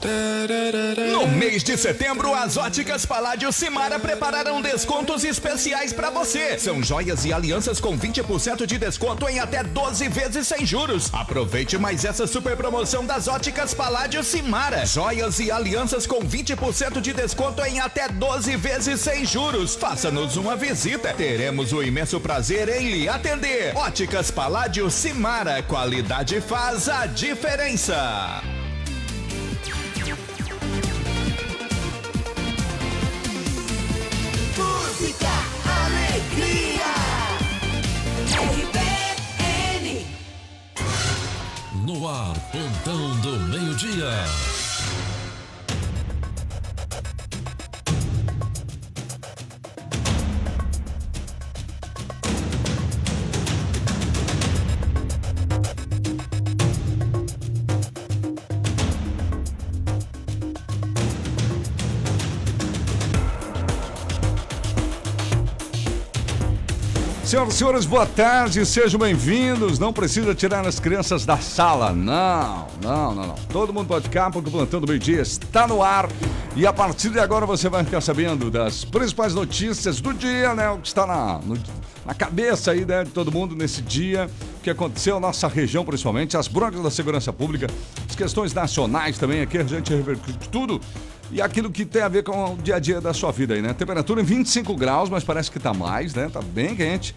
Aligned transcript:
No 1.11 1.27
mês 1.27 1.63
de 1.63 1.77
setembro, 1.77 2.33
as 2.33 2.57
óticas 2.57 3.05
Paládio 3.05 3.51
Simara 3.51 3.99
prepararam 3.99 4.61
descontos 4.61 5.23
especiais 5.23 5.91
para 5.91 6.09
você. 6.09 6.59
São 6.59 6.83
joias 6.83 7.25
e 7.25 7.33
alianças 7.33 7.79
com 7.79 7.97
20% 7.97 8.65
de 8.65 8.77
desconto 8.77 9.27
em 9.27 9.39
até 9.39 9.63
12 9.63 10.07
vezes 10.09 10.47
sem 10.47 10.65
juros. 10.65 11.09
Aproveite 11.13 11.77
mais 11.77 12.05
essa 12.05 12.27
super 12.27 12.55
promoção 12.55 13.05
das 13.05 13.27
óticas 13.27 13.73
Paládio 13.73 14.23
Simara. 14.23 14.85
Joias 14.85 15.39
e 15.39 15.49
alianças 15.49 16.05
com 16.05 16.19
20% 16.21 17.01
de 17.01 17.13
desconto 17.13 17.63
em 17.63 17.79
até 17.79 18.07
12 18.07 18.55
vezes 18.57 18.99
sem 18.99 19.25
juros. 19.25 19.54
Faça-nos 19.63 20.35
uma 20.35 20.55
visita. 20.55 21.13
Teremos 21.13 21.71
o 21.71 21.81
imenso 21.81 22.19
prazer 22.19 22.67
em 22.67 22.89
lhe 22.91 23.07
atender. 23.07 23.73
Óticas 23.75 24.29
Paládio 24.29 24.91
Simara. 24.91 25.63
Qualidade 25.63 26.41
faz 26.41 26.89
a 26.89 27.05
diferença. 27.05 28.41
Música, 34.57 35.31
alegria. 35.65 36.93
RBN. 38.59 40.05
No 41.85 42.07
ar, 42.09 42.35
Pontão 42.51 43.15
do 43.21 43.39
Meio-Dia. 43.47 44.54
Senhoras 67.35 67.53
e 67.53 67.57
senhores, 67.57 67.85
boa 67.85 68.05
tarde, 68.05 68.65
sejam 68.65 68.97
bem-vindos. 68.97 69.77
Não 69.77 69.91
precisa 69.91 70.33
tirar 70.33 70.65
as 70.65 70.79
crianças 70.79 71.25
da 71.25 71.35
sala, 71.35 71.91
não, 71.91 72.65
não, 72.81 73.13
não, 73.13 73.27
não. 73.27 73.35
Todo 73.51 73.73
mundo 73.73 73.87
pode 73.87 74.05
ficar 74.05 74.31
porque 74.31 74.47
o 74.47 74.51
Plantão 74.53 74.79
do 74.79 74.87
Meio 74.87 75.01
Dia 75.01 75.21
está 75.21 75.67
no 75.67 75.83
ar. 75.83 76.07
E 76.55 76.65
a 76.65 76.71
partir 76.71 77.09
de 77.09 77.19
agora 77.19 77.45
você 77.45 77.67
vai 77.67 77.83
ficar 77.83 77.99
sabendo 77.99 78.49
das 78.49 78.85
principais 78.85 79.35
notícias 79.35 79.99
do 79.99 80.13
dia, 80.13 80.55
né? 80.55 80.69
O 80.69 80.77
que 80.77 80.87
está 80.87 81.05
na, 81.05 81.39
no, 81.39 81.57
na 82.05 82.13
cabeça 82.13 82.71
aí 82.71 82.85
né, 82.85 83.03
de 83.03 83.09
todo 83.09 83.29
mundo 83.33 83.53
nesse 83.53 83.81
dia, 83.81 84.29
o 84.59 84.61
que 84.61 84.69
aconteceu 84.69 85.15
na 85.15 85.27
nossa 85.27 85.49
região 85.49 85.83
principalmente, 85.83 86.37
as 86.37 86.47
broncas 86.47 86.81
da 86.81 86.89
segurança 86.89 87.33
pública, 87.33 87.67
as 88.07 88.15
questões 88.15 88.53
nacionais 88.53 89.17
também, 89.17 89.41
aqui 89.41 89.57
a 89.57 89.63
gente 89.65 89.93
repercute 89.93 90.47
tudo 90.47 90.79
e 91.31 91.41
aquilo 91.41 91.71
que 91.71 91.85
tem 91.85 92.01
a 92.01 92.07
ver 92.07 92.23
com 92.23 92.53
o 92.53 92.57
dia 92.57 92.75
a 92.75 92.79
dia 92.79 93.01
da 93.01 93.13
sua 93.13 93.31
vida 93.31 93.53
aí, 93.53 93.61
né? 93.61 93.73
Temperatura 93.73 94.21
em 94.21 94.23
25 94.23 94.75
graus, 94.75 95.09
mas 95.09 95.23
parece 95.23 95.49
que 95.49 95.59
tá 95.59 95.73
mais, 95.73 96.13
né? 96.13 96.29
Tá 96.31 96.41
bem 96.41 96.75
quente. 96.75 97.15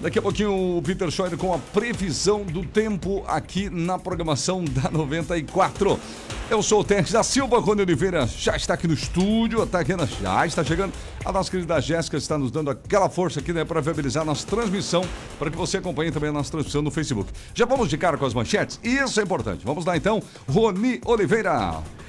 Daqui 0.00 0.18
a 0.18 0.22
pouquinho 0.22 0.78
o 0.78 0.82
Peter 0.82 1.10
Schroeder 1.10 1.38
com 1.38 1.52
a 1.52 1.58
previsão 1.58 2.42
do 2.42 2.64
tempo 2.64 3.22
aqui 3.26 3.68
na 3.68 3.98
programação 3.98 4.64
da 4.64 4.90
94. 4.90 6.00
Eu 6.48 6.62
sou 6.62 6.80
o 6.80 6.84
Terres 6.84 7.12
da 7.12 7.22
Silva, 7.22 7.58
Rony 7.58 7.82
Oliveira 7.82 8.26
já 8.26 8.56
está 8.56 8.74
aqui 8.74 8.88
no 8.88 8.94
estúdio, 8.94 9.60
a 9.60 9.66
Tatiana 9.66 10.08
já 10.20 10.46
está 10.46 10.64
chegando. 10.64 10.94
A 11.22 11.30
nossa 11.30 11.50
querida 11.50 11.78
Jéssica 11.82 12.16
está 12.16 12.38
nos 12.38 12.50
dando 12.50 12.70
aquela 12.70 13.10
força 13.10 13.40
aqui 13.40 13.52
né, 13.52 13.62
para 13.62 13.82
viabilizar 13.82 14.22
a 14.22 14.26
nossa 14.26 14.46
transmissão, 14.46 15.04
para 15.38 15.50
que 15.50 15.56
você 15.56 15.76
acompanhe 15.76 16.10
também 16.10 16.30
a 16.30 16.32
nossa 16.32 16.50
transmissão 16.50 16.80
no 16.80 16.90
Facebook. 16.90 17.30
Já 17.54 17.66
vamos 17.66 17.90
de 17.90 17.98
cara 17.98 18.16
com 18.16 18.24
as 18.24 18.32
manchetes? 18.32 18.80
Isso 18.82 19.20
é 19.20 19.22
importante. 19.22 19.66
Vamos 19.66 19.84
lá 19.84 19.98
então, 19.98 20.22
Rony 20.48 20.98
Oliveira. 21.04 21.99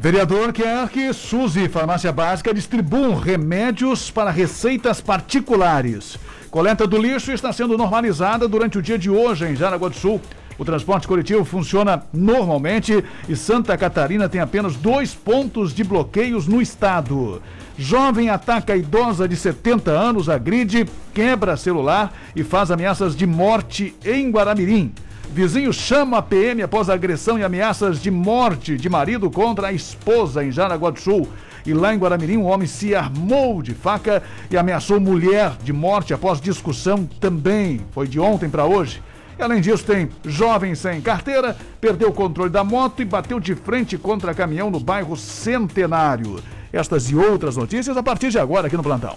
Vereador 0.00 0.52
quer 0.52 0.88
que 0.90 1.12
Suzy 1.12 1.68
Farmácia 1.68 2.12
Básica 2.12 2.54
distribuam 2.54 3.16
remédios 3.16 4.12
para 4.12 4.30
receitas 4.30 5.00
particulares. 5.00 6.16
Coleta 6.52 6.86
do 6.86 6.96
lixo 6.96 7.32
está 7.32 7.52
sendo 7.52 7.76
normalizada 7.76 8.46
durante 8.46 8.78
o 8.78 8.82
dia 8.82 8.96
de 8.96 9.10
hoje 9.10 9.44
em 9.44 9.56
Jaraguá 9.56 9.88
do 9.88 9.96
Sul. 9.96 10.20
O 10.56 10.64
transporte 10.64 11.08
coletivo 11.08 11.44
funciona 11.44 12.04
normalmente 12.12 13.04
e 13.28 13.34
Santa 13.34 13.76
Catarina 13.76 14.28
tem 14.28 14.40
apenas 14.40 14.76
dois 14.76 15.14
pontos 15.14 15.74
de 15.74 15.82
bloqueios 15.82 16.46
no 16.46 16.62
estado. 16.62 17.42
Jovem 17.76 18.30
ataca 18.30 18.76
idosa 18.76 19.26
de 19.26 19.34
70 19.34 19.90
anos, 19.90 20.28
agride, 20.28 20.86
quebra 21.12 21.56
celular 21.56 22.14
e 22.36 22.44
faz 22.44 22.70
ameaças 22.70 23.16
de 23.16 23.26
morte 23.26 23.96
em 24.04 24.30
Guaramirim. 24.30 24.92
Vizinho 25.30 25.72
chama 25.72 26.18
a 26.18 26.22
PM 26.22 26.62
após 26.62 26.88
agressão 26.88 27.38
e 27.38 27.44
ameaças 27.44 28.00
de 28.00 28.10
morte 28.10 28.76
de 28.76 28.88
marido 28.88 29.30
contra 29.30 29.68
a 29.68 29.72
esposa 29.72 30.42
em 30.42 30.50
Jaraguá 30.50 30.90
do 30.90 30.98
Sul. 30.98 31.28
E 31.66 31.74
lá 31.74 31.94
em 31.94 31.98
Guaramirim, 31.98 32.38
um 32.38 32.46
homem 32.46 32.66
se 32.66 32.94
armou 32.94 33.62
de 33.62 33.74
faca 33.74 34.22
e 34.50 34.56
ameaçou 34.56 34.98
mulher 34.98 35.52
de 35.62 35.72
morte 35.72 36.14
após 36.14 36.40
discussão 36.40 37.04
também. 37.20 37.80
Foi 37.92 38.08
de 38.08 38.18
ontem 38.18 38.48
para 38.48 38.64
hoje. 38.64 39.02
E 39.38 39.42
além 39.42 39.60
disso, 39.60 39.84
tem 39.84 40.08
jovem 40.24 40.74
sem 40.74 41.00
carteira, 41.00 41.56
perdeu 41.80 42.08
o 42.08 42.12
controle 42.12 42.50
da 42.50 42.64
moto 42.64 43.02
e 43.02 43.04
bateu 43.04 43.38
de 43.38 43.54
frente 43.54 43.98
contra 43.98 44.34
caminhão 44.34 44.70
no 44.70 44.80
bairro 44.80 45.16
Centenário. 45.16 46.42
Estas 46.72 47.10
e 47.10 47.14
outras 47.14 47.56
notícias 47.56 47.96
a 47.96 48.02
partir 48.02 48.30
de 48.30 48.38
agora 48.38 48.66
aqui 48.66 48.76
no 48.76 48.82
plantão. 48.82 49.16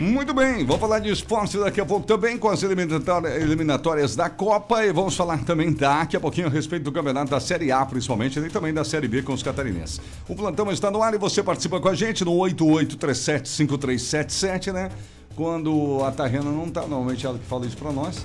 Muito 0.00 0.32
bem, 0.32 0.64
vamos 0.64 0.80
falar 0.80 1.00
de 1.00 1.10
esporte 1.10 1.58
daqui 1.58 1.80
a 1.80 1.84
pouco 1.84 2.06
também 2.06 2.38
com 2.38 2.48
as 2.48 2.62
eliminatórias 2.62 4.14
da 4.14 4.30
Copa 4.30 4.84
e 4.84 4.92
vamos 4.92 5.16
falar 5.16 5.44
também 5.44 5.72
daqui 5.72 6.16
a 6.16 6.20
pouquinho 6.20 6.46
a 6.46 6.50
respeito 6.50 6.84
do 6.84 6.92
campeonato 6.92 7.32
da 7.32 7.40
Série 7.40 7.72
A, 7.72 7.84
principalmente, 7.84 8.38
e 8.38 8.48
também 8.48 8.72
da 8.72 8.84
Série 8.84 9.08
B 9.08 9.22
com 9.22 9.32
os 9.32 9.42
catarinenses. 9.42 10.00
O 10.28 10.36
plantão 10.36 10.70
está 10.70 10.88
no 10.88 11.02
ar 11.02 11.14
e 11.14 11.18
você 11.18 11.42
participa 11.42 11.80
com 11.80 11.88
a 11.88 11.96
gente 11.96 12.24
no 12.24 12.30
88375377, 12.30 14.72
né? 14.72 14.88
Quando 15.34 16.04
a 16.04 16.12
Tarrena 16.12 16.52
não 16.52 16.66
está, 16.66 16.82
normalmente 16.82 17.26
ela 17.26 17.36
que 17.36 17.46
fala 17.46 17.66
isso 17.66 17.76
para 17.76 17.90
nós. 17.90 18.24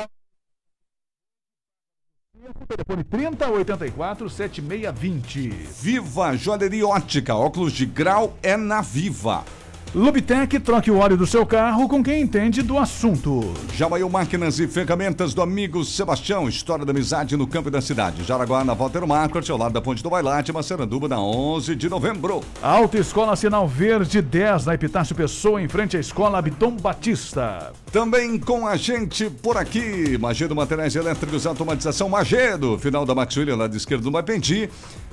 Telefone 2.66 3.04
3084 3.04 4.30
7620. 4.30 5.48
Viva 5.80 6.36
Joalheria 6.36 6.86
Ótica, 6.86 7.34
óculos 7.34 7.72
de 7.72 7.86
grau 7.86 8.36
é 8.42 8.56
na 8.56 8.80
Viva. 8.80 9.44
Lubitec, 9.94 10.58
troque 10.58 10.90
o 10.90 10.98
óleo 10.98 11.16
do 11.16 11.24
seu 11.24 11.46
carro 11.46 11.88
com 11.88 12.02
quem 12.02 12.20
entende 12.20 12.62
do 12.62 12.76
assunto. 12.76 13.54
Jamaiu 13.76 14.10
Máquinas 14.10 14.58
e 14.58 14.66
Ferramentas 14.66 15.32
do 15.32 15.40
amigo 15.40 15.84
Sebastião. 15.84 16.48
História 16.48 16.84
da 16.84 16.90
amizade 16.90 17.36
no 17.36 17.46
campo 17.46 17.68
e 17.68 17.70
da 17.70 17.80
cidade. 17.80 18.24
Jaraguá, 18.24 18.64
na 18.64 18.74
Walter 18.74 19.06
Marcos, 19.06 19.48
ao 19.48 19.56
lado 19.56 19.72
da 19.72 19.80
Ponte 19.80 20.02
do 20.02 20.10
Bailate, 20.10 20.52
Maceranduba, 20.52 21.06
na 21.06 21.20
11 21.20 21.76
de 21.76 21.88
novembro. 21.88 22.40
Autoescola 22.60 23.36
Sinal 23.36 23.68
Verde 23.68 24.20
10, 24.20 24.66
na 24.66 24.74
Epitácio 24.74 25.14
Pessoa, 25.14 25.62
em 25.62 25.68
frente 25.68 25.96
à 25.96 26.00
Escola 26.00 26.38
Abdom 26.38 26.72
Batista. 26.72 27.72
Também 27.92 28.36
com 28.36 28.66
a 28.66 28.76
gente 28.76 29.30
por 29.30 29.56
aqui, 29.56 30.18
Magedo 30.18 30.56
Materiais 30.56 30.96
Elétricos 30.96 31.46
Automatização 31.46 32.08
Magedo, 32.08 32.76
final 32.80 33.06
da 33.06 33.14
Max 33.14 33.36
William, 33.36 33.54
lado 33.54 33.76
esquerdo 33.76 34.02
do 34.02 34.10
Mapendi, 34.10 34.68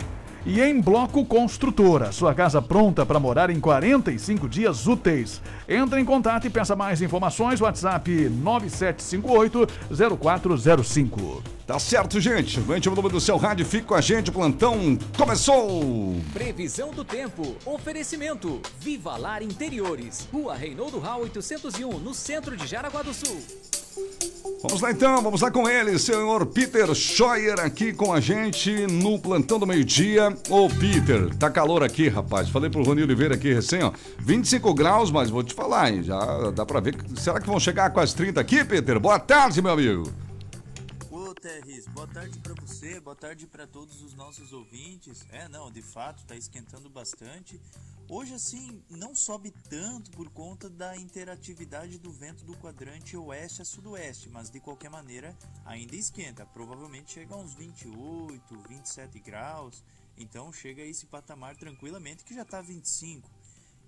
E 0.44 0.60
em 0.60 0.80
Bloco 0.80 1.24
Construtora, 1.24 2.12
sua 2.12 2.34
casa 2.34 2.60
pronta 2.62 3.04
para 3.04 3.20
morar 3.20 3.50
em 3.50 3.60
45 3.60 4.48
dias 4.48 4.86
úteis. 4.86 5.42
Entre 5.68 6.00
em 6.00 6.04
contato 6.04 6.46
e 6.46 6.50
peça 6.50 6.74
mais 6.74 7.02
informações, 7.02 7.60
WhatsApp 7.60 8.30
9758-0405. 8.42 11.42
Tá 11.66 11.78
certo, 11.78 12.18
gente. 12.20 12.58
Aumente 12.58 12.88
o 12.88 12.94
volume 12.94 13.12
do 13.12 13.20
seu 13.20 13.36
rádio, 13.36 13.66
fique 13.66 13.86
com 13.86 13.94
a 13.94 14.00
gente. 14.00 14.30
O 14.30 14.32
plantão 14.32 14.98
começou. 15.16 16.16
Previsão 16.32 16.90
do 16.90 17.04
tempo. 17.04 17.54
Oferecimento. 17.64 18.60
Viva 18.80 19.16
Lar 19.16 19.40
Interiores. 19.42 20.28
Rua 20.32 20.56
Reinaldo 20.56 20.98
Rau 20.98 21.20
801, 21.20 21.98
no 21.98 22.12
centro 22.12 22.56
de 22.56 22.66
Jaraguá 22.66 23.02
do 23.02 23.14
Sul. 23.14 23.40
Vamos 24.62 24.82
lá 24.82 24.90
então, 24.90 25.22
vamos 25.22 25.40
lá 25.40 25.50
com 25.50 25.66
ele, 25.66 25.98
senhor 25.98 26.44
Peter 26.44 26.94
Scheuer 26.94 27.58
aqui 27.60 27.94
com 27.94 28.12
a 28.12 28.20
gente 28.20 28.86
no 28.86 29.18
plantão 29.18 29.58
do 29.58 29.66
meio-dia. 29.66 30.36
Ô 30.50 30.68
Peter, 30.68 31.34
tá 31.36 31.50
calor 31.50 31.82
aqui, 31.82 32.08
rapaz. 32.08 32.50
Falei 32.50 32.68
pro 32.68 32.82
Rony 32.82 33.02
Oliveira 33.02 33.34
aqui 33.34 33.54
recém, 33.54 33.82
ó. 33.82 33.90
25 34.18 34.74
graus, 34.74 35.10
mas 35.10 35.30
vou 35.30 35.42
te 35.42 35.54
falar, 35.54 35.90
hein? 35.90 36.02
Já 36.02 36.50
dá 36.50 36.66
pra 36.66 36.78
ver. 36.78 36.94
Será 37.16 37.40
que 37.40 37.46
vão 37.46 37.58
chegar 37.58 37.86
a 37.86 37.90
quase 37.90 38.14
30 38.14 38.38
aqui, 38.38 38.62
Peter? 38.62 39.00
Boa 39.00 39.18
tarde, 39.18 39.62
meu 39.62 39.72
amigo. 39.72 40.29
Terris, 41.40 41.86
boa 41.86 42.06
tarde 42.06 42.38
pra 42.38 42.52
você, 42.52 43.00
boa 43.00 43.16
tarde 43.16 43.46
pra 43.46 43.66
todos 43.66 44.02
os 44.02 44.12
nossos 44.12 44.52
ouvintes. 44.52 45.24
É, 45.30 45.48
não, 45.48 45.70
de 45.70 45.80
fato, 45.80 46.22
tá 46.26 46.36
esquentando 46.36 46.90
bastante. 46.90 47.58
Hoje, 48.10 48.34
assim, 48.34 48.84
não 48.90 49.16
sobe 49.16 49.50
tanto 49.70 50.10
por 50.10 50.28
conta 50.28 50.68
da 50.68 50.94
interatividade 50.98 51.98
do 51.98 52.12
vento 52.12 52.44
do 52.44 52.54
quadrante 52.58 53.16
oeste 53.16 53.62
a 53.62 53.64
sudoeste, 53.64 54.28
mas 54.28 54.50
de 54.50 54.60
qualquer 54.60 54.90
maneira 54.90 55.34
ainda 55.64 55.96
esquenta. 55.96 56.44
Provavelmente 56.44 57.12
chega 57.12 57.34
a 57.34 57.38
uns 57.38 57.54
28, 57.54 58.58
27 58.68 59.18
graus, 59.20 59.82
então 60.18 60.52
chega 60.52 60.82
a 60.82 60.86
esse 60.86 61.06
patamar 61.06 61.56
tranquilamente 61.56 62.22
que 62.22 62.34
já 62.34 62.44
tá 62.44 62.60
25. 62.60 63.30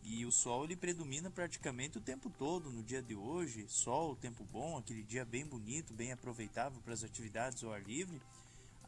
E 0.02 0.26
o 0.26 0.32
sol 0.32 0.64
ele 0.64 0.74
predomina 0.74 1.30
praticamente 1.30 1.98
o 1.98 2.00
tempo 2.00 2.30
todo 2.38 2.70
no 2.70 2.82
dia 2.82 3.00
de 3.00 3.14
hoje. 3.14 3.64
Sol, 3.68 4.16
tempo 4.16 4.44
bom, 4.52 4.76
aquele 4.76 5.02
dia 5.02 5.24
bem 5.24 5.46
bonito, 5.46 5.94
bem 5.94 6.12
aproveitável 6.12 6.80
para 6.84 6.92
as 6.92 7.04
atividades 7.04 7.62
ao 7.62 7.72
ar 7.72 7.82
livre. 7.82 8.20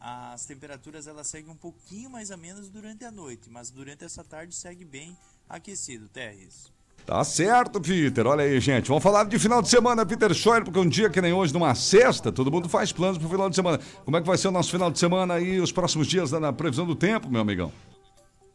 As 0.01 0.45
temperaturas 0.45 1.07
elas 1.07 1.29
seguem 1.29 1.51
um 1.51 1.57
pouquinho 1.57 2.11
mais 2.11 2.31
a 2.31 2.37
menos 2.37 2.69
durante 2.69 3.05
a 3.05 3.11
noite, 3.11 3.49
mas 3.49 3.71
durante 3.71 4.05
essa 4.05 4.25
tarde 4.25 4.55
segue 4.55 4.85
bem 4.85 5.17
aquecido, 5.49 6.09
Terres. 6.09 6.73
Tá 7.07 7.23
certo, 7.23 7.81
Peter. 7.81 8.27
Olha 8.27 8.45
aí, 8.45 8.59
gente. 8.61 8.89
Vamos 8.89 9.03
falar 9.03 9.25
de 9.25 9.39
final 9.39 9.61
de 9.61 9.69
semana, 9.69 10.07
Peter 10.07 10.33
Scheuer, 10.35 10.65
porque 10.65 10.79
um 10.79 10.89
dia 10.89 11.11
que 11.11 11.21
nem 11.21 11.33
hoje, 11.33 11.53
numa 11.53 11.75
sexta, 11.75 12.33
todo 12.33 12.51
mundo 12.51 12.69
faz 12.69 12.93
planos 12.93 13.19
pro 13.19 13.29
final 13.29 13.49
de 13.49 13.57
semana. 13.57 13.79
Como 14.05 14.17
é 14.17 14.21
que 14.21 14.27
vai 14.27 14.39
ser 14.39 14.49
o 14.49 14.51
nosso 14.51 14.71
final 14.71 14.91
de 14.91 14.99
semana 14.99 15.35
aí, 15.35 15.61
os 15.61 15.71
próximos 15.71 16.07
dias 16.07 16.33
na 16.33 16.53
previsão 16.53 16.87
do 16.87 16.97
tempo, 16.97 17.31
meu 17.31 17.43
amigão? 17.43 17.71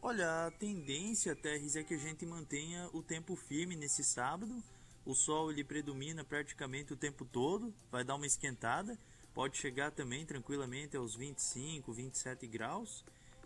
Olha, 0.02 0.46
a 0.46 0.50
tendência, 0.50 1.36
Terres, 1.36 1.76
é 1.76 1.84
que 1.84 1.92
a 1.92 1.98
gente 1.98 2.24
mantenha 2.24 2.88
o 2.94 3.02
tempo 3.02 3.36
firme 3.36 3.76
nesse 3.76 4.02
sábado. 4.02 4.62
O 5.04 5.14
sol 5.14 5.52
ele 5.52 5.62
predomina 5.62 6.24
praticamente 6.24 6.94
o 6.94 6.96
tempo 6.96 7.22
todo, 7.26 7.74
vai 7.90 8.02
dar 8.02 8.14
uma 8.14 8.26
esquentada, 8.26 8.98
pode 9.34 9.58
chegar 9.58 9.90
também 9.90 10.24
tranquilamente 10.24 10.96
aos 10.96 11.14
25, 11.14 11.92
27 11.92 12.46
graus. 12.46 13.04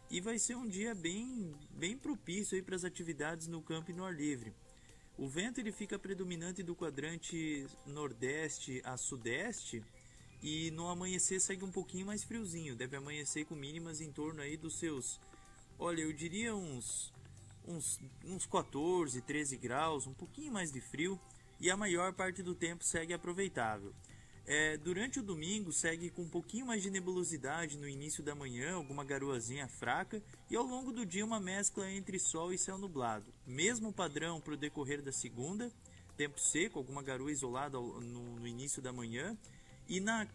E 0.09 0.21
vai 0.21 0.39
ser 0.39 0.55
um 0.55 0.69
dia 0.69 0.95
bem, 0.95 1.56
bem 1.71 1.99
propício 1.99 2.62
para 2.62 2.77
as 2.77 2.85
atividades 2.85 3.49
no 3.49 3.61
campo 3.61 3.91
e 3.91 3.95
no 3.95 4.05
ar 4.05 4.15
livre. 4.15 4.55
O 5.19 5.29
vento 5.29 5.59
ele 5.59 5.73
fica 5.73 5.99
predominante 5.99 6.62
do 6.62 6.77
quadrante 6.77 7.67
nordeste 7.85 8.81
a 8.85 8.97
sudeste 8.97 9.83
e 10.41 10.71
no 10.71 10.87
amanhecer 10.87 11.41
segue 11.41 11.65
um 11.65 11.73
pouquinho 11.73 12.06
mais 12.06 12.23
friozinho. 12.23 12.77
Deve 12.77 12.97
amanhecer 12.97 13.45
com 13.45 13.56
mínimas 13.56 14.01
em 14.01 14.12
torno 14.12 14.41
aí 14.41 14.56
dos 14.56 14.79
seus, 14.79 15.21
olha, 15.79 16.03
eu 16.03 16.12
diria 16.12 16.55
uns 16.55 17.12
uns, 17.67 17.99
uns 18.25 18.47
14, 18.47 19.21
13 19.21 19.56
graus, 19.56 20.06
um 20.06 20.15
pouquinho 20.15 20.53
mais 20.53 20.71
de 20.71 20.81
frio 20.81 21.19
e 21.61 21.71
a 21.71 21.76
maior 21.76 22.12
parte 22.12 22.43
do 22.43 22.55
tempo 22.55 22.85
segue 22.85 23.12
aproveitável. 23.12 23.93
É, 24.47 24.76
durante 24.76 25.21
o 25.21 25.23
domingo 25.23 25.73
segue 25.73 26.11
com 26.11 26.23
um 26.23 26.29
pouquinho 26.29 26.67
mais 26.67 26.82
de 26.82 26.91
nebulosidade 26.91 27.79
no 27.79 27.88
início 27.88 28.23
da 28.23 28.35
manhã, 28.35 28.75
alguma 28.75 29.03
garoazinha 29.03 29.67
fraca 29.67 30.23
e 30.50 30.56
ao 30.56 30.65
longo 30.65 30.93
do 30.93 31.06
dia 31.06 31.25
uma 31.25 31.41
mescla 31.41 31.91
entre 31.91 32.19
sol 32.19 32.53
e 32.53 32.59
céu 32.59 32.77
nublado. 32.77 33.25
Mesmo 33.47 33.91
padrão 33.91 34.43
para 34.43 34.53
o 34.53 34.56
decorrer 34.56 35.00
da 35.00 35.12
segunda, 35.12 35.73
tempo 36.15 36.38
seco, 36.38 36.79
alguma 36.79 37.03
garoa 37.03 37.32
isolada 37.32 37.79
no, 37.79 38.38
no 38.38 38.47
início 38.47 38.82
da 38.82 38.93
manhã 38.93 39.37
e 39.88 39.99
na 39.99 40.27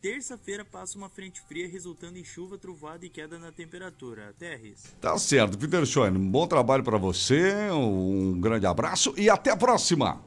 terça-feira 0.00 0.64
passa 0.64 0.96
uma 0.96 1.08
frente 1.08 1.40
fria 1.42 1.68
resultando 1.68 2.18
em 2.18 2.24
chuva, 2.24 2.56
trovoada 2.58 3.04
e 3.04 3.10
queda 3.10 3.38
na 3.38 3.52
temperatura. 3.52 4.34
Terres. 4.38 4.84
Tá 5.00 5.16
certo, 5.18 5.58
Peter 5.58 5.84
Scheuer. 5.84 6.12
Um 6.12 6.30
bom 6.30 6.46
trabalho 6.46 6.82
para 6.82 6.98
você, 6.98 7.70
um 7.70 8.40
grande 8.40 8.66
abraço 8.66 9.14
e 9.16 9.28
até 9.28 9.50
a 9.50 9.56
próxima. 9.56 10.20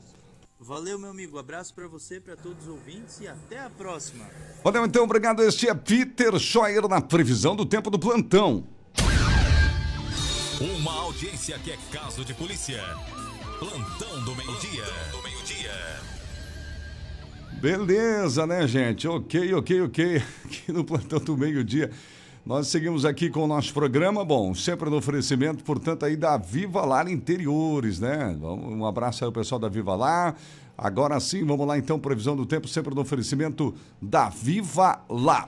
Valeu, 0.60 0.98
meu 0.98 1.10
amigo. 1.10 1.38
Abraço 1.38 1.74
para 1.74 1.88
você, 1.88 2.22
para 2.22 2.38
todos 2.38 2.64
os 2.64 2.70
ouvintes 2.70 3.20
e 3.20 3.28
até 3.28 3.60
a 3.60 3.70
próxima. 3.70 4.25
Valeu, 4.64 4.86
então, 4.86 5.04
obrigado. 5.04 5.44
Este 5.44 5.68
é 5.68 5.74
Peter 5.74 6.40
Scheuer 6.40 6.88
na 6.88 7.02
previsão 7.02 7.56
do 7.56 7.66
tempo 7.66 7.90
do 7.90 8.00
plantão. 8.00 8.66
Uma 10.62 10.94
audiência 11.02 11.60
que 11.60 11.72
é 11.72 11.78
caso 11.92 12.24
de 12.24 12.34
polícia. 12.34 12.81
Plantão 13.60 14.24
do 14.24 14.36
meio-dia. 14.36 14.86
do 15.12 15.22
meio-dia. 15.22 16.12
Beleza, 17.64 18.46
né, 18.46 18.68
gente? 18.68 19.08
Ok, 19.08 19.54
ok, 19.54 19.84
ok. 19.84 20.22
Aqui 20.44 20.70
no 20.74 20.84
plantão 20.84 21.18
do 21.18 21.38
meio-dia. 21.38 21.92
Nós 22.46 22.68
seguimos 22.68 23.06
aqui 23.06 23.30
com 23.30 23.46
o 23.46 23.48
nosso 23.48 23.74
programa, 23.74 24.26
bom, 24.26 24.54
sempre 24.54 24.90
no 24.90 24.98
oferecimento, 24.98 25.64
portanto, 25.64 26.04
aí 26.04 26.18
da 26.18 26.36
Viva 26.36 26.84
Lar 26.84 27.10
Interiores, 27.10 28.02
né? 28.02 28.38
Um 28.42 28.86
abraço 28.86 29.24
aí 29.24 29.28
ao 29.28 29.32
pessoal 29.32 29.60
da 29.60 29.70
Viva 29.70 29.96
Lar. 29.96 30.36
Agora 30.78 31.18
sim, 31.22 31.46
vamos 31.46 31.66
lá 31.66 31.78
então, 31.78 31.98
previsão 31.98 32.36
do 32.36 32.46
tempo, 32.46 32.68
sempre 32.68 32.94
no 32.94 33.00
oferecimento 33.00 33.74
da 34.02 34.28
Viva 34.28 35.00
Lar. 35.10 35.48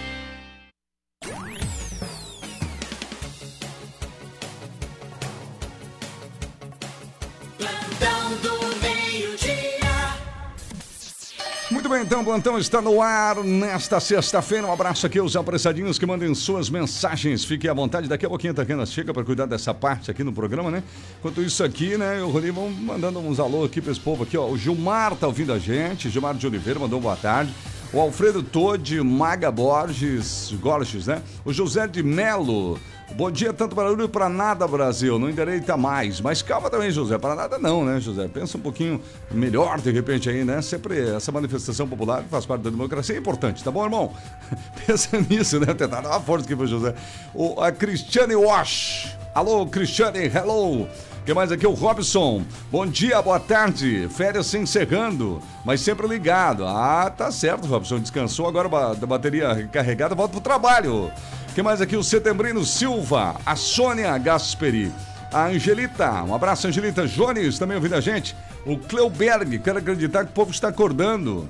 Bem, 11.91 12.03
então, 12.03 12.21
o 12.21 12.23
plantão 12.23 12.57
está 12.57 12.81
no 12.81 13.01
ar 13.01 13.43
nesta 13.43 13.99
sexta-feira. 13.99 14.65
Um 14.65 14.71
abraço 14.71 15.05
aqui 15.05 15.19
aos 15.19 15.35
apressadinhos 15.35 15.99
que 15.99 16.05
mandem 16.05 16.33
suas 16.33 16.69
mensagens. 16.69 17.43
Fiquem 17.43 17.69
à 17.69 17.73
vontade. 17.73 18.07
Daqui 18.07 18.25
a 18.25 18.29
pouquinho 18.29 18.53
a 18.53 18.55
Taquena 18.55 18.85
chega 18.85 19.13
para 19.13 19.23
cuidar 19.23 19.45
dessa 19.45 19.73
parte 19.73 20.09
aqui 20.09 20.23
no 20.23 20.31
programa, 20.31 20.71
né? 20.71 20.83
Enquanto 21.19 21.41
isso 21.41 21.63
aqui, 21.63 21.97
né, 21.97 22.21
o 22.21 22.29
Rony 22.29 22.49
vão 22.49 22.69
mandando 22.69 23.19
uns 23.19 23.39
alô 23.39 23.65
aqui 23.65 23.81
para 23.81 23.91
esse 23.91 23.99
povo 23.99 24.23
aqui, 24.23 24.37
ó. 24.37 24.47
O 24.47 24.57
Gilmar 24.57 25.15
tá 25.15 25.27
ouvindo 25.27 25.51
a 25.51 25.59
gente. 25.59 26.09
Gilmar 26.09 26.33
de 26.33 26.47
Oliveira 26.47 26.79
mandou 26.79 26.99
boa 27.01 27.15
tarde. 27.17 27.53
O 27.93 27.99
Alfredo 27.99 28.41
Tode, 28.41 29.01
Maga 29.01 29.51
Borges, 29.51 30.53
Gorges, 30.61 31.07
né? 31.07 31.21
O 31.43 31.51
José 31.51 31.87
de 31.87 32.01
Melo, 32.01 32.79
Bom 33.15 33.29
dia, 33.29 33.51
tanto 33.51 33.75
barulho 33.75 34.07
para 34.07 34.29
nada, 34.29 34.65
Brasil. 34.65 35.19
Não 35.19 35.29
endireita 35.29 35.75
mais. 35.75 36.21
Mas 36.21 36.41
calma 36.41 36.69
também, 36.69 36.89
José. 36.91 37.17
Para 37.17 37.35
nada 37.35 37.59
não, 37.59 37.83
né, 37.83 37.99
José? 37.99 38.27
Pensa 38.27 38.57
um 38.57 38.61
pouquinho 38.61 39.01
melhor, 39.29 39.81
de 39.81 39.91
repente, 39.91 40.29
aí, 40.29 40.45
né? 40.45 40.61
Sempre 40.61 41.09
essa 41.09 41.31
manifestação 41.31 41.87
popular 41.87 42.23
que 42.23 42.29
faz 42.29 42.45
parte 42.45 42.61
da 42.61 42.69
democracia 42.69 43.15
é 43.15 43.19
importante, 43.19 43.63
tá 43.63 43.69
bom, 43.69 43.83
irmão? 43.83 44.13
Pensa 44.87 45.19
nisso, 45.29 45.59
né? 45.59 45.67
Tentar 45.67 46.01
dar 46.01 46.09
uma 46.09 46.21
força 46.21 46.45
aqui 46.45 46.55
pro 46.55 46.65
José. 46.65 46.95
O, 47.33 47.61
a 47.61 47.71
Cristiane 47.71 48.35
Wash. 48.35 49.17
Alô, 49.35 49.65
Cristiane, 49.67 50.25
hello. 50.25 50.87
Que 51.25 51.33
mais 51.33 51.51
aqui? 51.51 51.67
O 51.67 51.73
Robson. 51.73 52.43
Bom 52.71 52.85
dia, 52.87 53.21
boa 53.21 53.39
tarde. 53.39 54.07
Férias 54.09 54.47
se 54.47 54.57
encerrando, 54.57 55.41
mas 55.63 55.81
sempre 55.81 56.07
ligado. 56.07 56.65
Ah, 56.65 57.11
tá 57.15 57.31
certo, 57.31 57.67
Robson. 57.67 57.99
Descansou 57.99 58.47
agora 58.47 58.95
da 58.95 59.05
bateria 59.05 59.67
carregada, 59.71 60.15
volta 60.15 60.33
pro 60.33 60.41
trabalho. 60.41 61.11
que 61.53 61.61
mais 61.61 61.81
aqui? 61.81 61.95
O 61.95 62.03
Setembrino 62.03 62.65
Silva, 62.65 63.35
a 63.45 63.55
Sônia 63.55 64.17
Gasperi. 64.17 64.91
A 65.31 65.45
Angelita, 65.45 66.23
um 66.23 66.35
abraço, 66.35 66.67
Angelita. 66.67 67.07
Jones 67.07 67.57
também 67.57 67.77
ouvindo 67.77 67.95
a 67.95 68.01
gente. 68.01 68.35
O 68.65 68.77
Cleuberg, 68.77 69.59
quero 69.59 69.79
acreditar 69.79 70.25
que 70.25 70.31
o 70.31 70.33
povo 70.33 70.51
está 70.51 70.67
acordando. 70.67 71.49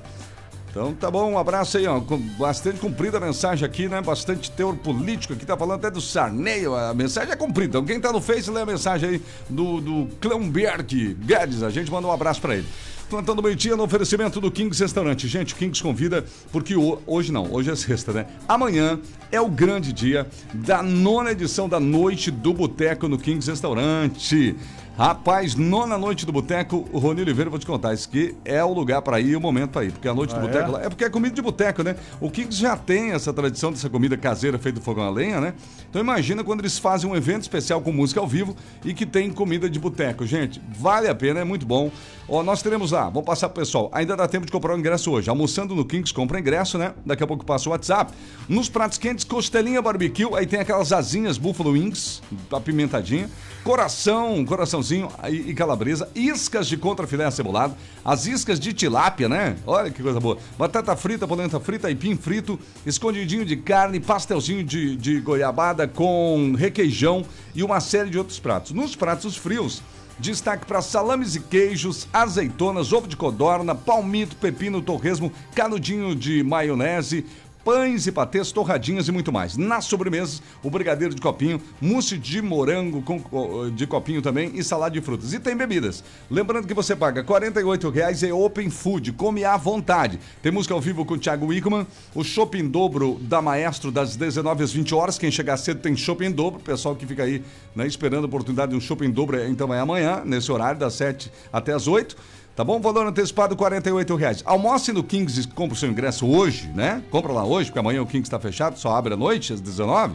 Então 0.72 0.94
tá 0.94 1.10
bom, 1.10 1.32
um 1.32 1.38
abraço 1.38 1.76
aí, 1.76 1.86
ó. 1.86 2.00
Bastante 2.38 2.78
cumprida 2.80 3.18
a 3.18 3.20
mensagem 3.20 3.62
aqui, 3.66 3.88
né? 3.90 4.00
Bastante 4.00 4.50
teor 4.50 4.74
político 4.74 5.34
aqui, 5.34 5.44
tá 5.44 5.54
falando 5.54 5.80
até 5.80 5.90
do 5.90 6.00
Sarney, 6.00 6.64
a 6.64 6.94
mensagem 6.94 7.30
é 7.30 7.36
cumprida. 7.36 7.76
Então 7.78 7.84
quem 7.84 8.00
tá 8.00 8.10
no 8.10 8.22
Face, 8.22 8.50
lê 8.50 8.62
a 8.62 8.66
mensagem 8.66 9.08
aí 9.10 9.22
do, 9.50 9.82
do 9.82 10.08
Cleumberg 10.18 11.14
Guedes. 11.26 11.62
A 11.62 11.68
gente 11.68 11.90
manda 11.90 12.06
um 12.08 12.12
abraço 12.12 12.40
pra 12.40 12.56
ele. 12.56 12.66
Plantando 13.10 13.42
meio-dia 13.42 13.76
no 13.76 13.82
oferecimento 13.82 14.40
do 14.40 14.50
Kings 14.50 14.82
Restaurante. 14.82 15.28
Gente, 15.28 15.52
o 15.52 15.56
Kings 15.58 15.82
convida, 15.82 16.24
porque 16.50 16.74
ho- 16.74 16.98
hoje 17.06 17.30
não, 17.30 17.52
hoje 17.52 17.70
é 17.70 17.76
sexta, 17.76 18.10
né? 18.10 18.24
Amanhã 18.48 18.98
é 19.30 19.38
o 19.38 19.48
grande 19.50 19.92
dia 19.92 20.26
da 20.54 20.82
nona 20.82 21.32
edição 21.32 21.68
da 21.68 21.78
Noite 21.78 22.30
do 22.30 22.54
Boteco 22.54 23.08
no 23.08 23.18
Kings 23.18 23.50
Restaurante. 23.50 24.56
Rapaz, 24.96 25.54
nona 25.54 25.96
noite 25.96 26.26
do 26.26 26.32
boteco, 26.32 26.86
o 26.92 26.98
Rony 26.98 27.22
Oliveira, 27.22 27.48
vou 27.48 27.58
te 27.58 27.64
contar, 27.64 27.94
isso 27.94 28.06
aqui 28.08 28.36
é 28.44 28.62
o 28.62 28.74
lugar 28.74 29.00
pra 29.00 29.18
ir, 29.18 29.34
o 29.34 29.40
momento 29.40 29.70
pra 29.70 29.84
ir, 29.84 29.90
porque 29.90 30.06
a 30.06 30.12
noite 30.12 30.34
do 30.34 30.36
Ah, 30.36 30.42
boteco 30.42 30.68
é? 30.68 30.72
lá 30.72 30.82
é 30.82 30.88
porque 30.90 31.02
é 31.04 31.08
comida 31.08 31.34
de 31.34 31.40
boteco, 31.40 31.82
né? 31.82 31.96
O 32.20 32.30
Kings 32.30 32.60
já 32.60 32.76
tem 32.76 33.12
essa 33.12 33.32
tradição 33.32 33.72
dessa 33.72 33.88
comida 33.88 34.18
caseira 34.18 34.58
feita 34.58 34.78
do 34.80 34.84
fogão 34.84 35.04
a 35.04 35.10
lenha, 35.10 35.40
né? 35.40 35.54
Então 35.88 36.00
imagina 36.00 36.44
quando 36.44 36.60
eles 36.60 36.78
fazem 36.78 37.10
um 37.10 37.16
evento 37.16 37.40
especial 37.40 37.80
com 37.80 37.90
música 37.90 38.20
ao 38.20 38.26
vivo 38.28 38.54
e 38.84 38.92
que 38.92 39.06
tem 39.06 39.30
comida 39.30 39.68
de 39.68 39.78
boteco. 39.78 40.26
Gente, 40.26 40.60
vale 40.78 41.08
a 41.08 41.14
pena, 41.14 41.40
é 41.40 41.44
muito 41.44 41.64
bom. 41.64 41.90
Ó, 42.28 42.42
nós 42.42 42.60
teremos 42.62 42.92
lá, 42.92 43.04
vamos 43.04 43.24
passar 43.24 43.48
pro 43.48 43.60
pessoal. 43.62 43.90
Ainda 43.94 44.14
dá 44.14 44.28
tempo 44.28 44.44
de 44.44 44.52
comprar 44.52 44.74
o 44.74 44.78
ingresso 44.78 45.10
hoje. 45.10 45.28
Almoçando 45.30 45.74
no 45.74 45.86
Kings, 45.86 46.12
compra 46.12 46.38
ingresso, 46.38 46.76
né? 46.76 46.92
Daqui 47.04 47.22
a 47.24 47.26
pouco 47.26 47.46
passa 47.46 47.66
o 47.68 47.72
WhatsApp. 47.72 48.12
Nos 48.46 48.68
pratos 48.68 48.98
quentes, 48.98 49.24
costelinha 49.24 49.80
barbecue, 49.80 50.26
aí 50.34 50.46
tem 50.46 50.60
aquelas 50.60 50.92
asinhas 50.92 51.38
Buffalo 51.38 51.70
Wings, 51.72 52.22
apimentadinha. 52.52 53.28
Coração, 53.64 54.44
coraçãozinho 54.44 55.08
e, 55.30 55.50
e 55.50 55.54
calabresa, 55.54 56.08
iscas 56.16 56.66
de 56.66 56.76
contrafilé 56.76 57.24
acebolado, 57.24 57.76
as 58.04 58.26
iscas 58.26 58.58
de 58.58 58.72
tilápia, 58.72 59.28
né? 59.28 59.56
Olha 59.64 59.88
que 59.88 60.02
coisa 60.02 60.18
boa. 60.18 60.36
Batata 60.58 60.96
frita, 60.96 61.28
polenta 61.28 61.60
frita, 61.60 61.86
aipim 61.86 62.16
frito, 62.16 62.58
escondidinho 62.84 63.44
de 63.44 63.56
carne, 63.56 64.00
pastelzinho 64.00 64.64
de, 64.64 64.96
de 64.96 65.20
goiabada 65.20 65.86
com 65.86 66.54
requeijão 66.58 67.24
e 67.54 67.62
uma 67.62 67.78
série 67.78 68.10
de 68.10 68.18
outros 68.18 68.40
pratos. 68.40 68.72
Nos 68.72 68.96
pratos 68.96 69.36
frios, 69.36 69.80
Destaque 70.18 70.66
para 70.66 70.82
salames 70.82 71.34
e 71.34 71.40
queijos, 71.40 72.06
azeitonas, 72.12 72.92
ovo 72.92 73.08
de 73.08 73.16
codorna, 73.16 73.74
palmito, 73.74 74.36
pepino, 74.36 74.82
torresmo, 74.82 75.32
canudinho 75.54 76.14
de 76.14 76.44
maionese, 76.44 77.26
pães 77.64 78.06
e 78.06 78.12
patês, 78.12 78.50
torradinhas 78.52 79.08
e 79.08 79.12
muito 79.12 79.32
mais. 79.32 79.56
Nas 79.56 79.84
sobremesas, 79.84 80.42
o 80.62 80.70
brigadeiro 80.70 81.14
de 81.14 81.20
copinho, 81.20 81.60
mousse 81.80 82.18
de 82.18 82.42
morango 82.42 83.02
com, 83.02 83.20
co- 83.20 83.70
de 83.70 83.86
copinho 83.86 84.20
também 84.20 84.50
e 84.54 84.62
salada 84.64 84.92
de 84.92 85.00
frutas. 85.00 85.32
E 85.32 85.38
tem 85.40 85.56
bebidas. 85.56 86.02
Lembrando 86.30 86.66
que 86.66 86.74
você 86.74 86.94
paga 86.96 87.22
48 87.22 87.88
reais 87.90 88.22
é 88.22 88.32
Open 88.32 88.68
Food, 88.70 89.12
come 89.12 89.44
à 89.44 89.56
vontade. 89.56 90.18
Tem 90.42 90.50
música 90.50 90.74
ao 90.74 90.80
vivo 90.80 91.04
com 91.04 91.14
o 91.14 91.18
Thiago 91.18 91.46
Wickman, 91.46 91.86
o 92.14 92.24
shopping 92.24 92.68
dobro 92.68 93.18
da 93.22 93.40
Maestro 93.40 93.90
das 93.90 94.16
19 94.16 94.64
às 94.64 94.72
20 94.72 94.94
horas. 94.94 95.18
Quem 95.18 95.30
chegar 95.30 95.56
cedo 95.56 95.80
tem 95.80 95.96
shopping 95.96 96.30
dobro. 96.30 96.60
O 96.60 96.62
pessoal 96.62 96.96
que 96.96 97.06
fica 97.06 97.22
aí 97.22 97.42
né, 97.74 97.86
esperando 97.86 98.24
a 98.24 98.26
oportunidade 98.26 98.72
de 98.72 98.76
um 98.76 98.80
shopping 98.80 99.10
dobro, 99.10 99.36
é- 99.38 99.48
então 99.48 99.72
é 99.72 99.78
amanhã, 99.80 100.22
nesse 100.24 100.50
horário, 100.50 100.78
das 100.80 100.94
7 100.94 101.30
até 101.52 101.72
as 101.72 101.86
8. 101.86 102.16
Tá 102.54 102.62
bom? 102.62 102.78
Valor 102.80 103.06
antecipado 103.06 103.56
48 103.56 104.14
reais. 104.14 104.42
Almoce 104.44 104.92
no 104.92 105.02
Kings 105.02 105.40
e 105.40 105.46
compra 105.48 105.74
o 105.74 105.76
seu 105.76 105.88
ingresso 105.88 106.26
hoje, 106.26 106.70
né? 106.74 107.02
Compra 107.10 107.32
lá 107.32 107.44
hoje, 107.44 107.70
porque 107.70 107.78
amanhã 107.78 108.02
o 108.02 108.06
Kings 108.06 108.26
está 108.26 108.38
fechado, 108.38 108.78
só 108.78 108.94
abre 108.94 109.14
à 109.14 109.16
noite, 109.16 109.54
às 109.54 109.60
19 109.60 110.14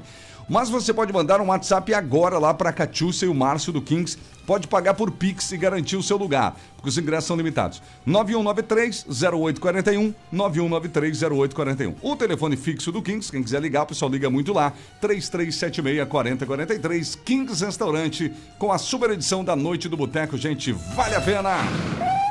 Mas 0.50 0.70
você 0.70 0.94
pode 0.94 1.12
mandar 1.12 1.42
um 1.42 1.48
WhatsApp 1.48 1.94
agora 1.94 2.40
lá 2.40 2.54
para 2.54 2.70
a 2.70 2.74
Catiúcia 2.74 3.26
e 3.26 3.30
o 3.30 3.36
Márcio 3.36 3.74
do 3.74 3.82
Kings. 3.82 4.18
Pode 4.46 4.66
pagar 4.66 4.94
por 4.94 5.12
Pix 5.12 5.52
e 5.52 5.58
garantir 5.58 5.98
o 5.98 6.04
seu 6.04 6.16
lugar, 6.16 6.56
porque 6.78 6.88
os 6.88 6.98
ingressos 6.98 7.28
são 7.28 7.36
limitados. 7.36 7.82
9193-0841, 8.08 10.16
9193-0841. 10.34 11.96
O 12.02 12.16
telefone 12.16 12.56
fixo 12.56 12.90
do 12.90 13.02
Kings, 13.02 13.30
quem 13.30 13.44
quiser 13.44 13.62
ligar, 13.62 13.84
o 13.84 13.88
pessoal 13.88 14.10
liga 14.10 14.30
muito 14.30 14.54
lá, 14.54 14.72
3376-4043. 15.02 17.18
Kings 17.26 17.66
Restaurante, 17.66 18.32
com 18.58 18.72
a 18.72 18.78
super 18.78 19.12
edição 19.12 19.44
da 19.44 19.54
Noite 19.54 19.90
do 19.90 19.98
Boteco. 19.98 20.38
Gente, 20.38 20.72
vale 20.72 21.16
a 21.16 21.22
pena! 21.22 21.58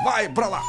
Vai 0.03 0.27
pra 0.27 0.47
lá! 0.47 0.63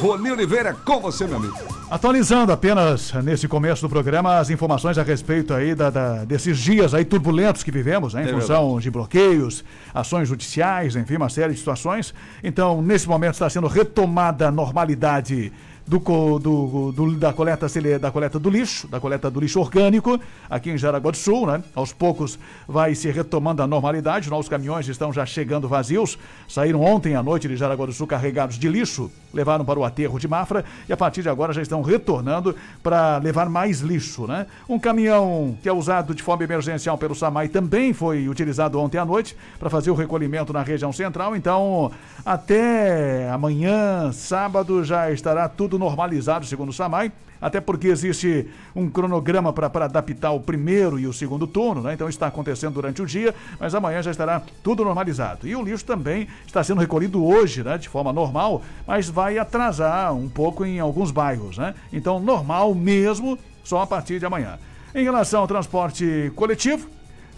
Rony 0.00 0.30
Oliveira, 0.32 0.74
com 0.74 1.00
você, 1.00 1.26
meu 1.26 1.36
amigo. 1.36 1.54
Atualizando 1.90 2.50
apenas 2.52 3.12
nesse 3.22 3.46
começo 3.46 3.82
do 3.82 3.88
programa 3.88 4.38
as 4.38 4.50
informações 4.50 4.96
a 4.98 5.02
respeito 5.02 5.52
aí 5.52 5.74
da, 5.74 5.90
da- 5.90 6.24
desses 6.24 6.58
dias 6.58 6.94
aí 6.94 7.04
turbulentos 7.04 7.62
que 7.62 7.70
vivemos, 7.70 8.14
né, 8.14 8.24
em 8.24 8.28
É 8.28 8.32
função 8.32 8.80
de 8.80 8.90
bloqueios, 8.90 9.62
ações 9.94 10.28
judiciais, 10.28 10.96
enfim, 10.96 11.16
uma 11.16 11.28
série 11.28 11.52
de 11.52 11.58
situações. 11.58 12.14
Então, 12.42 12.80
nesse 12.82 13.08
momento 13.08 13.34
está 13.34 13.48
sendo 13.50 13.66
retomada 13.68 14.48
a 14.48 14.50
normalidade 14.50 15.52
do, 15.86 15.98
do- 16.38 16.92
do- 16.92 17.16
da, 17.16 17.32
coleta, 17.32 17.68
sele- 17.68 17.98
da 17.98 18.10
coleta 18.10 18.38
do 18.38 18.48
lixo, 18.48 18.86
da 18.88 19.00
coleta 19.00 19.30
do 19.30 19.40
lixo 19.40 19.60
orgânico, 19.60 20.18
aqui 20.48 20.70
em 20.70 20.78
Jaraguá 20.78 21.10
do 21.10 21.16
Sul, 21.16 21.46
né? 21.46 21.62
Aos 21.74 21.92
poucos 21.92 22.38
vai 22.66 22.94
se 22.94 23.10
retomando 23.10 23.62
a 23.62 23.66
normalidade, 23.66 24.30
novos 24.30 24.48
caminhões 24.48 24.88
estão 24.88 25.12
já 25.12 25.26
chegando 25.26 25.68
vazios, 25.68 26.18
saíram 26.48 26.80
ontem 26.82 27.14
à 27.16 27.22
noite 27.22 27.48
de 27.48 27.56
Jaraguá 27.56 27.86
do 27.86 27.92
Sul 27.92 28.06
carregados 28.06 28.58
de 28.58 28.68
lixo, 28.68 29.10
levaram 29.34 29.64
para 29.64 29.78
o 29.78 29.84
aterro 29.84 30.18
de 30.18 30.28
Mafra 30.28 30.64
e 30.88 30.92
a 30.92 30.96
partir 30.96 31.22
de 31.22 31.28
agora 31.28 31.52
já 31.52 31.62
estão 31.62 31.82
retornando 31.82 32.54
para 32.82 33.18
levar 33.18 33.48
mais 33.48 33.80
lixo, 33.80 34.26
né? 34.26 34.46
Um 34.68 34.78
caminhão 34.78 35.56
que 35.62 35.68
é 35.68 35.72
usado 35.72 36.14
de 36.14 36.22
forma 36.22 36.44
emergencial 36.44 36.96
pelo 36.96 37.14
SAMAI 37.14 37.48
também 37.48 37.92
foi 37.92 38.28
utilizado 38.28 38.78
ontem 38.78 38.98
à 38.98 39.04
noite 39.04 39.36
para 39.58 39.68
fazer 39.68 39.90
o 39.90 39.94
recolhimento 39.94 40.52
na 40.52 40.62
região 40.62 40.92
central, 40.92 41.34
então 41.34 41.90
até 42.24 43.28
amanhã, 43.30 44.12
sábado, 44.12 44.84
já 44.84 45.10
estará 45.10 45.48
tudo 45.48 45.71
normalizado, 45.78 46.46
segundo 46.46 46.70
o 46.70 46.72
SAMAI, 46.72 47.12
até 47.40 47.60
porque 47.60 47.88
existe 47.88 48.48
um 48.74 48.88
cronograma 48.88 49.52
para 49.52 49.84
adaptar 49.84 50.30
o 50.30 50.40
primeiro 50.40 50.98
e 50.98 51.06
o 51.06 51.12
segundo 51.12 51.46
turno, 51.46 51.82
né? 51.82 51.94
Então 51.94 52.08
está 52.08 52.28
acontecendo 52.28 52.74
durante 52.74 53.02
o 53.02 53.06
dia, 53.06 53.34
mas 53.58 53.74
amanhã 53.74 54.00
já 54.00 54.10
estará 54.10 54.40
tudo 54.62 54.84
normalizado. 54.84 55.46
E 55.46 55.56
o 55.56 55.62
lixo 55.62 55.84
também 55.84 56.28
está 56.46 56.62
sendo 56.62 56.80
recolhido 56.80 57.24
hoje, 57.24 57.62
né? 57.64 57.76
De 57.76 57.88
forma 57.88 58.12
normal, 58.12 58.62
mas 58.86 59.08
vai 59.08 59.38
atrasar 59.38 60.14
um 60.14 60.28
pouco 60.28 60.64
em 60.64 60.78
alguns 60.78 61.10
bairros, 61.10 61.58
né? 61.58 61.74
Então, 61.92 62.20
normal 62.20 62.74
mesmo, 62.74 63.38
só 63.64 63.80
a 63.82 63.86
partir 63.86 64.18
de 64.18 64.26
amanhã. 64.26 64.58
Em 64.94 65.04
relação 65.04 65.40
ao 65.40 65.48
transporte 65.48 66.30
coletivo, 66.36 66.88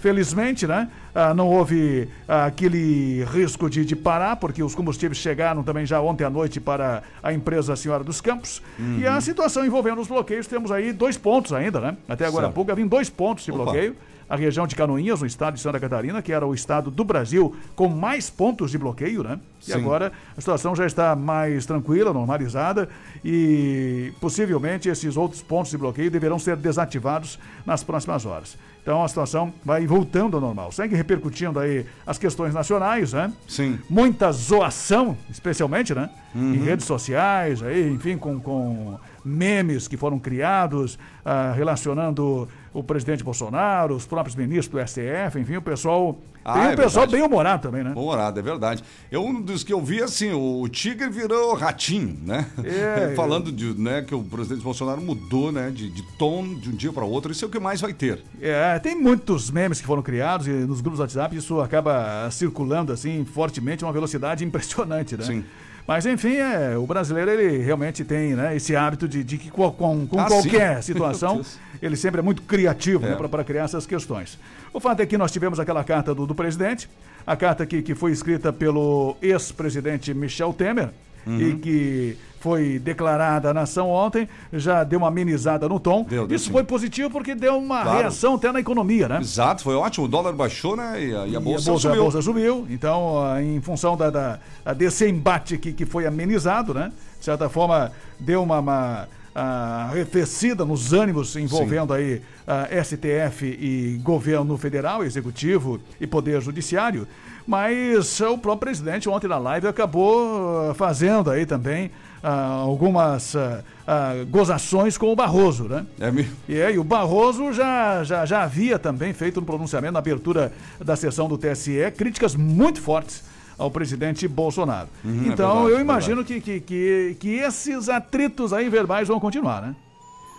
Felizmente, 0.05 0.67
né? 0.67 0.91
ah, 1.15 1.33
não 1.33 1.49
houve 1.49 2.11
ah, 2.29 2.45
aquele 2.45 3.25
risco 3.25 3.71
de, 3.71 3.87
de 3.87 3.97
parar, 3.97 4.37
porque 4.37 4.63
os 4.63 4.75
combustíveis 4.75 5.17
chegaram 5.17 5.63
também 5.63 5.87
já 5.87 5.99
ontem 5.99 6.25
à 6.25 6.29
noite 6.29 6.61
para 6.61 7.03
a 7.23 7.33
empresa 7.33 7.75
Senhora 7.75 8.05
dos 8.05 8.21
Campos. 8.21 8.61
E 8.99 9.07
a 9.07 9.19
situação 9.23 9.65
envolvendo 9.65 10.03
os 10.03 10.07
bloqueios, 10.07 10.47
temos 10.47 10.71
aí 10.71 10.93
dois 10.93 11.17
pontos 11.17 11.55
ainda, 11.55 11.81
né? 11.81 11.97
Até 12.07 12.27
agora 12.27 12.43
há 12.45 12.49
Certo. 12.49 12.55
pouco 12.55 12.71
havia 12.71 12.85
dois 12.87 13.09
pontos 13.09 13.47
de 13.47 13.51
Opa. 13.51 13.63
bloqueio. 13.63 13.97
A 14.29 14.37
região 14.37 14.67
de 14.67 14.75
Canoinhas, 14.75 15.21
no 15.21 15.27
estado 15.27 15.55
de 15.55 15.61
Santa 15.61 15.79
Catarina, 15.81 16.21
que 16.21 16.33
era 16.33 16.47
o 16.47 16.55
estado 16.55 16.91
do 16.91 17.05
Brasil 17.05 17.55
com 17.75 17.89
mais 17.89 18.29
pontos 18.29 18.71
de 18.71 18.77
bloqueio, 18.79 19.23
né? 19.23 19.39
E 19.63 19.67
Sim. 19.67 19.75
agora 19.75 20.13
a 20.37 20.41
situação 20.41 20.75
já 20.77 20.85
está 20.85 21.17
mais 21.17 21.65
tranquila, 21.65 22.13
normalizada 22.13 22.89
e 23.25 24.13
possivelmente 24.21 24.89
esses 24.89 25.17
outros 25.17 25.41
pontos 25.43 25.71
de 25.71 25.79
bloqueio 25.79 26.11
deverão 26.11 26.39
ser 26.39 26.57
desativados 26.57 27.39
nas 27.65 27.83
próximas 27.83 28.27
horas. 28.27 28.57
Então 28.85 29.03
a 29.03 29.09
situação 29.09 29.51
vai 29.65 29.87
voltando 29.87 30.37
ao 30.37 30.43
normal. 30.43 30.71
Segue 30.71 30.95
repercutindo 30.95 31.59
aí 31.59 31.87
as 32.07 32.19
questões 32.19 32.53
nacionais, 32.53 33.15
né? 33.15 33.33
Sim. 33.49 33.79
Muita 33.89 34.31
zoação, 34.31 35.17
especialmente, 35.31 35.95
né? 35.95 36.11
em 36.35 36.65
redes 36.65 36.85
sociais, 36.85 37.63
aí, 37.63 37.89
enfim, 37.89 38.19
com, 38.19 38.41
com 38.41 38.99
memes 39.25 39.87
que 39.87 39.97
foram 39.97 40.19
criados 40.19 40.99
ah, 41.25 41.53
relacionando 41.55 42.49
o 42.73 42.83
presidente 42.83 43.23
Bolsonaro, 43.23 43.95
os 43.95 44.05
próprios 44.05 44.35
ministros 44.35 44.69
do 44.83 44.89
STF, 44.89 45.39
enfim, 45.39 45.57
o 45.57 45.63
pessoal. 45.63 46.19
Ah, 46.45 46.53
tem 46.53 46.63
é 46.63 46.67
um 46.67 46.77
pessoal 46.77 47.07
verdade. 47.07 47.13
bem 47.13 47.23
humorado 47.23 47.63
também, 47.63 47.83
né? 47.83 47.93
Bom-humorado, 47.95 48.39
é 48.39 48.43
verdade. 48.43 48.85
Eu, 49.11 49.25
um 49.25 49.41
dos 49.41 49.65
que 49.65 49.73
eu 49.73 49.81
vi, 49.81 50.03
assim, 50.03 50.31
o 50.33 50.69
tigre 50.69 51.09
virou 51.09 51.55
ratinho, 51.55 52.19
né? 52.23 52.47
É, 52.63 53.15
Falando 53.17 53.51
de, 53.51 53.73
né, 53.81 54.03
que 54.03 54.15
o 54.15 54.23
presidente 54.23 54.63
Bolsonaro 54.63 55.01
mudou, 55.01 55.51
né, 55.51 55.71
de, 55.71 55.89
de 55.89 56.03
tom 56.19 56.55
de 56.55 56.69
um 56.69 56.73
dia 56.73 56.93
para 56.93 57.05
outro. 57.05 57.33
Isso 57.33 57.45
é 57.45 57.49
o 57.49 57.51
que 57.51 57.59
mais 57.59 57.81
vai 57.81 57.95
ter. 57.95 58.23
É, 58.43 58.79
tem 58.79 58.95
muitos 58.95 59.51
memes 59.51 59.81
que 59.81 59.87
foram 59.87 60.03
criados 60.03 60.47
e 60.47 60.51
nos 60.51 60.81
grupos 60.83 60.99
do 60.99 61.03
WhatsApp 61.03 61.35
isso 61.37 61.61
acaba 61.61 62.29
circulando 62.31 62.93
assim 62.93 63.25
fortemente, 63.25 63.83
uma 63.85 63.93
velocidade 63.93 64.45
impressionante, 64.45 65.17
né? 65.17 65.25
Sim. 65.25 65.45
Mas 65.87 66.07
enfim, 66.07 66.37
é, 66.37 66.79
o 66.79 66.87
brasileiro 66.87 67.31
ele 67.31 67.59
realmente 67.63 68.05
tem 68.05 68.35
né, 68.35 68.57
esse 68.57 68.75
hábito 68.75 69.07
de, 69.07 69.23
de 69.23 69.37
que 69.37 69.51
com, 69.51 69.71
com- 69.71 70.19
Ah, 70.19 70.25
qualquer 70.27 70.77
sim. 70.83 70.93
situação 70.95 71.43
ele 71.83 71.95
sempre 71.95 72.21
é 72.21 72.23
muito 72.23 72.41
criativo 72.41 73.05
É. 73.05 73.11
né, 73.11 73.29
para 73.29 73.45
criar 73.45 73.65
essas 73.65 73.85
questões. 73.87 74.39
O 74.75 74.81
fato 74.81 75.01
é 75.01 75.07
que 75.07 75.17
nós 75.17 75.31
tivemos 75.33 75.59
aquela 75.61 75.83
carta 75.85 76.15
do, 76.15 76.27
do 76.27 76.35
presidente, 76.35 76.91
a 77.27 77.35
carta 77.37 77.65
que, 77.65 77.81
que 77.81 77.95
foi 77.95 78.11
escrita 78.13 78.53
pelo 78.53 79.17
ex-presidente 79.23 80.13
Michel 80.13 80.53
Temer 80.53 80.91
Uhum. 81.27 81.41
e 81.41 81.55
que 81.57 82.19
foi 82.39 82.79
declarada 82.79 83.49
à 83.49 83.55
nação 83.55 83.89
ontem, 83.89 84.29
já 84.53 84.85
deu 84.85 84.99
uma 84.99 85.09
amenizada 85.09 85.67
no 85.67 85.81
tom. 85.81 86.05
Deu, 86.07 86.27
deu 86.27 86.37
Isso 86.37 86.45
sim. 86.49 86.53
foi 86.53 86.63
positivo 86.63 87.09
porque 87.09 87.35
deu 87.35 87.57
uma 87.57 87.81
Claro. 87.81 87.99
reação 88.01 88.35
até 88.35 88.53
na 88.53 88.61
economia, 88.61 89.09
né? 89.09 89.21
Exato, 89.23 89.63
foi 89.63 89.75
ótimo. 89.75 90.05
O 90.05 90.09
dólar 90.09 90.35
baixou, 90.35 90.77
né? 90.77 91.03
E 91.03 91.17
a, 91.17 91.27
e 91.27 91.35
a 91.35 91.41
E 91.41 91.43
bolsa, 91.43 91.71
a 91.71 91.73
bolsa, 91.73 91.73
a 91.73 91.79
subiu. 91.93 92.03
bolsa 92.03 92.21
subiu. 92.21 92.67
Então, 92.69 93.25
ah, 93.25 93.43
em 93.43 93.59
função 93.63 93.97
da, 93.97 94.11
da- 94.11 94.39
a 94.67 94.75
desse 94.75 95.09
embate 95.09 95.57
que, 95.57 95.73
que 95.73 95.87
foi 95.87 96.05
amenizado, 96.07 96.75
né? 96.75 96.93
De 97.19 97.25
certa 97.25 97.49
forma, 97.49 97.91
deu 98.21 98.43
uma, 98.43 98.59
uma 98.61 99.09
ah, 99.35 99.89
arrefecida 99.91 100.65
nos 100.65 100.93
ânimos 100.93 101.35
envolvendo 101.37 101.93
aí 101.93 102.23
a 102.47 102.69
STF 102.85 103.45
e 103.47 103.99
governo 104.03 104.57
federal, 104.57 105.03
executivo 105.05 105.81
e 106.01 106.07
poder 106.07 106.41
judiciário. 106.41 107.07
Mas 107.47 108.21
o 108.21 108.39
próprio 108.39 108.61
presidente 108.71 109.09
ontem 109.09 109.29
na 109.29 109.37
live 109.39 109.67
acabou 109.67 110.71
ah, 110.71 110.75
fazendo 110.75 111.31
aí 111.31 111.45
também 111.45 111.91
ah, 112.23 112.47
algumas 112.63 113.37
ah, 113.37 113.63
ah, 113.87 114.13
gozações 114.31 114.97
com 114.97 115.13
o 115.13 115.17
Barroso, 115.17 115.65
né? 115.65 115.85
É, 116.01 116.11
me- 116.11 116.27
E 116.49 116.63
aí, 116.63 116.79
o 116.79 116.85
Barroso 116.85 117.53
já, 117.53 118.03
já, 118.03 118.25
já 118.25 118.43
havia 118.45 118.79
também 118.79 119.13
feito 119.13 119.41
um 119.41 119.45
pronunciamento 119.45 119.93
na 119.93 119.99
abertura 119.99 120.53
da 120.83 120.97
sessão 120.97 121.29
do 121.29 121.37
TSE, 121.37 121.91
críticas 121.97 122.35
muito 122.35 122.81
fortes 122.81 123.23
ao 123.59 123.71
presidente 123.71 124.27
Bolsonaro. 124.27 124.89
Uhum, 125.05 125.25
é 125.25 125.29
então, 125.29 125.55
verdade, 125.55 125.73
eu 125.73 125.81
imagino 125.81 126.25
que, 126.25 126.41
que, 126.41 126.61
que, 126.61 127.17
que 127.19 127.29
esses 127.37 127.89
atritos 127.89 128.53
aí 128.53 128.69
verbais 128.69 129.09
vão 129.09 129.21
continuar, 129.21 129.63
né? 129.63 129.75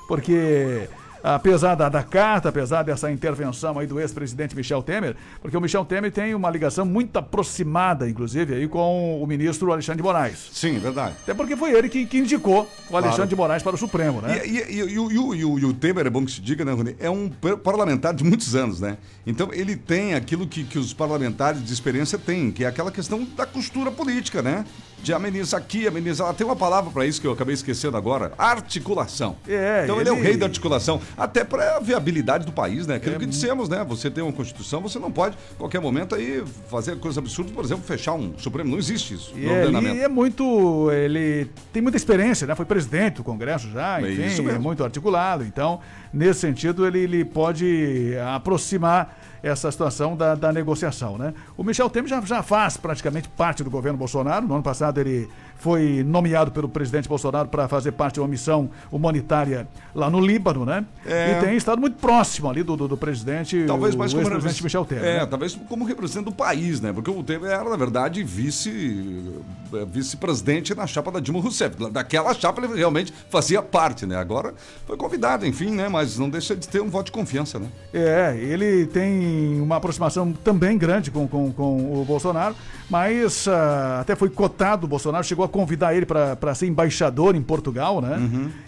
Porque, 0.08 0.88
apesar 1.24 1.76
da, 1.76 1.90
da 1.90 2.04
carta, 2.04 2.50
apesar 2.50 2.84
dessa 2.84 3.12
intervenção 3.12 3.78
aí 3.80 3.88
do 3.88 4.00
ex-presidente 4.00 4.56
Michel 4.56 4.82
Temer, 4.84 5.16
porque 5.42 5.56
o 5.58 5.62
Michel 5.62 5.86
Temer 5.86 6.12
tem 6.12 6.34
uma 6.36 6.50
ligação 6.50 6.86
muito 6.86 7.18
aproximada, 7.18 8.10
inclusive, 8.10 8.54
aí 8.56 8.68
com 8.68 9.22
o 9.22 9.26
ministro 9.28 9.72
Alexandre 9.72 9.98
de 9.98 10.04
Moraes. 10.04 10.50
Sim, 10.52 10.80
verdade. 10.80 11.16
Até 11.24 11.34
porque 11.34 11.56
foi 11.56 11.72
ele 11.74 11.90
que, 11.90 12.06
que 12.06 12.18
indicou 12.18 12.70
o 12.90 12.98
Alexandre 12.98 13.28
de 13.30 13.36
Moraes 13.36 13.64
para 13.64 13.76
o 13.76 13.78
Supremo, 13.78 14.22
né? 14.22 14.42
E, 14.46 14.50
e- 14.50 14.82
e- 14.82 14.94
e 14.94 15.00
o- 15.00 15.60
e 15.60 15.66
o- 15.66 15.74
Temer, 15.74 16.08
é 16.08 16.10
bom 16.10 16.24
que 16.26 16.32
se 16.32 16.42
diga, 16.42 16.64
né, 16.64 16.72
Rony? 16.72 16.96
É 17.00 17.10
um 17.10 17.30
par- 17.30 17.58
parlamentar 17.58 18.14
de 18.14 18.24
muitos 18.24 18.56
anos, 18.56 18.80
né? 18.80 18.98
Então 19.28 19.50
ele 19.54 19.76
tem 19.76 20.14
aquilo 20.14 20.48
que, 20.48 20.64
que 20.64 20.78
os 20.80 20.94
parlamentares 20.94 21.64
de 21.64 21.74
experiência 21.74 22.18
têm, 22.18 22.52
que 22.52 22.64
é 22.64 22.68
aquela 22.68 22.92
questão 22.92 23.24
da 23.36 23.46
costura 23.46 23.92
política, 23.92 24.42
né? 24.42 24.64
De 25.06 25.14
amenizar 25.14 25.62
aqui, 25.62 25.86
amenizar 25.88 26.26
lá. 26.26 26.34
Tem 26.34 26.44
uma 26.48 26.56
palavra 26.56 26.90
para 26.90 27.06
isso 27.06 27.22
que 27.22 27.28
eu 27.28 27.32
acabei 27.32 27.54
esquecendo 27.54 27.96
agora: 27.96 28.32
articulação. 28.40 29.36
É, 29.48 29.82
então 29.84 30.00
ele... 30.02 30.10
é 30.10 30.12
o 30.12 30.16
ele- 30.16 30.24
rei 30.24 30.36
da 30.36 30.48
articulação, 30.48 31.00
até 31.16 31.44
para 31.44 31.78
a 31.78 31.80
viabilidade 31.80 32.44
do 32.44 32.52
país, 32.52 32.88
né? 32.88 32.96
Aquilo 32.96 33.20
que 33.20 33.28
dissemos, 33.28 33.70
né? 33.70 33.86
Você 33.88 34.10
tem 34.10 34.24
uma 34.24 34.34
Constituição, 34.34 34.82
você 34.82 34.98
não 34.98 35.12
pode, 35.12 35.38
a 35.54 35.58
qualquer 35.60 35.80
momento, 35.80 36.16
aí 36.16 36.44
fazer 36.72 36.98
coisas 36.98 37.20
absurdas, 37.20 37.54
por 37.54 37.64
exemplo, 37.64 37.84
fechar 37.86 38.14
um 38.14 38.34
Supremo. 38.40 38.72
Não 38.72 38.80
existe 38.80 39.14
isso 39.14 39.32
E 39.36 39.42
no 39.42 39.52
ele 39.52 39.60
ordenamento. 39.68 40.02
é 40.02 40.08
muito. 40.08 40.90
Ele 40.92 41.50
tem 41.72 41.84
muita 41.84 41.98
experiência, 41.98 42.48
né? 42.48 42.56
Foi 42.56 42.66
presidente 42.66 43.18
do 43.18 43.24
Congresso 43.24 43.70
já, 43.70 44.02
É 44.02 44.12
enfim, 44.12 44.26
isso 44.26 44.42
mesmo. 44.42 44.58
é 44.58 44.60
muito 44.60 44.84
articulado. 44.84 45.44
Então, 45.44 45.80
nesse 46.12 46.40
sentido, 46.40 46.84
ele, 46.88 46.98
ele 47.02 47.24
pode 47.24 48.14
aproximar 48.34 49.16
essa 49.46 49.72
situação 49.72 50.18
da, 50.18 50.34
da 50.34 50.52
negociação, 50.52 51.20
né? 51.20 51.32
O 51.56 51.64
Michel 51.64 51.88
Temer 51.88 52.10
já, 52.10 52.20
já 52.22 52.42
faz 52.42 52.78
praticamente 52.78 53.30
parte 53.30 53.64
do 53.64 53.70
governo 53.70 53.98
Bolsonaro. 53.98 54.48
No 54.48 54.56
ano 54.56 54.64
passado 54.64 55.00
ele 55.00 55.30
foi 55.58 56.04
nomeado 56.04 56.52
pelo 56.52 56.68
presidente 56.68 57.08
Bolsonaro 57.08 57.48
para 57.48 57.68
fazer 57.68 57.92
parte 57.92 58.16
de 58.16 58.22
uma 58.22 58.28
missão 58.28 58.70
humanitária 58.92 59.68
lá 59.94 60.10
no 60.10 60.20
Líbano, 60.20 60.66
né? 60.66 60.84
É. 61.06 61.38
E 61.38 61.46
tem 61.46 61.56
estado 61.56 61.80
muito 61.80 61.98
próximo 61.98 62.50
ali 62.50 62.64
do, 62.64 62.76
do, 62.76 62.88
do 62.88 62.98
presidente, 62.98 63.66
Talvez 63.68 63.94
o 63.94 63.98
mais 64.00 64.12
como 64.14 64.24
ex-presidente 64.24 64.56
represent- 64.56 64.64
Michel 64.64 64.86
Temer. 64.86 65.06
É, 65.06 65.20
né? 65.20 65.26
talvez 65.28 65.56
como 65.70 65.86
representante 65.86 66.26
do 66.26 66.32
país, 66.32 66.82
né? 66.82 66.92
Porque 66.92 67.12
o 67.12 67.24
Temer 67.24 67.52
era, 67.52 67.70
na 67.70 67.78
verdade, 67.78 68.24
vice, 68.24 69.32
eh, 69.74 69.86
vice-presidente 69.88 70.74
na 70.74 70.88
chapa 70.88 71.12
da 71.12 71.20
Dilma 71.20 71.40
Rousseff. 71.40 71.76
Daquela 71.92 72.34
chapa 72.34 72.64
ele 72.64 72.76
realmente 72.76 73.14
fazia 73.30 73.62
parte, 73.62 74.08
né? 74.08 74.16
Agora 74.16 74.56
foi 74.88 74.98
convidado, 74.98 75.46
enfim, 75.46 75.70
né? 75.70 75.88
Mas 75.88 76.18
não 76.18 76.30
deixa 76.30 76.56
de 76.56 76.68
ter 76.68 76.82
um 76.82 76.90
voto 76.90 77.06
de 77.08 77.12
confiança, 77.12 77.60
né? 77.60 77.68
É, 77.94 78.36
ele 78.38 78.88
tem 78.88 79.35
uma 79.62 79.78
aproximação 79.78 80.32
também 80.32 80.78
grande 80.78 81.12
com, 81.12 81.28
com, 81.28 81.52
com 81.52 82.02
o 82.02 82.06
Bolsonaro, 82.06 82.56
mas 82.90 83.48
ah, 83.48 84.00
até 84.02 84.16
foi 84.16 84.30
cotado, 84.30 84.86
o 84.86 84.90
Bolsonaro 84.90 85.24
chegou 85.24 85.46
a 85.46 85.50
convidar 85.50 85.96
ele 85.96 86.06
para 86.06 86.56
ser 86.56 86.68
embaixador 86.68 87.36
em 87.36 87.42
Portugal, 87.42 88.02
né? 88.02 88.18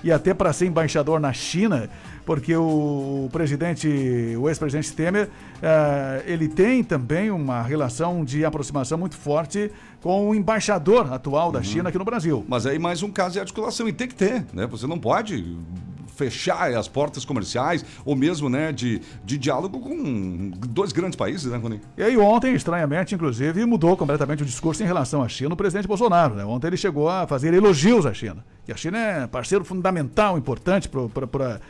E 0.04 0.12
até 0.12 0.34
para 0.34 0.52
ser 0.54 0.66
embaixador 0.66 1.20
na 1.20 1.34
China, 1.34 1.90
porque 2.26 2.56
o 2.56 3.30
presidente, 3.32 3.88
o 4.38 4.50
ex-presidente 4.50 4.94
Temer, 4.94 5.30
ah, 5.62 6.22
ele 6.26 6.48
tem 6.48 6.84
também 6.84 7.32
uma 7.32 7.62
relação 7.62 8.26
de 8.26 8.44
aproximação 8.44 8.98
muito 8.98 9.16
forte 9.16 9.72
com 10.02 10.30
o 10.30 10.36
embaixador 10.36 11.12
atual 11.12 11.52
da 11.52 11.64
China 11.64 11.90
aqui 11.90 11.98
no 11.98 12.06
Brasil. 12.06 12.46
Mas 12.48 12.66
aí 12.66 12.78
mais 12.78 13.02
um 13.04 13.12
caso 13.12 13.34
de 13.34 13.40
articulação, 13.40 13.88
e 13.88 13.94
tem 13.94 14.08
que 14.08 14.16
ter, 14.16 14.46
né? 14.54 14.68
Você 14.68 14.88
não 14.88 15.00
pode 15.00 15.58
fechar 16.18 16.74
as 16.74 16.88
portas 16.88 17.24
comerciais 17.24 17.86
ou 18.04 18.16
mesmo, 18.16 18.50
né, 18.50 18.72
de, 18.72 19.02
de 19.24 19.38
diálogo 19.38 19.80
com 19.80 20.52
dois 20.68 20.92
grandes 20.92 21.16
países, 21.16 21.52
né, 21.52 21.58
Rony? 21.58 21.80
E 21.96 22.02
aí 22.02 22.18
ontem, 22.18 22.54
estranhamente, 22.56 23.14
inclusive, 23.14 23.64
mudou 23.66 23.96
completamente 23.96 24.42
o 24.42 24.46
discurso 24.46 24.82
em 24.82 24.86
relação 24.86 25.22
à 25.22 25.30
China 25.30 25.54
o 25.54 25.58
presidente 25.58 25.88
Bolsonaro. 25.88 26.36
Né? 26.36 26.44
Ontem 26.44 26.68
ele 26.68 26.78
chegou 26.78 27.08
a 27.08 27.28
fazer 27.28 27.54
elogios 27.54 28.06
à 28.06 28.14
China. 28.14 28.44
E 28.68 28.72
a 28.72 28.76
China 28.76 28.98
é 28.98 29.28
parceiro 29.28 29.64
fundamental, 29.64 30.38
importante 30.38 30.90
para 30.90 31.62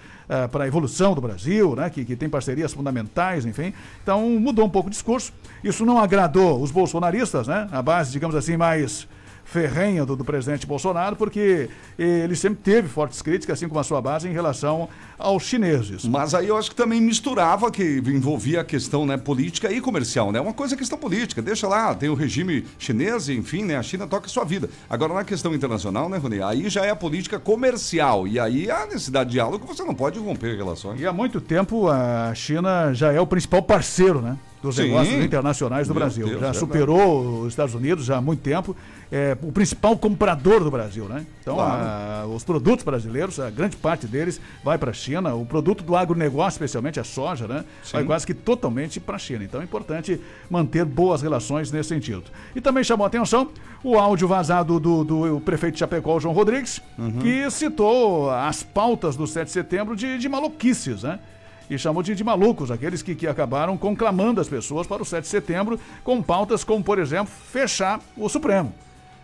para 0.51 0.65
a 0.65 0.67
evolução 0.67 1.15
do 1.15 1.21
Brasil, 1.21 1.73
né? 1.73 1.89
que, 1.89 2.03
que 2.03 2.13
tem 2.15 2.27
parcerias 2.27 2.73
fundamentais, 2.73 3.45
enfim. 3.45 3.73
Então 4.03 4.29
mudou 4.31 4.65
um 4.65 4.69
pouco 4.69 4.87
o 4.87 4.91
discurso. 4.91 5.31
Isso 5.63 5.85
não 5.85 5.97
agradou 5.97 6.61
os 6.61 6.69
bolsonaristas, 6.69 7.47
né? 7.47 7.67
A 7.71 7.81
base, 7.81 8.11
digamos 8.11 8.35
assim, 8.35 8.57
mais 8.57 9.07
ferrenha 9.47 10.05
do, 10.05 10.15
do 10.15 10.25
presidente 10.25 10.67
Bolsonaro, 10.67 11.15
porque 11.15 11.69
ele 11.97 12.35
sempre 12.35 12.59
teve 12.61 12.87
fortes 12.87 13.21
críticas, 13.21 13.57
assim 13.57 13.67
como 13.67 13.79
a 13.79 13.83
sua 13.83 14.01
base, 14.01 14.27
em 14.27 14.33
relação 14.33 14.89
aos 15.17 15.43
chineses. 15.43 16.05
Mas 16.05 16.35
aí 16.35 16.49
eu 16.49 16.57
acho 16.57 16.69
que 16.69 16.75
também 16.75 17.01
misturava, 17.01 17.71
que 17.71 18.01
envolvia 18.05 18.61
a 18.61 18.63
questão 18.63 19.05
né, 19.05 19.15
política 19.17 19.71
e 19.71 19.79
comercial, 19.79 20.31
né? 20.31 20.41
Uma 20.41 20.53
coisa 20.53 20.75
é 20.75 20.77
questão 20.77 20.97
política, 20.97 21.41
deixa 21.41 21.67
lá, 21.67 21.95
tem 21.95 22.09
o 22.09 22.13
regime 22.13 22.65
chinês, 22.77 23.29
enfim, 23.29 23.63
né? 23.63 23.77
A 23.77 23.83
China 23.83 24.05
toca 24.05 24.25
a 24.25 24.29
sua 24.29 24.43
vida. 24.43 24.69
Agora, 24.89 25.13
na 25.13 25.23
questão 25.23 25.53
internacional, 25.55 26.09
né, 26.09 26.17
Rony? 26.17 26.41
Aí 26.41 26.69
já 26.69 26.85
é 26.85 26.89
a 26.89 26.95
política 26.95 27.39
comercial. 27.39 28.27
E 28.27 28.39
aí 28.39 28.69
a 28.69 28.85
necessidade 28.85 29.29
de 29.29 29.37
diálogo, 29.37 29.65
você 29.65 29.83
não 29.83 29.95
pode 29.95 30.19
romper 30.19 30.57
relações. 30.57 30.99
E 30.99 31.07
há 31.07 31.13
muito 31.13 31.39
tempo 31.39 31.87
a 31.87 32.33
China 32.35 32.93
já 32.93 33.11
é 33.13 33.21
o 33.21 33.27
principal 33.27 33.61
parceiro, 33.61 34.21
né? 34.21 34.37
Dos 34.61 34.75
Sim. 34.75 34.83
negócios 34.85 35.23
internacionais 35.23 35.87
do 35.87 35.93
Meu 35.93 36.01
Brasil. 36.01 36.25
Deus, 36.25 36.39
já 36.39 36.51
verdade. 36.51 36.57
superou 36.57 37.41
os 37.41 37.49
Estados 37.49 37.75
Unidos 37.75 38.05
já 38.05 38.17
há 38.17 38.21
muito 38.21 38.39
tempo. 38.41 38.75
É 39.11 39.37
o 39.41 39.51
principal 39.51 39.95
comprador 39.97 40.63
do 40.63 40.71
Brasil, 40.71 41.05
né? 41.05 41.25
Então, 41.41 41.55
Claro. 41.55 41.83
a- 41.83 42.25
os 42.35 42.43
produtos 42.43 42.83
brasileiros, 42.83 43.39
a 43.39 43.49
grande 43.51 43.77
parte 43.77 44.07
deles 44.07 44.41
vai 44.63 44.77
para 44.77 44.89
a 44.89 44.93
China. 44.93 45.33
O 45.35 45.45
produto 45.45 45.83
do 45.83 45.95
agronegócio, 45.95 46.55
especialmente 46.57 46.99
a 46.99 47.03
soja, 47.03 47.47
né? 47.47 47.63
Vai 47.93 48.03
quase 48.03 48.25
que 48.25 48.33
totalmente 48.33 48.99
para 48.99 49.15
a 49.15 49.19
China. 49.19 49.43
Então, 49.43 49.61
é 49.61 49.63
importante 49.63 50.19
manter 50.49 50.83
boas 50.83 51.21
relações 51.21 51.71
nesse 51.71 51.89
sentido. 51.89 52.23
E 52.55 52.59
também 52.59 52.83
chamou 52.83 53.05
a 53.05 53.07
atenção 53.07 53.49
o 53.83 53.97
áudio 53.97 54.27
vazado 54.27 54.79
do, 54.79 55.03
do 55.03 55.39
prefeito 55.41 55.73
de 55.75 55.79
Chapecó, 55.79 56.19
João 56.19 56.33
Rodrigues, 56.33 56.81
Uhum. 56.97 57.19
que 57.19 57.49
citou 57.51 58.31
as 58.31 58.63
pautas 58.63 59.15
do 59.15 59.25
7 59.27 59.45
de 59.45 59.51
setembro 59.53 59.95
de, 59.95 60.17
de 60.17 60.27
maluquices, 60.27 61.03
né? 61.03 61.19
E 61.69 61.77
chamou 61.77 62.01
de, 62.01 62.15
de 62.15 62.23
malucos, 62.23 62.71
aqueles 62.71 63.01
que, 63.01 63.15
que 63.15 63.27
acabaram 63.27 63.77
conclamando 63.77 64.39
as 64.39 64.47
pessoas 64.47 64.87
para 64.87 65.01
o 65.01 65.05
7 65.05 65.23
de 65.23 65.29
setembro 65.29 65.79
com 66.03 66.21
pautas 66.21 66.63
como, 66.63 66.83
por 66.83 66.99
exemplo, 66.99 67.31
fechar 67.51 67.99
o 68.15 68.29
Supremo. 68.29 68.73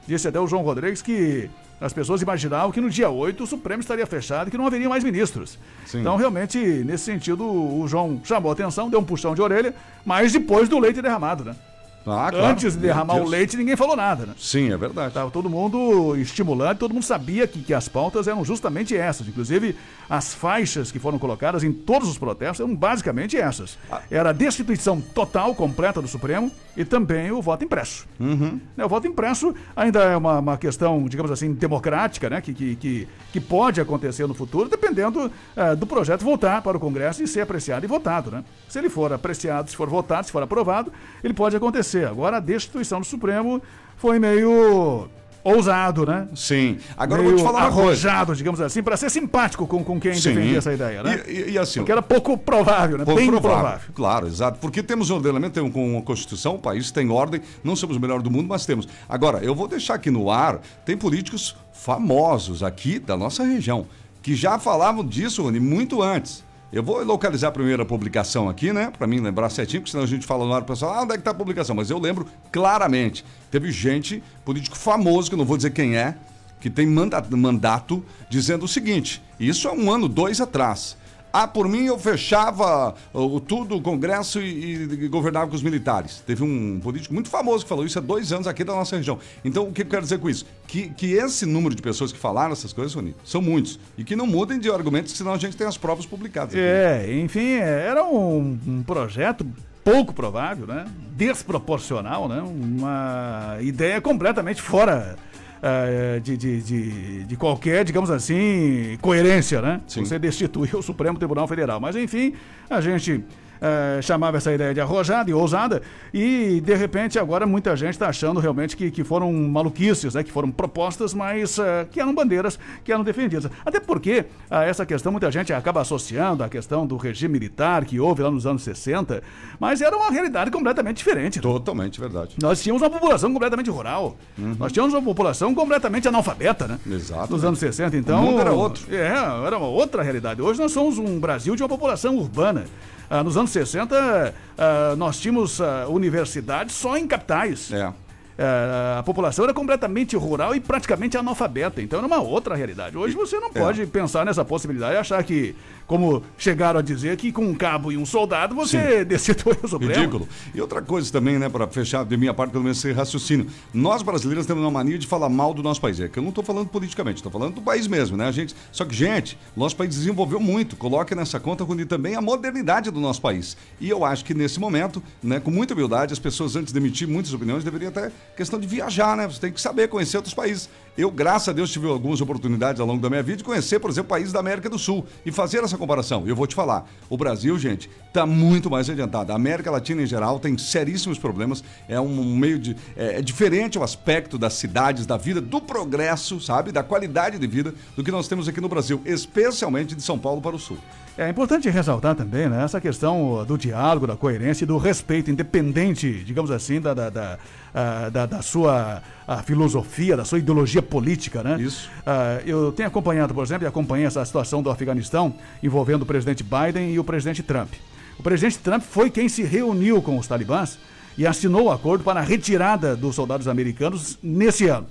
Disse 0.05 0.27
até 0.27 0.39
o 0.39 0.47
João 0.47 0.63
Rodrigues 0.63 1.01
que 1.01 1.49
as 1.79 1.93
pessoas 1.93 2.21
imaginavam 2.21 2.71
que 2.71 2.79
no 2.79 2.89
dia 2.89 3.09
8 3.09 3.43
o 3.43 3.47
Supremo 3.47 3.81
estaria 3.81 4.05
fechado 4.05 4.47
e 4.47 4.51
que 4.51 4.57
não 4.57 4.67
haveria 4.67 4.87
mais 4.87 5.03
ministros. 5.03 5.57
Sim. 5.85 6.01
Então, 6.01 6.15
realmente, 6.15 6.57
nesse 6.57 7.05
sentido, 7.05 7.45
o 7.45 7.85
João 7.87 8.21
chamou 8.23 8.51
a 8.51 8.53
atenção, 8.53 8.89
deu 8.89 8.99
um 8.99 9.03
puxão 9.03 9.35
de 9.35 9.41
orelha, 9.41 9.73
mas 10.05 10.31
depois 10.31 10.69
do 10.69 10.79
leite 10.79 11.01
derramado, 11.01 11.43
né? 11.43 11.55
Ah, 12.05 12.29
claro. 12.29 12.45
Antes 12.45 12.73
de 12.73 12.79
derramar 12.81 13.15
o 13.15 13.27
leite, 13.27 13.55
ninguém 13.55 13.75
falou 13.75 13.95
nada, 13.95 14.25
né? 14.25 14.33
Sim, 14.37 14.71
é 14.71 14.77
verdade. 14.77 15.09
Estava 15.09 15.31
todo 15.31 15.49
mundo 15.49 16.15
estimulando, 16.17 16.77
todo 16.77 16.93
mundo 16.93 17.03
sabia 17.03 17.47
que, 17.47 17.61
que 17.61 17.73
as 17.73 17.87
pautas 17.87 18.27
eram 18.27 18.43
justamente 18.43 18.95
essas. 18.95 19.27
Inclusive, 19.27 19.75
as 20.09 20.33
faixas 20.33 20.91
que 20.91 20.99
foram 20.99 21.17
colocadas 21.17 21.63
em 21.63 21.71
todos 21.71 22.09
os 22.09 22.17
protestos 22.17 22.59
eram 22.59 22.75
basicamente 22.75 23.37
essas. 23.37 23.77
Era 24.11 24.31
a 24.31 24.33
destituição 24.33 24.99
total, 24.99 25.55
completa 25.55 26.01
do 26.01 26.07
Supremo 26.07 26.51
e 26.75 26.83
também 26.83 27.31
o 27.31 27.41
voto 27.41 27.63
impresso. 27.63 28.05
Né, 28.19 28.83
O 28.83 28.89
voto 28.89 29.07
impresso 29.07 29.55
ainda 29.75 30.03
é 30.03 30.17
uma, 30.17 30.39
uma 30.39 30.57
questão, 30.57 31.05
digamos 31.07 31.31
assim, 31.31 31.53
democrática, 31.53 32.29
né? 32.29 32.41
Que, 32.41 32.53
que, 32.53 32.75
que, 32.75 33.07
que 33.31 33.39
pode 33.39 33.79
acontecer 33.79 34.27
no 34.27 34.33
futuro, 34.33 34.67
dependendo 34.67 35.31
eh, 35.55 35.75
do 35.75 35.85
projeto 35.85 36.23
voltar 36.23 36.61
para 36.61 36.75
o 36.75 36.79
Congresso 36.79 37.23
e 37.23 37.27
ser 37.27 37.41
apreciado 37.41 37.85
e 37.85 37.87
votado, 37.87 38.29
né? 38.31 38.43
Se 38.67 38.79
ele 38.79 38.89
for 38.89 39.13
apreciado, 39.13 39.69
se 39.69 39.75
for 39.75 39.87
votado, 39.87 40.25
se 40.25 40.31
for 40.31 40.43
aprovado, 40.43 40.91
ele 41.23 41.33
pode 41.33 41.55
acontecer. 41.55 41.92
Agora, 42.03 42.37
a 42.37 42.39
destituição 42.39 42.99
do 42.99 43.05
Supremo 43.05 43.61
foi 43.97 44.19
meio 44.19 45.07
ousado, 45.43 46.05
né? 46.05 46.27
Sim. 46.33 46.77
Agora 46.97 47.19
eu 47.21 47.25
meio 47.25 47.37
vou 47.37 47.45
te 47.45 47.51
falar 47.51 47.65
uma 47.67 47.71
coisa. 47.73 48.07
arrojado, 48.09 48.33
digamos 48.35 48.61
assim, 48.61 48.81
para 48.81 48.95
ser 48.95 49.09
simpático 49.09 49.67
com, 49.67 49.83
com 49.83 49.99
quem 49.99 50.13
Sim. 50.13 50.33
defendia 50.33 50.57
essa 50.57 50.73
ideia, 50.73 51.03
né? 51.03 51.21
E, 51.27 51.51
e- 51.51 51.57
assim, 51.57 51.79
Porque 51.81 51.91
era 51.91 52.01
pouco 52.01 52.37
provável, 52.37 52.97
né? 52.97 53.03
Pouco 53.03 53.19
Bem 53.19 53.29
provável. 53.29 53.59
provável. 53.59 53.89
Claro, 53.93 54.27
exato. 54.27 54.57
Porque 54.59 54.81
temos 54.81 55.09
um 55.09 55.15
ordenamento, 55.15 55.53
tem 55.59 55.69
com 55.69 55.91
uma 55.95 56.01
Constituição, 56.01 56.55
o 56.55 56.59
país 56.59 56.91
tem 56.91 57.09
ordem, 57.11 57.41
não 57.61 57.75
somos 57.75 57.97
o 57.97 57.99
melhor 57.99 58.21
do 58.21 58.31
mundo, 58.31 58.47
mas 58.47 58.65
temos. 58.65 58.87
Agora, 59.09 59.39
eu 59.43 59.53
vou 59.53 59.67
deixar 59.67 59.95
aqui 59.95 60.09
no 60.09 60.31
ar, 60.31 60.61
tem 60.85 60.95
políticos 60.95 61.57
famosos 61.73 62.63
aqui 62.63 62.97
da 62.97 63.17
nossa 63.17 63.43
região, 63.43 63.85
que 64.21 64.35
já 64.35 64.57
falavam 64.57 65.05
disso, 65.05 65.43
Rony, 65.43 65.59
muito 65.59 66.01
antes. 66.01 66.41
Eu 66.73 66.81
vou 66.81 67.03
localizar 67.03 67.49
a 67.49 67.51
primeira 67.51 67.85
publicação 67.85 68.49
aqui, 68.49 68.73
né? 68.73 68.91
Pra 68.97 69.05
mim 69.05 69.19
lembrar 69.19 69.47
certinho, 69.51 69.81
porque 69.81 69.91
senão 69.91 70.03
a 70.03 70.07
gente 70.07 70.25
fala 70.25 70.43
no 70.43 70.51
ar, 70.51 70.63
o 70.63 70.65
pessoal, 70.65 70.95
ah, 70.95 71.01
onde 71.03 71.13
é 71.13 71.17
que 71.17 71.23
tá 71.23 71.29
a 71.29 71.33
publicação? 71.35 71.75
Mas 71.75 71.91
eu 71.91 71.99
lembro 71.99 72.25
claramente. 72.51 73.23
Teve 73.51 73.71
gente, 73.71 74.23
político 74.43 74.75
famoso, 74.75 75.29
que 75.29 75.35
eu 75.35 75.37
não 75.37 75.45
vou 75.45 75.55
dizer 75.55 75.69
quem 75.69 75.95
é, 75.95 76.15
que 76.59 76.71
tem 76.71 76.87
manda- 76.87 77.23
mandato 77.29 78.03
dizendo 78.27 78.65
o 78.65 78.67
seguinte: 78.67 79.21
isso 79.39 79.67
é 79.67 79.71
um 79.71 79.91
ano, 79.91 80.09
dois 80.09 80.41
atrás. 80.41 80.97
Ah, 81.33 81.47
por 81.47 81.67
mim 81.67 81.85
eu 81.85 81.97
fechava 81.97 82.93
o, 83.11 83.39
tudo, 83.39 83.75
o 83.75 83.81
Congresso 83.81 84.39
e, 84.39 84.83
e 84.83 85.07
governava 85.07 85.47
com 85.47 85.55
os 85.55 85.63
militares. 85.63 86.21
Teve 86.27 86.43
um 86.43 86.79
político 86.79 87.11
muito 87.11 87.27
famoso 87.27 87.65
que 87.65 87.69
falou 87.69 87.83
isso 87.83 87.97
há 87.97 88.01
dois 88.03 88.31
anos 88.31 88.45
aqui 88.45 88.63
da 88.63 88.75
nossa 88.75 88.95
região. 88.95 89.17
Então, 89.43 89.67
o 89.67 89.73
que 89.73 89.81
eu 89.81 89.85
quero 89.87 90.03
dizer 90.03 90.19
com 90.19 90.29
isso? 90.29 90.45
Que, 90.67 90.89
que 90.89 91.13
esse 91.13 91.47
número 91.47 91.73
de 91.73 91.81
pessoas 91.81 92.11
que 92.11 92.19
falaram 92.19 92.53
essas 92.53 92.71
coisas, 92.71 92.93
Rony, 92.93 93.15
são 93.25 93.41
muitos. 93.41 93.79
E 93.97 94.03
que 94.03 94.15
não 94.15 94.27
mudem 94.27 94.59
de 94.59 94.69
argumentos, 94.69 95.13
senão 95.13 95.33
a 95.33 95.37
gente 95.39 95.57
tem 95.57 95.65
as 95.65 95.75
provas 95.75 96.05
publicadas. 96.05 96.53
aqui. 96.53 96.61
É, 96.61 97.19
enfim, 97.19 97.53
é, 97.53 97.87
era 97.87 98.03
um, 98.03 98.59
um 98.67 98.83
projeto 98.83 99.43
pouco 99.83 100.13
provável, 100.13 100.67
né? 100.67 100.85
Desproporcional, 101.15 102.29
né? 102.29 102.41
Uma 102.41 103.57
ideia 103.59 103.99
completamente 103.99 104.61
fora 104.61 105.15
eh, 105.63 106.19
de, 106.19 106.35
de, 106.35 106.61
de, 106.61 107.23
de 107.23 107.35
qualquer, 107.37 107.85
digamos 107.85 108.11
assim, 108.11 108.97
coerência, 109.01 109.61
né? 109.61 109.79
Sim. 109.87 110.03
Você 110.03 110.19
destituir 110.19 110.75
o 110.75 110.81
Supremo 110.81 111.17
Tribunal 111.17 111.47
Federal. 111.47 111.79
Mas, 111.79 111.95
enfim, 111.95 112.33
a 112.69 112.81
gente 112.81 113.23
eh, 113.63 114.01
chamava 114.01 114.35
essa 114.35 114.51
ideia 114.53 114.73
de 114.73 114.81
arrojada 114.81 115.31
e 115.31 115.33
ousada 115.33 115.81
e, 116.13 116.59
de 116.59 116.75
repente, 116.75 117.17
agora 117.17 117.45
muita 117.45 117.73
gente 117.77 117.91
está 117.91 118.09
achando 118.09 118.41
realmente 118.41 118.75
que, 118.75 118.91
que 118.91 119.05
foram 119.05 119.31
maluquices, 119.31 120.13
né? 120.13 120.21
Que 120.21 120.31
foram 120.33 120.51
propostas, 120.51 121.13
mas 121.13 121.57
eh, 121.57 121.87
que 121.89 122.01
eram 122.01 122.13
bandeiras 122.13 122.59
que 122.83 122.91
eram 122.91 123.05
defendidas. 123.05 123.49
Até 123.65 123.79
porque 123.79 124.25
ah, 124.51 124.65
essa 124.65 124.85
questão 124.85 125.13
muita 125.13 125.31
gente 125.31 125.53
acaba 125.53 125.79
associando 125.79 126.43
à 126.43 126.49
questão 126.49 126.85
do 126.85 126.97
regime 126.97 127.39
militar 127.39 127.85
que 127.85 128.01
houve 128.01 128.21
lá 128.21 128.29
nos 128.29 128.45
anos 128.45 128.63
60, 128.63 129.23
mas 129.57 129.79
era 129.81 129.95
uma 129.95 130.11
realidade 130.11 130.51
completamente 130.51 130.97
diferente. 130.97 131.37
né? 131.37 131.41
Totalmente 131.41 132.01
verdade. 132.01 132.35
Nós 132.41 132.61
tínhamos 132.61 132.81
uma 132.81 132.89
população 132.89 133.31
completamente 133.31 133.69
rural. 133.69 134.17
Nós 134.59 134.73
tínhamos 134.73 134.93
uma 134.93 135.01
população 135.01 135.55
completamente 135.55 136.05
analfabeta, 136.05 136.67
né? 136.67 136.79
Exato. 136.85 137.31
Nos 137.31 137.45
anos 137.45 137.59
60, 137.59 137.95
então. 137.95 138.19
O 138.19 138.25
mundo 138.25 138.41
era 138.41 138.51
outro. 138.51 138.93
É, 138.93 139.07
era 139.47 139.57
uma 139.57 139.67
outra 139.67 140.03
realidade. 140.03 140.41
Hoje 140.41 140.59
nós 140.59 140.73
somos 140.73 140.97
um 140.97 141.17
Brasil 141.17 141.55
de 141.55 141.63
uma 141.63 141.69
população 141.69 142.17
urbana. 142.17 142.65
Ah, 143.09 143.23
nos 143.23 143.37
anos 143.37 143.51
60, 143.53 144.33
ah, 144.57 144.95
nós 144.97 145.19
tínhamos 145.19 145.61
ah, 145.61 145.87
universidades 145.87 146.75
só 146.75 146.97
em 146.97 147.07
capitais. 147.07 147.71
É. 147.71 147.93
Ah, 148.37 148.97
a 148.99 149.03
população 149.03 149.45
era 149.45 149.53
completamente 149.53 150.15
rural 150.15 150.55
e 150.55 150.59
praticamente 150.59 151.17
analfabeta. 151.17 151.81
Então 151.81 151.99
era 151.99 152.07
uma 152.07 152.19
outra 152.19 152.55
realidade. 152.55 152.97
Hoje 152.97 153.15
você 153.15 153.39
não 153.39 153.51
pode 153.51 153.85
pensar 153.85 154.25
nessa 154.25 154.43
possibilidade 154.43 154.95
e 154.95 154.97
achar 154.97 155.23
que, 155.23 155.55
como 155.87 156.23
chegaram 156.37 156.79
a 156.79 156.83
dizer, 156.83 157.17
que 157.17 157.31
com 157.31 157.45
um 157.45 157.53
cabo 157.53 157.91
e 157.91 157.97
um 157.97 158.05
soldado 158.05 158.55
você 158.55 159.03
destitui 159.03 159.55
o 159.63 159.67
Supremo. 159.67 159.93
Ridículo. 159.93 160.27
E 160.53 160.61
outra 160.61 160.81
coisa 160.81 161.11
também, 161.11 161.37
né, 161.37 161.49
para 161.49 161.67
fechar 161.67 162.05
de 162.05 162.17
minha 162.17 162.33
parte, 162.33 162.51
pelo 162.51 162.63
menos 162.63 162.77
esse 162.77 162.91
raciocínio. 162.91 163.47
Nós 163.73 164.01
brasileiros 164.01 164.45
temos 164.45 164.63
uma 164.63 164.71
mania 164.71 164.97
de 164.97 165.07
falar 165.07 165.29
mal 165.29 165.53
do 165.53 165.63
nosso 165.63 165.81
país. 165.81 165.99
É 165.99 166.07
que 166.07 166.17
eu 166.17 166.23
não 166.23 166.29
estou 166.29 166.43
falando 166.43 166.67
politicamente, 166.67 167.17
estou 167.17 167.31
falando 167.31 167.55
do 167.55 167.61
país 167.61 167.87
mesmo, 167.87 168.17
né? 168.17 168.27
A 168.27 168.31
gente, 168.31 168.55
só 168.71 168.85
que, 168.85 168.95
gente, 168.95 169.37
nosso 169.55 169.75
país 169.75 169.95
desenvolveu 169.95 170.39
muito. 170.39 170.75
Coloque 170.75 171.13
nessa 171.15 171.39
conta 171.39 171.63
Rony, 171.63 171.85
também 171.85 172.15
a 172.15 172.21
modernidade 172.21 172.89
do 172.91 172.99
nosso 172.99 173.21
país. 173.21 173.57
E 173.79 173.89
eu 173.89 174.05
acho 174.05 174.25
que 174.25 174.33
nesse 174.33 174.59
momento, 174.59 175.01
né, 175.21 175.39
com 175.39 175.51
muita 175.51 175.73
humildade, 175.73 176.13
as 176.13 176.19
pessoas, 176.19 176.55
antes 176.55 176.71
de 176.71 176.79
emitir 176.79 177.07
muitas 177.07 177.33
opiniões, 177.33 177.63
deveriam 177.63 177.89
até 177.89 178.11
questão 178.35 178.59
de 178.59 178.67
viajar, 178.67 179.15
né? 179.15 179.27
Você 179.27 179.39
tem 179.39 179.51
que 179.51 179.61
saber 179.61 179.87
conhecer 179.87 180.17
outros 180.17 180.33
países. 180.33 180.69
Eu, 180.95 181.09
graças 181.09 181.49
a 181.49 181.51
Deus, 181.51 181.71
tive 181.71 181.87
algumas 181.87 182.21
oportunidades 182.21 182.79
ao 182.79 182.85
longo 182.85 183.01
da 183.01 183.09
minha 183.09 183.23
vida 183.23 183.37
de 183.37 183.43
conhecer, 183.43 183.79
por 183.79 183.89
exemplo, 183.89 184.09
países 184.09 184.31
da 184.31 184.39
América 184.39 184.69
do 184.69 184.77
Sul 184.77 185.03
e 185.25 185.31
fazer 185.31 185.63
essa 185.63 185.75
comparação. 185.75 186.23
E 186.27 186.29
eu 186.29 186.35
vou 186.35 186.45
te 186.45 186.53
falar, 186.53 186.87
o 187.09 187.17
Brasil, 187.17 187.57
gente, 187.57 187.89
está 188.07 188.27
muito 188.27 188.69
mais 188.69 188.87
adiantado. 188.87 189.31
A 189.31 189.35
América 189.35 189.71
Latina, 189.71 190.03
em 190.03 190.05
geral, 190.05 190.39
tem 190.39 190.55
seríssimos 190.55 191.17
problemas. 191.17 191.63
É 191.89 191.99
um 191.99 192.35
meio 192.35 192.59
de. 192.59 192.75
É, 192.95 193.17
é 193.17 193.21
diferente 193.23 193.79
o 193.79 193.83
aspecto 193.83 194.37
das 194.37 194.53
cidades, 194.53 195.07
da 195.07 195.17
vida, 195.17 195.41
do 195.41 195.59
progresso, 195.59 196.39
sabe? 196.39 196.71
Da 196.71 196.83
qualidade 196.83 197.39
de 197.39 197.47
vida 197.47 197.73
do 197.95 198.03
que 198.03 198.11
nós 198.11 198.27
temos 198.27 198.47
aqui 198.47 198.61
no 198.61 198.69
Brasil, 198.69 199.01
especialmente 199.03 199.95
de 199.95 200.01
São 200.03 200.19
Paulo 200.19 200.41
para 200.41 200.55
o 200.55 200.59
Sul. 200.59 200.77
É 201.15 201.29
importante 201.29 201.69
ressaltar 201.69 202.15
também 202.15 202.49
né, 202.49 202.63
essa 202.63 202.81
questão 202.81 203.45
do 203.45 203.55
diálogo, 203.55 204.07
da 204.07 204.15
coerência 204.17 204.63
e 204.63 204.67
do 204.67 204.77
respeito, 204.77 205.29
independente, 205.29 206.11
digamos 206.23 206.49
assim, 206.49 206.81
da, 206.81 206.91
da, 206.95 207.09
da, 207.11 207.37
ah, 207.73 208.09
da- 208.09 208.25
da 208.25 208.41
sua 208.41 209.03
ah, 209.27 209.43
filosofia, 209.43 210.17
da 210.17 210.25
sua 210.25 210.39
ideologia 210.39 210.81
política. 210.81 211.43
Né? 211.43 211.61
Isso. 211.61 211.87
Ah, 212.03 212.39
eu 212.47 212.71
tenho 212.71 212.87
acompanhado, 212.87 213.31
por 213.31 213.43
exemplo, 213.43 213.63
e 213.63 213.67
acompanhei 213.67 214.07
essa 214.07 214.25
situação 214.25 214.63
do 214.63 214.71
Afeganistão 214.71 215.35
envolvendo 215.61 216.01
o 216.01 216.05
presidente 216.05 216.43
Biden 216.43 216.91
e 216.91 216.97
o 216.97 217.03
presidente 217.03 217.43
Trump. 217.43 217.69
O 218.17 218.23
presidente 218.23 218.57
Trump 218.57 218.81
foi 218.81 219.11
quem 219.11 219.29
se 219.29 219.43
reuniu 219.43 220.01
com 220.01 220.17
os 220.17 220.25
talibãs 220.27 220.79
e 221.15 221.27
assinou 221.27 221.65
o 221.65 221.71
acordo 221.71 222.03
para 222.03 222.21
a 222.21 222.23
retirada 222.23 222.95
dos 222.95 223.13
soldados 223.13 223.47
americanos 223.47 224.17
nesse 224.23 224.65
ano. 224.67 224.87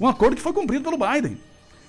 Um 0.00 0.06
acordo 0.06 0.36
que 0.36 0.42
foi 0.42 0.52
cumprido 0.52 0.84
pelo 0.84 0.96
Biden. 0.96 1.36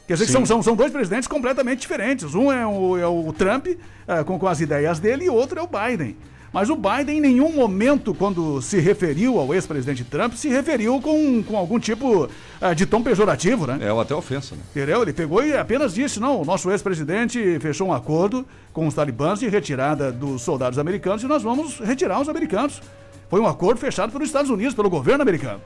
Quer 0.07 0.13
dizer, 0.13 0.27
que 0.27 0.31
são, 0.31 0.45
são, 0.45 0.63
são 0.63 0.75
dois 0.75 0.89
presidentes 0.89 1.27
completamente 1.27 1.81
diferentes. 1.81 2.33
Um 2.33 2.49
é 2.49 2.65
o, 2.65 2.97
é 2.97 3.05
o 3.05 3.33
Trump, 3.33 3.67
eh, 3.67 4.23
com, 4.23 4.39
com 4.39 4.47
as 4.47 4.61
ideias 4.61 4.99
dele, 4.99 5.25
e 5.25 5.29
o 5.29 5.33
outro 5.33 5.59
é 5.59 5.61
o 5.61 5.67
Biden. 5.67 6.15
Mas 6.53 6.69
o 6.69 6.77
Biden, 6.77 7.17
em 7.17 7.21
nenhum 7.21 7.51
momento, 7.51 8.13
quando 8.13 8.61
se 8.61 8.79
referiu 8.79 9.37
ao 9.37 9.53
ex-presidente 9.53 10.05
Trump, 10.05 10.33
se 10.33 10.47
referiu 10.47 11.01
com, 11.01 11.43
com 11.43 11.57
algum 11.57 11.77
tipo 11.77 12.29
eh, 12.61 12.73
de 12.73 12.85
tom 12.85 13.03
pejorativo, 13.03 13.67
né? 13.67 13.79
É 13.81 13.91
ou 13.91 13.99
até 13.99 14.15
ofensa, 14.15 14.55
né? 14.55 14.61
Entendeu? 14.71 15.01
Ele 15.01 15.11
pegou 15.11 15.43
e 15.43 15.57
apenas 15.57 15.93
disse: 15.93 16.21
não, 16.21 16.41
o 16.41 16.45
nosso 16.45 16.71
ex-presidente 16.71 17.59
fechou 17.59 17.89
um 17.89 17.93
acordo 17.93 18.47
com 18.71 18.87
os 18.87 18.93
talibãs 18.93 19.41
de 19.41 19.49
retirada 19.49 20.09
dos 20.09 20.41
soldados 20.41 20.79
americanos 20.79 21.21
e 21.21 21.27
nós 21.27 21.43
vamos 21.43 21.79
retirar 21.79 22.21
os 22.21 22.29
americanos. 22.29 22.81
Foi 23.29 23.41
um 23.41 23.45
acordo 23.45 23.77
fechado 23.77 24.13
pelos 24.13 24.29
Estados 24.29 24.49
Unidos, 24.49 24.73
pelo 24.73 24.89
governo 24.89 25.21
americano. 25.21 25.59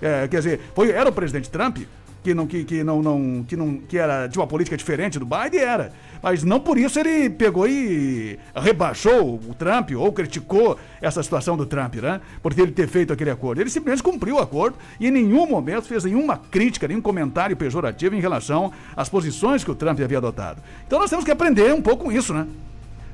É, 0.00 0.28
quer 0.28 0.38
dizer, 0.38 0.60
foi, 0.74 0.90
era 0.90 1.10
o 1.10 1.12
presidente 1.12 1.50
Trump 1.50 1.78
que 2.22 2.34
não 2.34 2.46
que, 2.46 2.64
que 2.64 2.84
não, 2.84 3.02
não 3.02 3.44
que 3.46 3.56
não 3.56 3.78
que 3.78 3.96
era 3.96 4.26
de 4.26 4.38
uma 4.38 4.46
política 4.46 4.76
diferente 4.76 5.18
do 5.18 5.24
Biden 5.24 5.60
era, 5.60 5.92
mas 6.22 6.42
não 6.42 6.60
por 6.60 6.78
isso 6.78 6.98
ele 6.98 7.30
pegou 7.30 7.66
e 7.66 8.38
rebaixou 8.54 9.36
o 9.36 9.54
Trump 9.54 9.90
ou 9.96 10.12
criticou 10.12 10.78
essa 11.00 11.22
situação 11.22 11.56
do 11.56 11.64
Trump, 11.64 11.96
né? 11.96 12.20
Por 12.42 12.52
ele 12.58 12.72
ter 12.72 12.88
feito 12.88 13.12
aquele 13.12 13.30
acordo. 13.30 13.60
Ele 13.60 13.70
simplesmente 13.70 14.02
cumpriu 14.02 14.36
o 14.36 14.38
acordo 14.38 14.76
e 14.98 15.06
em 15.08 15.10
nenhum 15.10 15.46
momento 15.46 15.88
fez 15.88 16.04
nenhuma 16.04 16.36
crítica, 16.36 16.86
nenhum 16.86 17.00
comentário 17.00 17.56
pejorativo 17.56 18.14
em 18.14 18.20
relação 18.20 18.72
às 18.94 19.08
posições 19.08 19.64
que 19.64 19.70
o 19.70 19.74
Trump 19.74 19.98
havia 20.00 20.18
adotado. 20.18 20.62
Então 20.86 20.98
nós 20.98 21.08
temos 21.08 21.24
que 21.24 21.30
aprender 21.30 21.72
um 21.72 21.80
pouco 21.80 22.04
com 22.04 22.12
isso, 22.12 22.34
né? 22.34 22.46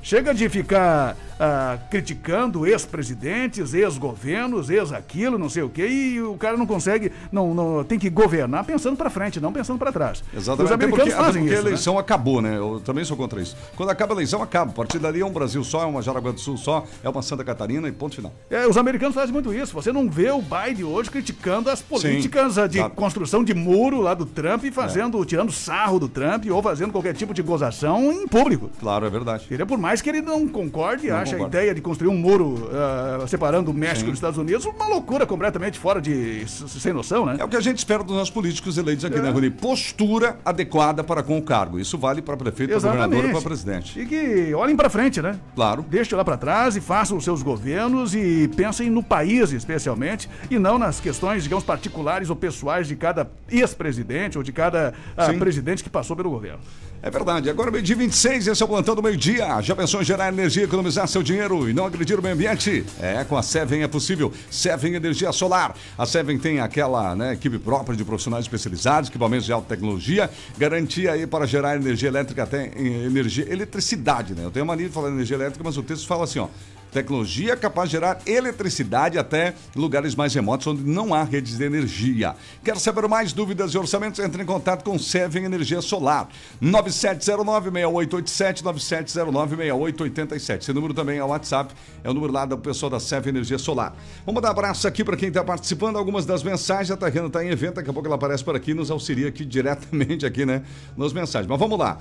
Chega 0.01 0.33
de 0.33 0.47
ficar 0.47 1.17
ah, 1.39 1.77
criticando 1.89 2.65
ex-presidentes, 2.65 3.73
ex-governos, 3.73 4.69
ex-aquilo, 4.69 5.37
não 5.37 5.49
sei 5.49 5.63
o 5.63 5.69
quê, 5.69 5.87
e 5.87 6.21
o 6.21 6.35
cara 6.35 6.57
não 6.57 6.65
consegue, 6.65 7.11
não, 7.31 7.53
não 7.53 7.83
tem 7.83 7.99
que 7.99 8.09
governar 8.09 8.63
pensando 8.63 8.97
para 8.97 9.09
frente, 9.09 9.39
não 9.39 9.53
pensando 9.53 9.77
para 9.77 9.91
trás. 9.91 10.23
Exatamente. 10.33 10.65
Os 10.65 10.71
Até 10.71 10.85
americanos 10.85 10.97
porque, 10.97 11.13
até 11.13 11.25
fazem 11.25 11.41
porque 11.41 11.53
isso. 11.53 11.61
a 11.61 11.63
né? 11.63 11.69
eleição 11.69 11.97
acabou, 11.99 12.41
né? 12.41 12.57
Eu 12.57 12.81
também 12.83 13.03
sou 13.05 13.15
contra 13.15 13.41
isso. 13.41 13.55
Quando 13.75 13.89
acaba 13.89 14.13
a 14.13 14.15
eleição, 14.15 14.41
acaba. 14.41 14.71
A 14.71 14.73
partir 14.73 14.99
dali 14.99 15.21
é 15.21 15.25
um 15.25 15.31
Brasil 15.31 15.63
só, 15.63 15.83
é 15.83 15.85
uma 15.85 16.01
Jaraguá 16.01 16.31
do 16.31 16.39
Sul 16.39 16.57
só, 16.57 16.85
é 17.03 17.09
uma 17.09 17.21
Santa 17.21 17.43
Catarina 17.43 17.87
e 17.87 17.91
ponto 17.91 18.15
final. 18.15 18.33
É, 18.49 18.67
os 18.67 18.77
americanos 18.77 19.15
fazem 19.15 19.33
muito 19.33 19.53
isso. 19.53 19.73
Você 19.73 19.91
não 19.91 20.09
vê 20.09 20.31
o 20.31 20.41
Biden 20.41 20.85
hoje 20.85 21.09
criticando 21.09 21.69
as 21.69 21.81
políticas 21.81 22.57
ah, 22.57 22.67
de 22.67 22.79
exato. 22.79 22.95
construção 22.95 23.43
de 23.43 23.53
muro 23.53 24.01
lá 24.01 24.13
do 24.13 24.25
Trump 24.25 24.63
e 24.63 24.71
fazendo, 24.71 25.23
tirando 25.25 25.51
sarro 25.51 25.99
do 25.99 26.09
Trump 26.09 26.45
ou 26.49 26.61
fazendo 26.61 26.91
qualquer 26.91 27.13
tipo 27.13 27.33
de 27.33 27.41
gozação 27.41 28.11
em 28.11 28.27
público. 28.27 28.69
Claro, 28.79 29.05
é 29.05 29.09
verdade. 29.09 29.47
Por 29.67 29.77
mais 29.77 30.01
que 30.01 30.09
ele 30.09 30.21
não 30.21 30.47
concorde 30.47 31.07
Não 31.07 31.26
acha 31.35 31.43
a 31.43 31.47
ideia 31.47 31.75
de 31.75 31.81
construir 31.81 32.09
um 32.09 32.17
muro 32.17 32.69
ah, 32.71 33.25
separando 33.27 33.71
o 33.71 33.73
México 33.73 34.01
Sim. 34.01 34.07
dos 34.07 34.17
Estados 34.17 34.37
Unidos 34.37 34.65
uma 34.65 34.87
loucura 34.87 35.25
completamente 35.25 35.79
fora 35.79 36.01
de. 36.01 36.43
sem 36.47 36.93
noção, 36.93 37.25
né? 37.25 37.37
É 37.39 37.43
o 37.43 37.47
que 37.47 37.55
a 37.55 37.61
gente 37.61 37.77
espera 37.77 38.03
dos 38.03 38.15
nossos 38.15 38.29
políticos 38.29 38.77
eleitos 38.77 39.05
aqui, 39.05 39.19
né, 39.19 39.29
Rony? 39.29 39.49
Postura 39.49 40.37
adequada 40.43 41.03
para 41.03 41.23
com 41.23 41.37
o 41.37 41.41
cargo. 41.41 41.79
Isso 41.79 41.97
vale 41.97 42.21
para 42.21 42.37
prefeito, 42.37 42.71
para 42.71 42.79
governador 42.79 43.25
e 43.25 43.31
para 43.31 43.41
presidente. 43.41 43.99
E 43.99 44.05
que 44.05 44.53
olhem 44.53 44.75
pra 44.75 44.89
frente, 44.89 45.21
né? 45.21 45.39
Claro. 45.55 45.85
Deixem 45.87 46.17
lá 46.17 46.23
pra 46.23 46.37
trás 46.37 46.75
e 46.75 46.81
façam 46.81 47.17
os 47.17 47.23
seus 47.23 47.41
governos 47.41 48.15
e 48.15 48.49
pensem 48.55 48.89
no 48.89 49.03
país, 49.03 49.51
especialmente, 49.51 50.29
e 50.49 50.57
não 50.57 50.77
nas 50.77 50.99
questões, 50.99 51.43
digamos, 51.43 51.63
particulares 51.63 52.29
ou 52.29 52.35
pessoais 52.35 52.87
de 52.87 52.95
cada 52.95 53.29
ex-presidente 53.49 54.37
ou 54.37 54.43
de 54.43 54.51
cada 54.51 54.93
Sim. 55.25 55.39
presidente 55.39 55.83
que 55.83 55.89
passou 55.89 56.15
pelo 56.15 56.29
governo. 56.29 56.59
É 57.07 57.09
verdade. 57.09 57.49
Agora, 57.49 57.71
meio-dia 57.71 57.95
26, 57.95 58.47
esse 58.47 58.61
é 58.61 58.65
o 58.65 58.67
plantão 58.67 58.93
do 58.93 59.01
meio-dia. 59.01 59.61
Já 59.61 59.73
pensou 59.73 60.01
em 60.01 60.03
gerar 60.03 60.27
energia, 60.27 60.65
economizar 60.65 61.07
seu 61.07 61.23
dinheiro 61.23 61.69
e 61.69 61.73
não 61.73 61.85
agredir 61.85 62.19
o 62.19 62.21
meio 62.21 62.35
ambiente? 62.35 62.85
É, 62.99 63.23
com 63.23 63.37
a 63.37 63.41
Seven 63.41 63.81
é 63.81 63.87
possível. 63.87 64.29
Seven 64.51 64.93
Energia 64.93 65.31
Solar. 65.31 65.73
A 65.97 66.05
Seven 66.05 66.37
tem 66.37 66.59
aquela 66.59 67.15
né, 67.15 67.31
equipe 67.31 67.57
própria 67.59 67.95
de 67.95 68.03
profissionais 68.03 68.43
especializados, 68.43 69.07
equipamentos 69.09 69.45
de 69.45 69.53
alta 69.53 69.69
tecnologia, 69.69 70.29
garantia 70.57 71.13
aí 71.13 71.25
para 71.25 71.47
gerar 71.47 71.77
energia 71.77 72.09
elétrica 72.09 72.43
até 72.43 72.77
energia, 72.77 73.49
eletricidade, 73.49 74.33
né? 74.33 74.43
Eu 74.43 74.51
tenho 74.51 74.65
mania 74.65 74.87
de 74.87 74.93
falar 74.93 75.07
energia 75.07 75.37
elétrica, 75.37 75.63
mas 75.63 75.77
o 75.77 75.83
texto 75.83 76.05
fala 76.05 76.25
assim, 76.25 76.39
ó. 76.39 76.49
Tecnologia 76.91 77.55
capaz 77.55 77.89
de 77.89 77.93
gerar 77.93 78.19
eletricidade 78.25 79.17
até 79.17 79.53
lugares 79.75 80.15
mais 80.15 80.33
remotos 80.33 80.67
onde 80.67 80.83
não 80.83 81.13
há 81.13 81.23
redes 81.23 81.57
de 81.57 81.63
energia. 81.63 82.35
Quer 82.63 82.77
saber 82.77 83.07
mais 83.07 83.33
dúvidas 83.33 83.73
e 83.73 83.77
orçamentos? 83.77 84.19
Entre 84.19 84.41
em 84.41 84.45
contato 84.45 84.83
com 84.83 84.97
Seven 84.97 85.45
Energia 85.45 85.81
Solar. 85.81 86.27
9709-6887, 86.61 88.63
9709-6887. 88.63 90.61
Esse 90.61 90.73
número 90.73 90.93
também 90.93 91.17
é 91.17 91.23
o 91.23 91.27
WhatsApp, 91.27 91.73
é 92.03 92.09
o 92.09 92.13
número 92.13 92.33
lá 92.33 92.45
do 92.45 92.57
pessoal 92.57 92.89
da 92.89 92.99
Seven 92.99 93.29
Energia 93.29 93.57
Solar. 93.57 93.95
Vamos 94.25 94.41
dar 94.41 94.49
um 94.49 94.51
abraço 94.51 94.87
aqui 94.87 95.03
para 95.03 95.17
quem 95.17 95.29
está 95.29 95.43
participando. 95.43 95.97
Algumas 95.97 96.25
das 96.25 96.43
mensagens, 96.43 96.91
a 96.91 96.97
Tariana 96.97 97.27
está 97.27 97.43
em 97.43 97.49
evento, 97.49 97.75
daqui 97.75 97.89
a 97.89 97.93
pouco 97.93 98.07
ela 98.07 98.15
aparece 98.15 98.43
por 98.43 98.55
aqui 98.55 98.71
e 98.71 98.73
nos 98.73 98.89
auxilia 98.89 99.27
aqui 99.27 99.43
diretamente 99.45 100.25
aqui, 100.25 100.45
né? 100.45 100.63
Nas 100.95 101.13
mensagens. 101.13 101.49
Mas 101.49 101.59
vamos 101.59 101.77
lá. 101.77 101.97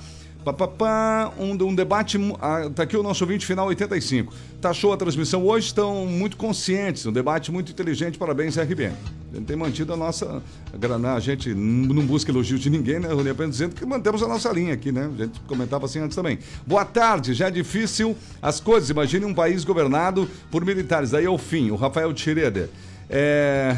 Pá, 0.47 0.53
pá, 0.53 0.69
pá, 0.69 1.33
um, 1.41 1.55
um 1.65 1.75
debate. 1.75 2.17
Ah, 2.41 2.71
tá 2.73 2.85
aqui 2.85 2.97
o 2.97 3.03
nosso 3.03 3.25
ouvinte 3.25 3.45
final 3.45 3.67
85. 3.67 4.33
Tá 4.61 4.73
show 4.73 4.93
a 4.93 4.97
transmissão 4.97 5.45
hoje, 5.45 5.67
estão 5.67 6.07
muito 6.07 6.37
conscientes. 6.37 7.05
Um 7.05 7.11
debate 7.11 7.51
muito 7.51 7.73
inteligente. 7.73 8.17
Parabéns, 8.17 8.57
RBN. 8.57 8.95
A 9.33 9.37
gente 9.39 9.47
tem 9.47 9.57
mantido 9.57 9.93
a 9.93 9.97
nossa. 9.97 10.41
A, 10.73 11.15
a 11.17 11.19
gente 11.19 11.53
não 11.53 12.07
busca 12.07 12.31
elogio 12.31 12.61
de 12.61 12.71
ninguém, 12.71 13.01
né? 13.01 13.13
Rony? 13.13 13.31
Apenas 13.31 13.57
dizendo 13.57 13.75
que 13.75 13.85
mantemos 13.85 14.23
a 14.23 14.29
nossa 14.29 14.53
linha 14.53 14.75
aqui, 14.75 14.93
né? 14.93 15.11
A 15.13 15.23
gente 15.25 15.41
comentava 15.49 15.87
assim 15.87 15.99
antes 15.99 16.15
também. 16.15 16.39
Boa 16.65 16.85
tarde, 16.85 17.35
já 17.35 17.49
é 17.49 17.51
difícil 17.51 18.17
as 18.41 18.61
coisas. 18.61 18.89
Imagine 18.89 19.25
um 19.25 19.35
país 19.35 19.65
governado 19.65 20.31
por 20.49 20.65
militares. 20.65 21.11
Daí 21.11 21.25
é 21.25 21.29
o 21.29 21.39
fim. 21.39 21.73
O 21.73 21.75
Rafael 21.75 22.15
Tireder. 22.15 22.71
É. 23.11 23.77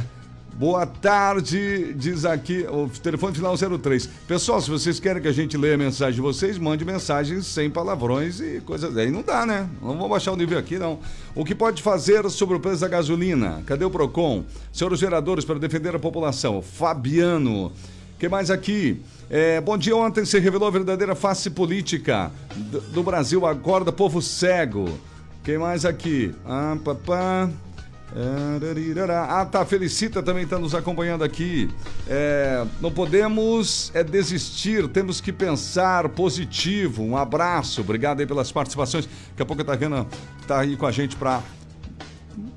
Boa 0.58 0.84
tarde, 0.84 1.94
diz 1.94 2.24
aqui, 2.24 2.66
o 2.68 2.88
telefone 2.88 3.32
final 3.32 3.54
03. 3.56 4.08
Pessoal, 4.26 4.60
se 4.60 4.68
vocês 4.68 4.98
querem 4.98 5.22
que 5.22 5.28
a 5.28 5.32
gente 5.32 5.56
leia 5.56 5.76
a 5.76 5.78
mensagem 5.78 6.16
de 6.16 6.20
vocês, 6.20 6.58
mande 6.58 6.84
mensagens 6.84 7.46
sem 7.46 7.70
palavrões 7.70 8.40
e 8.40 8.60
coisas. 8.66 8.96
Aí 8.96 9.08
não 9.08 9.22
dá, 9.22 9.46
né? 9.46 9.70
Não 9.80 9.90
vamos 9.90 10.10
baixar 10.10 10.32
o 10.32 10.36
nível 10.36 10.58
aqui, 10.58 10.76
não. 10.76 10.98
O 11.32 11.44
que 11.44 11.54
pode 11.54 11.80
fazer 11.80 12.28
sobre 12.28 12.56
o 12.56 12.60
preço 12.60 12.80
da 12.80 12.88
gasolina? 12.88 13.62
Cadê 13.66 13.84
o 13.84 13.90
PROCON? 13.90 14.42
Senhores 14.72 14.98
geradores 14.98 15.44
para 15.44 15.60
defender 15.60 15.94
a 15.94 15.98
população. 16.00 16.60
Fabiano. 16.60 17.70
que 18.18 18.28
mais 18.28 18.50
aqui? 18.50 19.00
É, 19.30 19.60
bom 19.60 19.78
dia, 19.78 19.94
ontem 19.94 20.24
se 20.24 20.40
revelou 20.40 20.66
a 20.66 20.72
verdadeira 20.72 21.14
face 21.14 21.50
política 21.50 22.32
do, 22.56 22.80
do 22.80 23.02
Brasil. 23.04 23.46
Acorda, 23.46 23.92
povo 23.92 24.20
cego. 24.20 24.90
Quem 25.44 25.56
mais 25.56 25.84
aqui? 25.84 26.34
Ah, 26.44 26.76
papá. 26.84 27.48
Ah, 29.10 29.44
tá, 29.44 29.64
Felicita 29.64 30.22
também 30.22 30.44
está 30.44 30.58
nos 30.58 30.74
acompanhando 30.74 31.22
aqui. 31.22 31.70
É, 32.08 32.64
não 32.80 32.90
podemos 32.90 33.90
é, 33.94 34.02
desistir, 34.02 34.88
temos 34.88 35.20
que 35.20 35.32
pensar 35.32 36.08
positivo. 36.08 37.02
Um 37.04 37.16
abraço, 37.16 37.80
obrigado 37.80 38.20
aí 38.20 38.26
pelas 38.26 38.50
participações. 38.50 39.06
Daqui 39.06 39.42
a 39.42 39.46
pouco 39.46 39.62
a 39.62 39.64
Tariana 39.64 40.06
está 40.40 40.60
aí 40.60 40.76
com 40.76 40.86
a 40.86 40.90
gente 40.90 41.16
para 41.16 41.42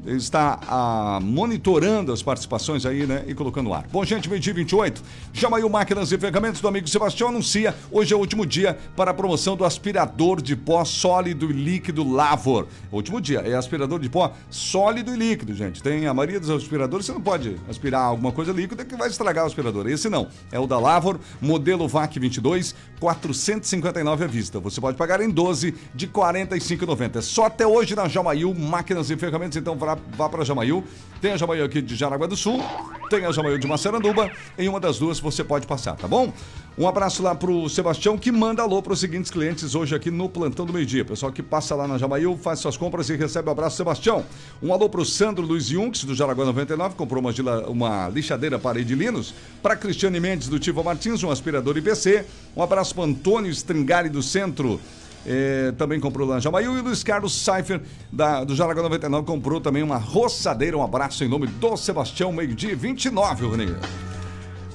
está 0.06 0.60
ah, 0.67 1.20
monitorando 1.22 2.12
as 2.12 2.24
participações 2.24 2.86
aí, 2.86 3.06
né? 3.06 3.24
E 3.28 3.34
colocando 3.34 3.67
no 3.67 3.74
ar. 3.74 3.86
Bom, 3.91 4.04
gente, 4.04 4.30
meio-dia 4.30 4.54
28. 4.54 5.02
Jamaiu 5.34 5.70
Máquinas 5.70 6.12
e 6.12 6.17
Ferramentas 6.17 6.60
do 6.60 6.67
amigo 6.67 6.88
Sebastião 6.88 7.30
anuncia. 7.30 7.76
Hoje 7.91 8.13
é 8.13 8.15
o 8.15 8.20
último 8.20 8.46
dia 8.46 8.78
para 8.96 9.12
a 9.12 9.13
promoção 9.13 9.56
do 9.56 9.65
aspirador 9.65 10.41
de 10.41 10.56
pó 10.56 10.84
sólido 10.84 11.50
e 11.50 11.54
líquido 11.54 12.10
Lavor. 12.10 12.67
Último 12.91 13.22
dia 13.22 13.39
é 13.39 13.54
aspirador 13.54 14.00
de 14.00 14.10
pó 14.10 14.34
sólido 14.50 15.13
e 15.13 15.17
líquido, 15.17 15.54
gente. 15.54 15.82
Tem 15.82 16.08
a 16.08 16.13
maioria 16.13 16.39
dos 16.39 16.50
aspiradores, 16.50 17.06
você 17.06 17.12
não 17.12 17.22
pode 17.22 17.56
aspirar 17.70 18.02
alguma 18.02 18.32
coisa 18.32 18.52
líquida 18.52 18.84
que 18.84 18.96
vai 18.96 19.10
estragar 19.10 19.44
o 19.44 19.48
aspirador. 19.48 19.88
Esse 19.88 20.10
não. 20.10 20.28
É 20.52 20.60
o 20.60 20.67
da 20.67 20.80
Lavor, 20.80 21.20
modelo 21.39 21.88
VAC 21.88 22.20
22, 22.20 22.76
459 23.00 24.24
à 24.24 24.28
vista. 24.28 24.60
Você 24.60 24.82
pode 24.82 24.98
pagar 24.98 25.22
em 25.22 25.30
12 25.30 25.74
de 25.94 26.08
45,90. 26.08 27.17
É 27.17 27.22
só 27.22 27.46
até 27.46 27.65
hoje 27.65 27.96
na 27.96 28.08
Jamaiu 28.08 28.54
Máquinas 28.54 29.10
e 29.10 29.17
Ferramentas. 29.17 29.58
Então 29.58 29.71
vá, 29.76 29.98
vá 30.16 30.30
para 30.30 30.44
Jamaiu. 30.44 30.84
Tem 31.22 31.32
a 31.34 31.38
Jamaiu 31.38 31.64
aqui 31.64 31.82
de 31.84 31.96
Jaraguá 31.96 32.26
do 32.26 32.36
Sul, 32.36 32.60
tem 33.08 33.26
a 33.26 33.32
Jamaiu 33.32 33.60
de 33.60 33.68
Massaranduba. 33.68 34.32
Em 34.58 34.68
uma 34.68 34.80
das 34.80 34.98
duas 34.98 35.20
você 35.20 35.44
pode 35.44 35.68
passar, 35.68 35.96
tá 35.96 36.08
bom? 36.08 36.34
Um 36.76 36.88
abraço 36.88 37.22
lá 37.22 37.36
pro 37.36 37.70
Sebastião 37.70 38.18
que 38.18 38.32
manda 38.32 38.64
alô 38.64 38.82
para 38.82 38.94
os 38.94 39.00
seguintes 39.00 39.30
clientes 39.30 39.76
hoje 39.76 39.94
aqui 39.94 40.10
no 40.10 40.28
Plantão 40.28 40.66
do 40.66 40.74
Meio 40.74 40.86
Dia. 40.86 41.06
Pessoal 41.06 41.32
que 41.32 41.44
passa 41.44 41.76
lá 41.76 41.88
na 41.88 41.98
Jamaiu, 42.00 42.36
faz 42.42 42.58
suas 42.60 42.76
compras 42.76 43.08
e 43.10 43.16
recebe 43.16 43.50
o 43.50 43.52
abraço, 43.52 43.78
Sebastião. 43.78 44.26
Um 44.64 44.74
alô 44.74 44.90
pro 44.90 45.06
Sandro 45.06 45.46
Luiz 45.46 45.70
Yunks, 45.70 46.06
do 46.06 46.16
Jaraguá 46.16 46.44
99, 46.46 46.96
comprou 46.96 47.20
uma, 47.22 47.32
gila- 47.32 47.68
uma 47.70 48.08
lixadeira 48.10 48.58
para 48.58 48.80
Edilinos. 48.80 49.32
Para 49.62 49.76
Cristiane 49.76 50.20
Mendes, 50.20 50.48
do 50.48 50.58
Tiva 50.58 50.82
Martins, 50.82 51.22
um 51.24 51.30
aspirador 51.30 51.78
IPC. 51.78 52.26
Um 52.56 52.64
abraço 52.64 52.96
pro 52.96 53.04
Antônio 53.04 53.52
Stringari, 53.52 54.10
do 54.10 54.24
Centro. 54.24 54.80
É, 55.26 55.72
também 55.78 56.00
comprou 56.00 56.28
lá 56.28 56.36
na 56.36 56.40
Jamaiu 56.40 56.76
e 56.76 56.80
o 56.80 56.84
Luiz 56.84 57.04
Carlos 57.04 57.34
Seifer 57.34 57.82
da, 58.12 58.44
do 58.44 58.56
Jaraguá 58.56 58.82
99 58.82 59.26
comprou 59.26 59.62
também 59.62 59.84
uma 59.84 59.98
roçadeira. 59.98 60.78
Um 60.78 60.84
abraço 60.84 61.24
em 61.24 61.28
nome 61.28 61.48
do 61.48 61.78
Sebastião, 61.78 62.32
meio-dia 62.32 62.76
29, 62.76 63.46
Rony. 63.46 63.76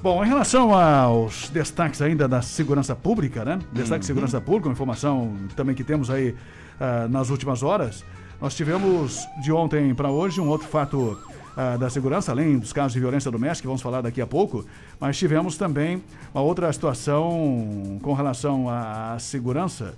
Bom, 0.03 0.25
em 0.25 0.29
relação 0.29 0.73
aos 0.73 1.49
destaques 1.49 2.01
ainda 2.01 2.29
da 2.29 2.41
segurança 2.41 2.95
pública, 2.95 3.45
né? 3.45 3.59
Destaque 3.73 4.01
de 4.01 4.07
segurança 4.07 4.41
pública, 4.41 4.69
uma 4.69 4.73
informação 4.73 5.35
também 5.57 5.75
que 5.75 5.83
temos 5.83 6.11
aí 6.11 6.35
ah, 6.79 7.09
nas 7.09 7.31
últimas 7.31 7.65
horas. 7.65 8.05
Nós 8.41 8.55
tivemos 8.55 9.27
de 9.43 9.51
ontem 9.51 9.95
para 9.95 10.11
hoje 10.11 10.41
um 10.41 10.49
outro 10.49 10.69
fato 10.69 11.19
ah, 11.57 11.77
da 11.77 11.91
segurança, 11.91 12.31
além 12.31 12.59
dos 12.59 12.73
casos 12.73 12.93
de 12.93 13.01
violência 13.01 13.31
doméstica, 13.33 13.63
que 13.63 13.67
vamos 13.67 13.83
falar 13.83 14.03
daqui 14.03 14.21
a 14.21 14.27
pouco, 14.27 14.65
mas 15.01 15.19
tivemos 15.19 15.57
também 15.57 16.01
uma 16.33 16.43
outra 16.43 16.73
situação 16.73 17.99
com 18.01 18.13
relação 18.13 18.69
à 18.69 19.17
segurança. 19.19 19.95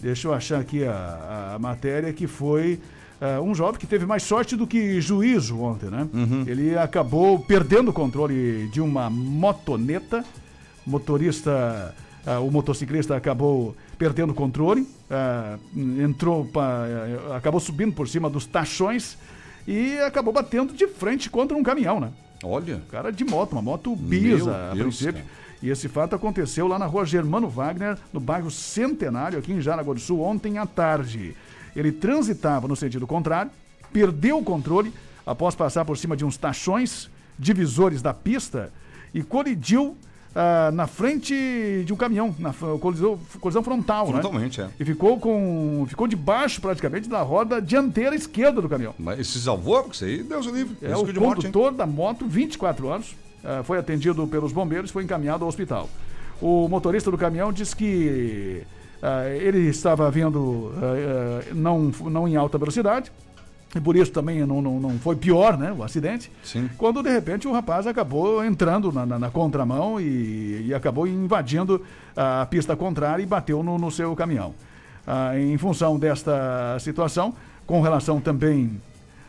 Deixa 0.00 0.28
eu 0.28 0.34
achar 0.34 0.60
aqui 0.60 0.84
a, 0.84 1.54
a 1.54 1.58
matéria 1.58 2.12
que 2.12 2.26
foi 2.26 2.78
ah, 3.20 3.40
um 3.40 3.54
jovem 3.54 3.80
que 3.80 3.86
teve 3.86 4.06
mais 4.06 4.22
sorte 4.22 4.56
do 4.56 4.66
que 4.66 5.00
juízo 5.00 5.60
ontem, 5.60 5.90
né? 5.90 6.08
Ele 6.46 6.78
acabou 6.78 7.38
perdendo 7.40 7.90
o 7.90 7.92
controle 7.92 8.68
de 8.68 8.80
uma 8.80 9.10
motoneta. 9.10 10.24
Motorista, 10.86 11.94
ah, 12.26 12.40
o 12.40 12.50
motociclista 12.50 13.16
acabou 13.16 13.74
perdendo 13.98 14.30
o 14.30 14.34
controle, 14.34 14.86
ah, 15.10 15.58
entrou, 15.76 16.48
eh, 16.54 17.36
acabou 17.36 17.58
subindo 17.60 17.92
por 17.92 18.06
cima 18.08 18.30
dos 18.30 18.46
tachões 18.46 19.18
e 19.66 19.98
acabou 19.98 20.32
batendo 20.32 20.72
de 20.72 20.86
frente 20.86 21.28
contra 21.28 21.56
um 21.56 21.62
caminhão, 21.62 21.98
né? 21.98 22.10
Olha. 22.44 22.76
O 22.76 22.90
cara 22.90 23.10
de 23.10 23.24
moto, 23.24 23.52
uma 23.52 23.62
moto 23.62 23.96
bisa 23.96 24.44
Meu 24.44 24.54
a 24.54 24.74
Deus, 24.74 24.96
princípio. 24.98 25.14
cara. 25.14 25.26
E 25.62 25.70
esse 25.70 25.88
fato 25.88 26.14
aconteceu 26.14 26.68
lá 26.68 26.78
na 26.78 26.86
rua 26.86 27.04
Germano 27.04 27.48
Wagner, 27.48 27.98
no 28.12 28.20
bairro 28.20 28.50
Centenário, 28.50 29.38
aqui 29.38 29.52
em 29.52 29.60
Jaraguá 29.60 29.94
do 29.94 30.00
Sul, 30.00 30.20
ontem 30.20 30.58
à 30.58 30.66
tarde. 30.66 31.36
Ele 31.74 31.92
transitava 31.92 32.68
no 32.68 32.76
sentido 32.76 33.06
contrário, 33.06 33.50
perdeu 33.92 34.38
o 34.38 34.44
controle 34.44 34.92
após 35.26 35.54
passar 35.54 35.84
por 35.84 35.96
cima 35.98 36.16
de 36.16 36.24
uns 36.24 36.36
tachões 36.36 37.10
divisores 37.38 38.00
da 38.02 38.14
pista 38.14 38.72
e 39.12 39.22
colidiu 39.22 39.96
ah, 40.34 40.70
na 40.72 40.86
frente 40.86 41.82
de 41.84 41.92
um 41.92 41.96
caminhão, 41.96 42.34
na 42.38 42.52
colisão, 42.52 43.18
colisão 43.40 43.62
frontal, 43.62 44.06
né? 44.06 44.20
Frontalmente, 44.20 44.60
é. 44.60 44.68
E 44.78 44.84
ficou 44.84 45.18
com 45.18 45.84
ficou 45.88 46.06
debaixo 46.06 46.60
praticamente 46.60 47.08
da 47.08 47.22
roda 47.22 47.60
dianteira 47.60 48.14
esquerda 48.14 48.60
do 48.60 48.68
caminhão. 48.68 48.94
Mas 48.98 49.26
se 49.26 49.40
salvou, 49.40 49.82
porque 49.82 49.96
isso 49.96 50.04
aí, 50.04 50.22
Deus 50.22 50.46
o 50.46 50.50
livre. 50.50 50.76
É 50.82 50.88
Risco 50.88 51.04
o 51.04 51.12
de 51.12 51.18
morte, 51.18 51.36
condutor 51.42 51.72
da 51.72 51.86
moto, 51.86 52.26
24 52.26 52.88
anos, 52.88 53.16
foi 53.64 53.78
atendido 53.78 54.26
pelos 54.26 54.52
bombeiros 54.52 54.90
e 54.90 54.92
foi 54.92 55.04
encaminhado 55.04 55.44
ao 55.44 55.48
hospital. 55.48 55.88
O 56.40 56.68
motorista 56.68 57.10
do 57.10 57.18
caminhão 57.18 57.52
disse 57.52 57.74
que 57.74 58.62
eh, 59.02 59.38
ele 59.42 59.68
estava 59.68 60.10
vindo 60.10 60.72
eh, 60.80 61.44
eh, 61.50 61.54
não, 61.54 61.90
não 62.10 62.28
em 62.28 62.36
alta 62.36 62.58
velocidade, 62.58 63.10
e 63.74 63.80
por 63.80 63.96
isso 63.96 64.10
também 64.12 64.46
não, 64.46 64.62
não, 64.62 64.80
não 64.80 64.98
foi 64.98 65.14
pior 65.16 65.58
né, 65.58 65.72
o 65.76 65.82
acidente. 65.82 66.30
Sim. 66.42 66.70
Quando 66.78 67.02
de 67.02 67.10
repente 67.10 67.46
o 67.48 67.52
rapaz 67.52 67.86
acabou 67.86 68.44
entrando 68.44 68.90
na, 68.92 69.04
na- 69.04 69.18
na 69.18 69.30
contramão 69.30 70.00
e, 70.00 70.66
e 70.68 70.74
acabou 70.74 71.06
invadindo 71.06 71.82
a 72.16 72.46
pista 72.46 72.74
contrária 72.76 73.22
e 73.22 73.26
bateu 73.26 73.62
no, 73.62 73.76
no 73.76 73.90
seu 73.90 74.14
caminhão. 74.16 74.54
Ah, 75.06 75.38
em 75.38 75.56
função 75.58 75.98
desta 75.98 76.78
situação, 76.80 77.34
com 77.66 77.80
relação 77.82 78.20
também 78.20 78.80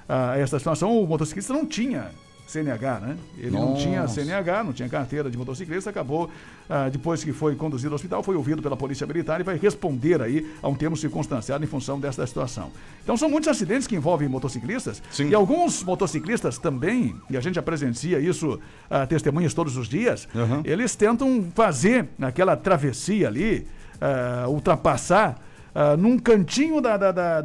a 0.07 0.37
esta 0.37 0.57
situação, 0.57 0.97
o 1.01 1.05
motociclista 1.07 1.53
não 1.53 1.65
tinha 1.65 2.07
CNH, 2.49 2.99
né? 2.99 3.17
Ele 3.37 3.51
não 3.51 3.75
tinha 3.75 4.01
Nossa. 4.01 4.15
CNH, 4.23 4.63
não 4.63 4.73
tinha 4.73 4.89
carteira 4.89 5.29
de 5.29 5.37
motociclista, 5.37 5.91
acabou, 5.91 6.29
ah, 6.67 6.89
depois 6.89 7.23
que 7.23 7.31
foi 7.31 7.55
conduzido 7.55 7.89
ao 7.93 7.95
hospital, 7.95 8.23
foi 8.23 8.35
ouvido 8.35 8.59
pela 8.61 8.75
Polícia 8.75 9.05
Militar 9.05 9.39
e 9.39 9.43
vai 9.43 9.55
responder 9.55 10.19
aí 10.19 10.51
a 10.61 10.67
um 10.67 10.73
termo 10.73 10.97
circunstanciado 10.97 11.63
em 11.63 11.67
função 11.67 11.99
desta 11.99 12.25
situação. 12.25 12.71
Então 13.03 13.15
são 13.15 13.29
muitos 13.29 13.47
acidentes 13.47 13.85
que 13.85 13.95
envolvem 13.95 14.27
motociclistas 14.27 15.01
Sim. 15.11 15.29
e 15.29 15.35
alguns 15.35 15.83
motociclistas 15.83 16.57
também, 16.57 17.15
e 17.29 17.37
a 17.37 17.41
gente 17.41 17.55
já 17.55 17.61
presencia 17.61 18.19
isso, 18.19 18.59
ah, 18.89 19.05
testemunhas 19.05 19.53
todos 19.53 19.77
os 19.77 19.87
dias, 19.87 20.27
Uhum. 20.33 20.61
eles 20.65 20.95
tentam 20.95 21.45
fazer 21.53 22.07
aquela 22.19 22.57
travessia 22.57 23.27
ali, 23.27 23.67
ah, 24.01 24.45
ultrapassar 24.47 25.39
ah, 25.81 25.95
num 25.95 26.19
cantinho 26.19 26.81
da, 26.81 26.97
da, 26.97 27.11
da, 27.13 27.41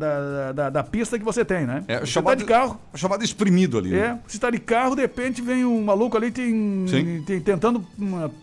da, 0.53 0.71
da- 0.71 0.83
pista 0.83 1.17
que 1.17 1.25
você 1.25 1.45
tem, 1.45 1.65
né? 1.65 1.85
É 1.87 2.01
você 2.01 2.07
chamado 2.07 2.31
tá 2.37 2.43
de 2.43 2.45
carro, 2.45 2.81
chamado 2.93 3.23
exprimido 3.23 3.79
ali. 3.79 3.91
né? 3.91 3.99
é, 3.99 4.19
você 4.29 4.37
está 4.37 4.51
de 4.51 4.59
carro, 4.59 4.97
de 4.97 5.03
repente 5.03 5.41
vem 5.41 5.65
um 5.65 5.85
maluco 5.85 6.17
ali 6.17 6.33
Sim. 6.35 7.23
tem- 7.25 7.41
tentando 7.41 7.87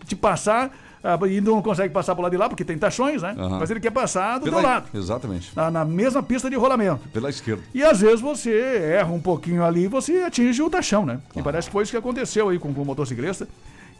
te 0.06 0.16
passar 0.16 0.70
ah, 1.04 1.18
e 1.28 1.40
não 1.42 1.60
consegue 1.60 1.92
passar 1.92 2.14
por 2.14 2.22
lá 2.22 2.28
de 2.30 2.36
lá, 2.38 2.48
porque 2.48 2.64
tem 2.64 2.78
tachões, 2.78 3.20
né? 3.20 3.34
Aham. 3.36 3.58
Mas 3.58 3.70
ele 3.70 3.80
quer 3.80 3.90
passar 3.90 4.38
do 4.38 4.44
Pela- 4.44 4.56
teu 4.60 4.66
lado, 4.70 4.86
Exatamente. 4.94 5.50
na, 5.54 5.70
na 5.70 5.84
mesma 5.84 6.22
pista 6.22 6.48
de 6.48 6.56
rolamento. 6.56 7.06
Pela 7.12 7.28
esquerda. 7.28 7.62
E 7.74 7.82
às 7.82 8.00
vezes 8.00 8.20
você 8.20 8.52
erra 8.96 9.12
um 9.12 9.20
pouquinho 9.20 9.62
ali 9.64 9.82
e 9.84 9.88
você 9.88 10.18
atinge 10.22 10.62
o 10.62 10.70
tachão, 10.70 11.04
né? 11.04 11.18
E 11.36 11.42
parece 11.42 11.66
que 11.68 11.72
foi 11.72 11.82
isso 11.82 11.92
que 11.92 11.98
aconteceu 11.98 12.48
aí 12.48 12.58
com, 12.58 12.72
com 12.72 12.80
o 12.82 12.86
motociclista. 12.86 13.46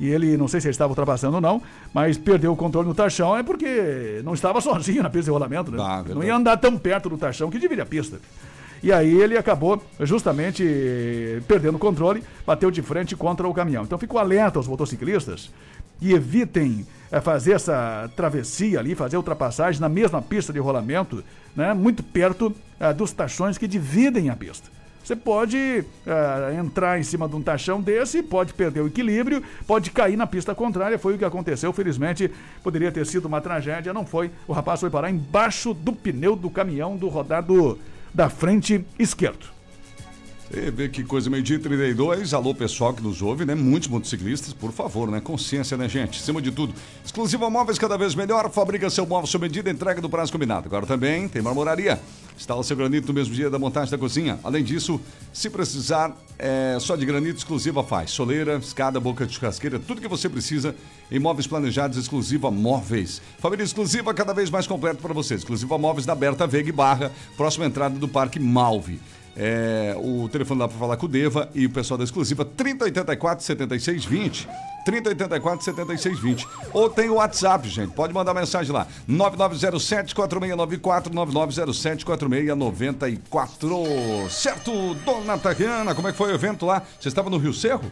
E 0.02 0.08
ele, 0.08 0.36
não 0.36 0.48
sei 0.48 0.60
se 0.60 0.66
ele 0.66 0.72
estava 0.72 0.90
ultrapassando 0.90 1.36
ou 1.36 1.40
não, 1.40 1.62
mas 1.94 2.18
perdeu 2.18 2.50
o 2.50 2.56
controle 2.56 2.88
no 2.88 2.92
tachão 2.92 3.36
é 3.36 3.42
porque 3.44 4.20
não 4.24 4.34
estava 4.34 4.60
sozinho 4.60 5.00
na 5.00 5.08
pista 5.08 5.26
de 5.26 5.30
rolamento, 5.30 5.70
né? 5.70 5.78
Ah, 5.80 6.02
não 6.08 6.24
ia 6.24 6.34
andar 6.34 6.56
tão 6.56 6.76
perto 6.76 7.08
do 7.08 7.16
tachão 7.16 7.48
que 7.48 7.56
divide 7.56 7.80
a 7.80 7.86
pista. 7.86 8.18
E 8.82 8.92
aí 8.92 9.16
ele 9.16 9.38
acabou 9.38 9.80
justamente 10.00 10.64
eh, 10.66 11.40
perdendo 11.46 11.76
o 11.76 11.78
controle, 11.78 12.20
bateu 12.44 12.68
de 12.68 12.82
frente 12.82 13.14
contra 13.14 13.46
o 13.46 13.54
caminhão. 13.54 13.84
Então 13.84 13.96
fico 13.96 14.18
alerta 14.18 14.58
aos 14.58 14.66
motociclistas 14.66 15.52
e 16.00 16.12
evitem 16.12 16.84
eh, 17.12 17.20
fazer 17.20 17.52
essa 17.52 18.10
travessia 18.16 18.80
ali, 18.80 18.96
fazer 18.96 19.16
ultrapassagem 19.16 19.80
na 19.80 19.88
mesma 19.88 20.20
pista 20.20 20.52
de 20.52 20.58
rolamento, 20.58 21.22
né, 21.54 21.72
muito 21.72 22.02
perto 22.02 22.52
ah, 22.80 22.90
dos 22.90 23.12
tachões 23.12 23.56
que 23.56 23.68
dividem 23.68 24.30
a 24.30 24.34
pista. 24.34 24.68
Você 25.02 25.16
pode 25.16 25.84
ah, 26.06 26.52
entrar 26.54 26.98
em 26.98 27.02
cima 27.02 27.28
de 27.28 27.34
um 27.34 27.42
tachão 27.42 27.80
desse, 27.80 28.22
pode 28.22 28.54
perder 28.54 28.80
o 28.80 28.86
equilíbrio, 28.86 29.42
pode 29.66 29.90
cair 29.90 30.16
na 30.16 30.26
pista 30.26 30.54
contrária. 30.54 30.98
Foi 30.98 31.14
o 31.14 31.18
que 31.18 31.24
aconteceu. 31.24 31.72
Felizmente, 31.72 32.30
poderia 32.62 32.92
ter 32.92 33.04
sido 33.06 33.26
uma 33.26 33.40
tragédia, 33.40 33.92
não 33.92 34.06
foi. 34.06 34.30
O 34.46 34.52
rapaz 34.52 34.80
foi 34.80 34.90
parar 34.90 35.10
embaixo 35.10 35.74
do 35.74 35.92
pneu 35.92 36.36
do 36.36 36.50
caminhão 36.50 36.96
do 36.96 37.08
rodado 37.08 37.78
da 38.14 38.28
frente 38.28 38.84
esquerdo. 38.98 39.46
Você 40.52 40.70
vê 40.70 40.86
que 40.86 41.02
coisa, 41.02 41.30
meio-dia 41.30 41.56
e 41.56 41.58
32. 41.58 42.34
Alô, 42.34 42.54
pessoal 42.54 42.92
que 42.92 43.02
nos 43.02 43.22
ouve, 43.22 43.46
né? 43.46 43.54
Muitos 43.54 43.88
motociclistas, 43.88 44.52
por 44.52 44.70
favor, 44.70 45.10
né? 45.10 45.18
Consciência, 45.18 45.78
né, 45.78 45.88
gente? 45.88 46.20
Acima 46.20 46.42
de 46.42 46.50
tudo. 46.50 46.74
Exclusiva 47.02 47.48
Móveis 47.48 47.78
cada 47.78 47.96
vez 47.96 48.14
melhor. 48.14 48.50
Fabrica 48.50 48.90
seu 48.90 49.06
móvel 49.06 49.26
sob 49.26 49.46
medida, 49.46 49.70
entrega 49.70 50.02
do 50.02 50.10
prazo 50.10 50.30
combinado. 50.30 50.66
Agora 50.66 50.84
também 50.84 51.26
tem 51.26 51.40
marmoraria. 51.40 51.98
Instala 52.36 52.62
seu 52.62 52.76
granito 52.76 53.08
no 53.08 53.14
mesmo 53.14 53.34
dia 53.34 53.48
da 53.48 53.58
montagem 53.58 53.90
da 53.90 53.96
cozinha. 53.96 54.38
Além 54.44 54.62
disso, 54.62 55.00
se 55.32 55.48
precisar, 55.48 56.14
é, 56.38 56.76
só 56.78 56.96
de 56.96 57.06
granito 57.06 57.38
exclusiva 57.38 57.82
faz. 57.82 58.10
Soleira, 58.10 58.58
escada, 58.58 59.00
boca 59.00 59.24
de 59.24 59.34
churrasqueira, 59.34 59.78
tudo 59.78 60.02
que 60.02 60.08
você 60.08 60.28
precisa 60.28 60.76
em 61.10 61.18
móveis 61.18 61.46
planejados, 61.46 61.96
exclusiva 61.96 62.50
móveis. 62.50 63.22
Família 63.38 63.64
exclusiva 63.64 64.12
cada 64.12 64.34
vez 64.34 64.50
mais 64.50 64.66
completo 64.66 65.00
para 65.00 65.14
você. 65.14 65.34
Exclusiva 65.34 65.78
móveis 65.78 66.04
da 66.04 66.14
Berta 66.14 66.46
Veiga 66.46 66.68
e 66.68 66.72
Barra, 66.72 67.10
próxima 67.38 67.64
entrada 67.64 67.98
do 67.98 68.06
Parque 68.06 68.38
Malve. 68.38 69.00
É, 69.36 69.94
o 69.96 70.28
telefone 70.28 70.60
lá 70.60 70.68
para 70.68 70.78
falar 70.78 70.96
com 70.96 71.06
o 71.06 71.08
Deva 71.08 71.48
e 71.54 71.66
o 71.66 71.70
pessoal 71.70 71.96
da 71.96 72.04
exclusiva 72.04 72.44
3084 72.44 73.44
7620. 73.44 74.48
3084 74.84 75.64
7620. 75.64 76.46
Ou 76.72 76.90
tem 76.90 77.08
o 77.08 77.14
WhatsApp, 77.14 77.68
gente. 77.68 77.92
Pode 77.92 78.12
mandar 78.12 78.34
mensagem 78.34 78.72
lá. 78.72 78.86
9907 79.06 80.12
4694 80.14 81.14
9907 81.14 82.04
4694. 82.04 84.30
Certo, 84.30 84.94
dona 84.96 85.38
Tatiana, 85.38 85.94
como 85.94 86.08
é 86.08 86.12
que 86.12 86.18
foi 86.18 86.32
o 86.32 86.34
evento 86.34 86.66
lá? 86.66 86.82
Você 87.00 87.08
estava 87.08 87.30
no 87.30 87.38
Rio 87.38 87.54
Cerro? 87.54 87.90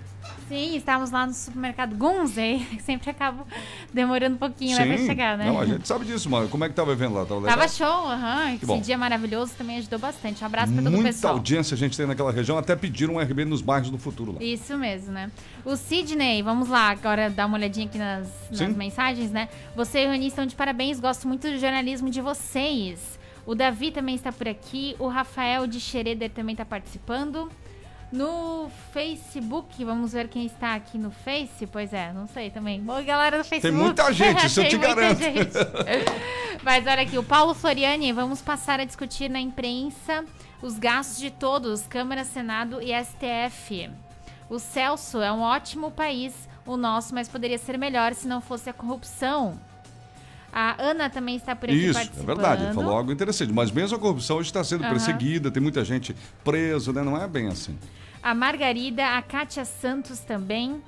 Sim, 0.50 0.74
estávamos 0.74 1.12
lá 1.12 1.28
no 1.28 1.32
supermercado 1.32 1.94
Gunzei, 1.94 2.66
que 2.74 2.82
sempre 2.82 3.08
acaba 3.08 3.46
demorando 3.94 4.34
um 4.34 4.38
pouquinho 4.38 4.76
né, 4.76 4.84
pra 4.84 4.96
chegar, 4.98 5.38
né? 5.38 5.46
Não, 5.46 5.60
a 5.60 5.64
gente 5.64 5.86
sabe 5.86 6.04
disso, 6.04 6.28
mano. 6.28 6.48
Como 6.48 6.64
é 6.64 6.68
que 6.68 6.74
tava 6.74 6.90
o 6.90 6.92
evento 6.92 7.14
lá? 7.14 7.24
Tava? 7.24 7.46
Tava 7.46 7.68
show, 7.68 8.08
aham. 8.08 8.54
Esse 8.54 8.66
bom. 8.66 8.80
dia 8.80 8.98
maravilhoso 8.98 9.52
também 9.56 9.78
ajudou 9.78 10.00
bastante. 10.00 10.42
Um 10.42 10.46
abraço 10.48 10.72
pra 10.72 10.82
todo 10.82 10.88
o 10.88 10.96
Muita 10.96 11.12
pessoal. 11.12 11.34
audiência 11.34 11.76
a 11.76 11.78
gente 11.78 11.96
tem 11.96 12.04
naquela 12.04 12.32
região, 12.32 12.58
até 12.58 12.74
pediram 12.74 13.14
um 13.14 13.20
RB 13.20 13.44
nos 13.44 13.62
bairros 13.62 13.90
do 13.90 13.98
futuro 13.98 14.32
lá. 14.32 14.42
Isso 14.42 14.76
mesmo, 14.76 15.12
né? 15.12 15.30
O 15.64 15.76
Sidney, 15.76 16.42
vamos 16.42 16.68
lá, 16.68 16.90
agora 16.90 17.30
dar 17.30 17.46
uma 17.46 17.56
olhadinha 17.56 17.86
aqui 17.86 17.96
nas, 17.96 18.26
nas 18.50 18.58
Sim. 18.58 18.68
mensagens, 18.70 19.30
né? 19.30 19.48
Você 19.76 20.02
e 20.02 20.06
o 20.08 20.10
Rony 20.10 20.26
estão 20.26 20.46
de 20.46 20.56
parabéns, 20.56 20.98
gosto 20.98 21.28
muito 21.28 21.48
do 21.48 21.58
jornalismo 21.60 22.10
de 22.10 22.20
vocês. 22.20 23.20
O 23.46 23.54
Davi 23.54 23.92
também 23.92 24.16
está 24.16 24.32
por 24.32 24.48
aqui, 24.48 24.96
o 24.98 25.06
Rafael 25.06 25.68
de 25.68 25.78
Xereder 25.78 26.30
também 26.30 26.54
está 26.54 26.64
participando. 26.64 27.48
No 28.12 28.68
Facebook, 28.92 29.84
vamos 29.84 30.12
ver 30.12 30.26
quem 30.26 30.44
está 30.44 30.74
aqui 30.74 30.98
no 30.98 31.12
Face. 31.12 31.64
Pois 31.66 31.92
é, 31.92 32.12
não 32.12 32.26
sei 32.26 32.50
também. 32.50 32.80
Boa 32.80 33.02
galera 33.02 33.38
do 33.38 33.44
Facebook. 33.44 33.76
muita 33.80 34.12
gente, 34.12 34.46
isso 34.46 34.60
eu 34.60 34.64
Tem 34.68 34.70
te 34.70 34.78
muita 34.78 34.94
garanto. 34.94 35.18
gente. 35.20 35.52
Mas 36.64 36.84
olha 36.86 37.02
aqui, 37.02 37.16
o 37.16 37.22
Paulo 37.22 37.54
Floriani, 37.54 38.12
vamos 38.12 38.42
passar 38.42 38.80
a 38.80 38.84
discutir 38.84 39.30
na 39.30 39.38
imprensa 39.40 40.24
os 40.60 40.76
gastos 40.78 41.18
de 41.18 41.30
todos, 41.30 41.82
Câmara, 41.86 42.24
Senado 42.24 42.80
e 42.82 42.90
STF. 42.92 43.88
O 44.48 44.58
Celso 44.58 45.20
é 45.22 45.30
um 45.30 45.40
ótimo 45.42 45.92
país, 45.92 46.34
o 46.66 46.76
nosso, 46.76 47.14
mas 47.14 47.28
poderia 47.28 47.58
ser 47.58 47.78
melhor 47.78 48.12
se 48.14 48.26
não 48.26 48.40
fosse 48.40 48.68
a 48.68 48.72
corrupção. 48.72 49.58
A 50.52 50.74
Ana 50.82 51.08
também 51.08 51.36
está 51.36 51.54
por 51.54 51.68
aqui 51.68 51.78
Isso, 51.78 51.90
é 51.90 52.02
participando. 52.02 52.26
verdade. 52.26 52.64
Ele 52.64 52.74
falou 52.74 52.92
algo 52.96 53.12
interessante. 53.12 53.52
Mas 53.52 53.70
mesmo 53.70 53.96
a 53.96 54.00
corrupção 54.00 54.36
hoje 54.38 54.48
está 54.48 54.64
sendo 54.64 54.82
Aham. 54.82 54.90
perseguida, 54.90 55.48
tem 55.48 55.62
muita 55.62 55.84
gente 55.84 56.14
preso, 56.42 56.92
né? 56.92 57.02
Não 57.04 57.16
é 57.16 57.28
bem 57.28 57.46
assim. 57.46 57.78
A 58.22 58.34
Margarida, 58.34 59.16
a 59.16 59.22
Kátia 59.22 59.64
Santos 59.64 60.20
também. 60.20 60.82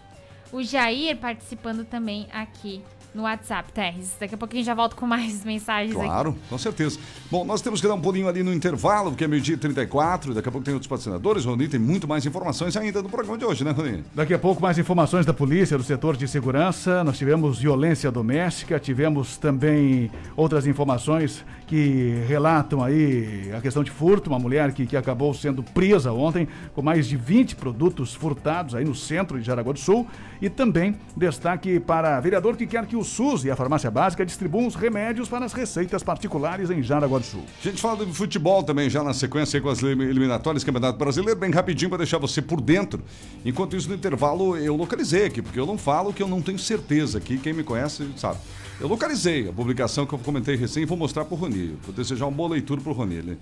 O 0.53 0.63
Jair 0.63 1.17
participando 1.17 1.85
também 1.85 2.29
aqui 2.33 2.85
no 3.15 3.23
WhatsApp, 3.23 3.73
Terres. 3.73 4.17
Daqui 4.19 4.35
a 4.35 4.39
pouquinho 4.39 4.65
já 4.65 4.75
volto 4.75 4.97
com 4.97 5.07
mais 5.07 5.45
mensagens 5.47 5.95
aqui. 5.95 6.05
Claro, 6.05 6.37
com 6.49 6.59
certeza. 6.59 6.99
Bom, 7.31 7.45
nós 7.45 7.61
temos 7.61 7.81
que 7.81 7.87
dar 7.87 7.95
um 7.95 8.01
pulinho 8.01 8.29
ali 8.29 8.43
no 8.43 8.53
intervalo, 8.53 9.11
porque 9.11 9.25
é 9.25 9.29
meio-dia 9.29 9.55
e 9.55 9.59
34. 9.59 10.35
Daqui 10.35 10.49
a 10.49 10.53
pouco 10.53 10.65
tem 10.65 10.75
outros 10.75 10.89
patrocinadores. 10.89 11.45
Rony 11.45 11.69
tem 11.69 11.81
muito 11.81 12.09
mais 12.09 12.25
informações 12.27 12.77
ainda 12.77 13.03
no 13.03 13.09
programa 13.09 13.39
de 13.39 13.45
hoje, 13.45 13.65
né, 13.65 13.71
Rony? 13.71 14.05
Daqui 14.15 14.35
a 14.35 14.39
pouco 14.39 14.63
mais 14.63 14.79
informações 14.79 15.27
da 15.27 15.35
polícia, 15.35 15.77
do 15.77 15.85
setor 15.85 16.17
de 16.17 16.27
segurança. 16.27 17.05
Nós 17.05 17.19
tivemos 17.19 17.59
violência 17.59 18.11
doméstica, 18.11 18.79
tivemos 18.79 19.37
também 19.37 20.11
outras 20.37 20.67
informações 20.67 21.45
que 21.67 22.23
relatam 22.29 22.85
aí 22.85 23.51
a 23.57 23.61
questão 23.61 23.83
de 23.83 23.91
furto, 23.91 24.29
uma 24.29 24.39
mulher 24.39 24.73
que, 24.73 24.85
que 24.87 24.97
acabou 24.97 25.33
sendo 25.33 25.63
presa 25.63 26.13
ontem 26.13 26.47
com 26.75 26.83
mais 26.83 27.09
de 27.09 27.17
20 27.17 27.57
produtos 27.57 28.15
furtados 28.15 28.75
aí 28.75 28.85
no 28.85 28.95
centro 28.95 29.39
de 29.39 29.47
Jaraguá 29.47 29.73
do 29.73 29.79
Sul. 29.79 30.07
E 30.41 30.51
também 30.51 30.97
destaque 31.17 31.81
para 31.81 32.21
vereador 32.21 32.57
que 32.57 32.67
quer 32.67 32.85
que 32.85 32.97
o 32.97 33.02
SUS 33.05 33.45
e 33.45 33.51
a 33.51 33.57
farmácia 33.57 33.91
básica 33.91 34.25
distribuam 34.25 34.67
os 34.67 34.75
remédios 34.75 35.29
para 35.29 35.45
as 35.45 35.53
receitas 35.53 36.03
particulares 36.03 36.71
em 36.71 36.83
Jaraguá 36.83 37.19
do 37.19 37.25
Sul. 37.25 37.45
A 37.61 37.69
gente 37.69 37.81
fala 37.81 38.05
de 38.05 38.13
futebol 38.13 38.63
também, 38.63 38.89
já 38.91 39.03
na 39.03 39.15
sequência 39.15 39.61
com 39.61 39.69
as 39.69 39.83
elim- 39.83 40.03
eliminatórias, 40.03 40.65
Campeonato 40.65 40.99
Brasileiro, 40.99 41.39
bem 41.39 41.51
rapidinho 41.51 41.89
para 41.89 41.99
deixar 41.99 42.19
você 42.19 42.41
por 42.43 42.61
dentro. 42.61 43.03
Enquanto 43.45 43.77
isso, 43.77 43.89
no 43.89 43.95
intervalo, 43.95 44.57
eu 44.57 44.77
localizei 44.77 45.27
aqui, 45.27 45.43
porque 45.43 45.59
eu 45.59 45.67
não 45.67 45.79
falo 45.79 46.13
que 46.13 46.23
eu 46.23 46.29
não 46.29 46.41
tenho 46.43 46.59
certeza 46.59 47.19
aqui. 47.19 47.39
Quem 47.39 47.53
me 47.53 47.63
conhece 47.63 48.09
sabe. 48.17 48.39
Eu 48.81 48.89
localizei 48.89 49.49
a 49.49 49.53
publicação 49.53 50.05
que 50.07 50.13
eu 50.13 50.19
comentei 50.19 50.57
recém 50.57 50.83
e 50.83 50.87
vou 50.87 50.97
mostrar 50.99 51.25
pro 51.25 51.37
Rony. 51.37 51.77
Vou 51.85 51.95
desejar 51.95 52.27
uma 52.27 52.33
boa 52.37 52.51
leitura 52.51 52.81
pro 52.81 52.93
Rony. 52.93 53.15
Ele, 53.15 53.39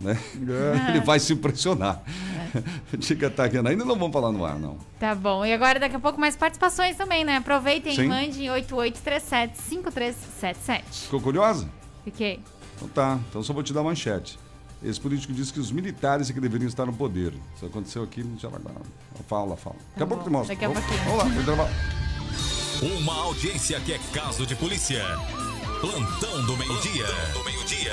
né? 0.00 0.18
ele 0.90 1.00
vai 1.00 1.18
se 1.20 1.32
impressionar. 1.32 2.02
Diga, 2.98 3.30
tá 3.30 3.44
aqui, 3.44 3.56
ainda 3.58 3.76
não 3.84 3.96
vamos 3.96 4.12
falar 4.12 4.32
no 4.32 4.44
ar, 4.44 4.58
não. 4.58 4.78
Tá 4.98 5.14
bom. 5.14 5.44
E 5.44 5.52
agora, 5.52 5.78
daqui 5.80 5.96
a 5.96 6.00
pouco, 6.00 6.18
mais 6.20 6.36
participações 6.36 6.96
também, 6.96 7.24
né? 7.24 7.36
Aproveitem 7.36 7.94
Sim. 7.94 8.04
e 8.04 8.08
mandem 8.08 8.48
8837-5377. 8.48 10.82
Ficou 11.04 11.20
curiosa? 11.20 11.68
Fiquei. 12.04 12.40
Então 12.76 12.88
tá, 12.88 13.18
então 13.28 13.42
só 13.42 13.52
vou 13.52 13.62
te 13.62 13.72
dar 13.72 13.80
uma 13.80 13.90
manchete. 13.90 14.38
Esse 14.82 15.00
político 15.00 15.32
disse 15.32 15.52
que 15.52 15.58
os 15.58 15.72
militares 15.72 16.28
é 16.28 16.32
que 16.32 16.40
deveriam 16.40 16.68
estar 16.68 16.84
no 16.84 16.92
poder. 16.92 17.32
Isso 17.56 17.64
aconteceu 17.64 18.02
aqui 18.02 18.22
no 18.22 18.38
Jaraguá. 18.38 18.72
Fala, 19.26 19.56
fala. 19.56 19.76
Daqui 19.76 19.96
a 19.96 19.98
Tá 20.00 20.06
pouco 20.06 20.22
bom, 20.24 20.28
te 20.28 20.32
mostro. 20.32 20.54
daqui 20.54 20.64
a 20.64 20.68
Vamos- 20.68 20.84
pouquinho. 20.84 21.44
Vamos 21.44 21.58
lá. 21.58 21.68
Uma 23.00 23.14
audiência 23.24 23.80
que 23.80 23.94
é 23.94 23.98
caso 24.12 24.46
de 24.46 24.54
polícia. 24.54 25.02
Plantão 25.80 26.44
do 26.44 26.56
meio-dia. 26.58 27.06
Plantão 27.06 27.42
do 27.42 27.44
meio-dia. 27.44 27.92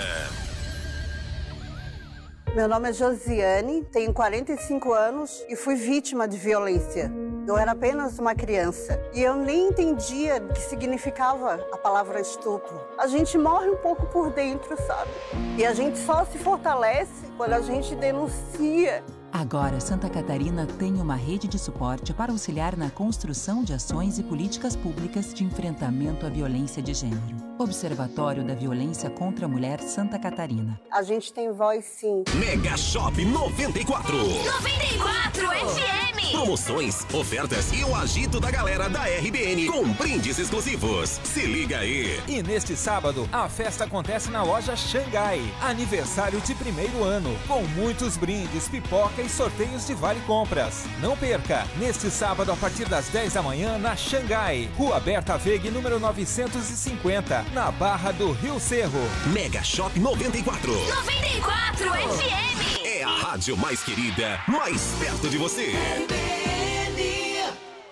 Meu 2.56 2.68
nome 2.68 2.88
é 2.88 2.94
Josiane, 2.94 3.84
tenho 3.92 4.14
45 4.14 4.94
anos 4.94 5.44
e 5.50 5.56
fui 5.56 5.74
vítima 5.74 6.28
de 6.28 6.38
violência. 6.38 7.12
Eu 7.48 7.58
era 7.58 7.72
apenas 7.72 8.20
uma 8.20 8.36
criança 8.36 9.02
e 9.12 9.24
eu 9.24 9.36
nem 9.36 9.70
entendia 9.70 10.38
o 10.38 10.54
que 10.54 10.62
significava 10.62 11.56
a 11.72 11.78
palavra 11.78 12.22
estupro. 12.22 12.80
A 12.96 13.08
gente 13.08 13.40
morre 13.40 13.72
um 13.72 13.78
pouco 13.78 14.06
por 14.06 14.30
dentro, 14.30 14.78
sabe? 14.86 15.10
E 15.58 15.66
a 15.66 15.74
gente 15.74 15.98
só 15.98 16.24
se 16.26 16.38
fortalece 16.38 17.26
quando 17.38 17.54
a 17.54 17.62
gente 17.62 17.96
denuncia 17.96 19.04
Agora, 19.34 19.80
Santa 19.80 20.08
Catarina 20.12 20.68
tem 20.78 20.94
uma 21.02 21.16
rede 21.16 21.48
de 21.48 21.58
suporte 21.58 22.14
para 22.14 22.32
auxiliar 22.32 22.78
na 22.78 22.92
construção 22.92 23.64
de 23.64 23.74
ações 23.74 24.20
e 24.20 24.24
políticas 24.24 24.76
públicas 24.76 25.34
de 25.34 25.44
enfrentamento 25.44 26.28
à 26.28 26.30
violência 26.30 26.84
de 26.84 26.94
gênero. 26.94 27.36
Observatório 27.58 28.44
da 28.44 28.54
Violência 28.54 29.10
contra 29.10 29.48
a 29.48 29.50
Mulher 29.50 29.80
Santa 29.80 30.20
Catarina. 30.20 30.80
A 30.92 31.02
gente 31.02 31.34
tem 31.34 31.52
voz 31.52 31.84
sim. 31.84 32.24
Mega 32.36 32.78
Shop 32.78 33.26
94. 33.26 34.16
94 34.16 35.48
FM. 35.48 36.14
Promoções, 36.32 37.06
ofertas 37.14 37.72
e 37.72 37.84
o 37.84 37.96
agito 37.96 38.40
da 38.40 38.52
galera 38.52 38.90
da 38.90 39.04
RBN 39.04 39.68
com 39.68 39.88
brindes 39.94 40.38
exclusivos. 40.40 41.22
Se 41.24 41.42
liga 41.46 41.80
aí. 41.80 42.20
E 42.28 42.42
neste 42.42 42.76
sábado, 42.76 43.30
a 43.32 43.48
festa 43.48 43.86
acontece 43.86 44.30
na 44.30 44.44
loja 44.44 44.76
Xangai. 44.76 45.42
Aniversário 45.62 46.42
de 46.42 46.54
primeiro 46.56 47.04
ano, 47.04 47.30
com 47.48 47.64
muitos 47.80 48.18
brindes, 48.18 48.68
pipoca 48.68 49.23
e 49.24 49.30
sorteios 49.30 49.88
de 49.88 49.94
vale 49.94 50.20
compras. 50.22 50.84
Não 51.00 51.16
perca, 51.16 51.66
neste 51.78 52.10
sábado 52.10 52.52
a 52.52 52.56
partir 52.56 52.86
das 52.86 53.08
10 53.08 53.34
da 53.34 53.42
manhã 53.42 53.78
na 53.78 53.96
Xangai, 53.96 54.70
Rua 54.78 55.00
Berta 55.00 55.38
Vegue, 55.38 55.72
número 55.72 56.00
950, 56.00 57.46
na 57.54 57.72
Barra 57.72 58.12
do 58.12 58.32
Rio 58.32 58.60
Cerro. 58.60 59.00
Mega 59.28 59.64
Shop 59.64 59.98
94. 60.00 60.74
94 60.74 61.92
FM. 61.92 62.86
É 62.86 63.04
a 63.04 63.10
rádio 63.10 63.58
mais 63.58 63.82
querida, 63.84 64.40
mais 64.48 64.82
perto 65.00 65.30
de 65.30 65.38
você. 65.38 65.74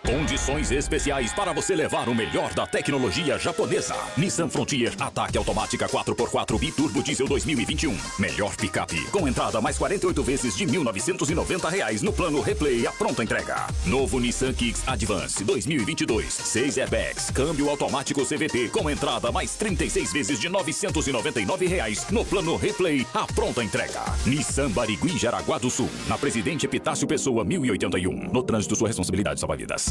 Condições 0.05 0.71
especiais 0.71 1.31
para 1.31 1.53
você 1.53 1.75
levar 1.75 2.09
o 2.09 2.15
melhor 2.15 2.53
da 2.53 2.65
tecnologia 2.65 3.37
japonesa. 3.37 3.95
Nissan 4.17 4.49
Frontier 4.49 4.93
Ataque 4.99 5.37
Automática 5.37 5.87
4x4 5.87 6.59
Biturbo 6.59 7.03
Diesel 7.03 7.27
2021. 7.27 7.97
Melhor 8.17 8.55
picape. 8.55 9.05
Com 9.11 9.27
entrada 9.27 9.61
mais 9.61 9.77
48 9.77 10.23
vezes 10.23 10.57
de 10.57 10.65
1.990 10.65 11.69
reais 11.69 12.01
no 12.01 12.11
plano 12.11 12.41
Replay 12.41 12.85
a 12.87 12.91
pronta 12.91 13.23
entrega. 13.23 13.67
Novo 13.85 14.19
Nissan 14.19 14.53
Kicks 14.53 14.87
Advance 14.87 15.43
2022. 15.43 16.33
6 16.33 16.77
airbags. 16.79 17.29
Câmbio 17.31 17.69
automático 17.69 18.25
CVT 18.25 18.69
com 18.69 18.89
entrada 18.89 19.31
mais 19.31 19.55
36 19.55 20.11
vezes 20.11 20.39
de 20.39 20.49
999 20.49 21.67
reais 21.67 22.07
no 22.09 22.25
plano 22.25 22.55
Replay 22.57 23.05
a 23.13 23.25
pronta 23.27 23.63
entrega. 23.63 24.01
Nissan 24.25 24.71
Barigui 24.71 25.17
Jaraguá 25.17 25.57
do 25.57 25.69
Sul. 25.69 25.89
Na 26.07 26.17
Presidente 26.17 26.65
Epitácio 26.65 27.07
Pessoa 27.07 27.45
1081. 27.45 28.31
No 28.31 28.41
trânsito 28.41 28.75
sua 28.75 28.87
responsabilidade 28.87 29.39
salva 29.39 29.55
vidas. 29.55 29.90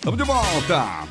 Estamos 0.00 0.16
de 0.16 0.24
volta. 0.24 1.06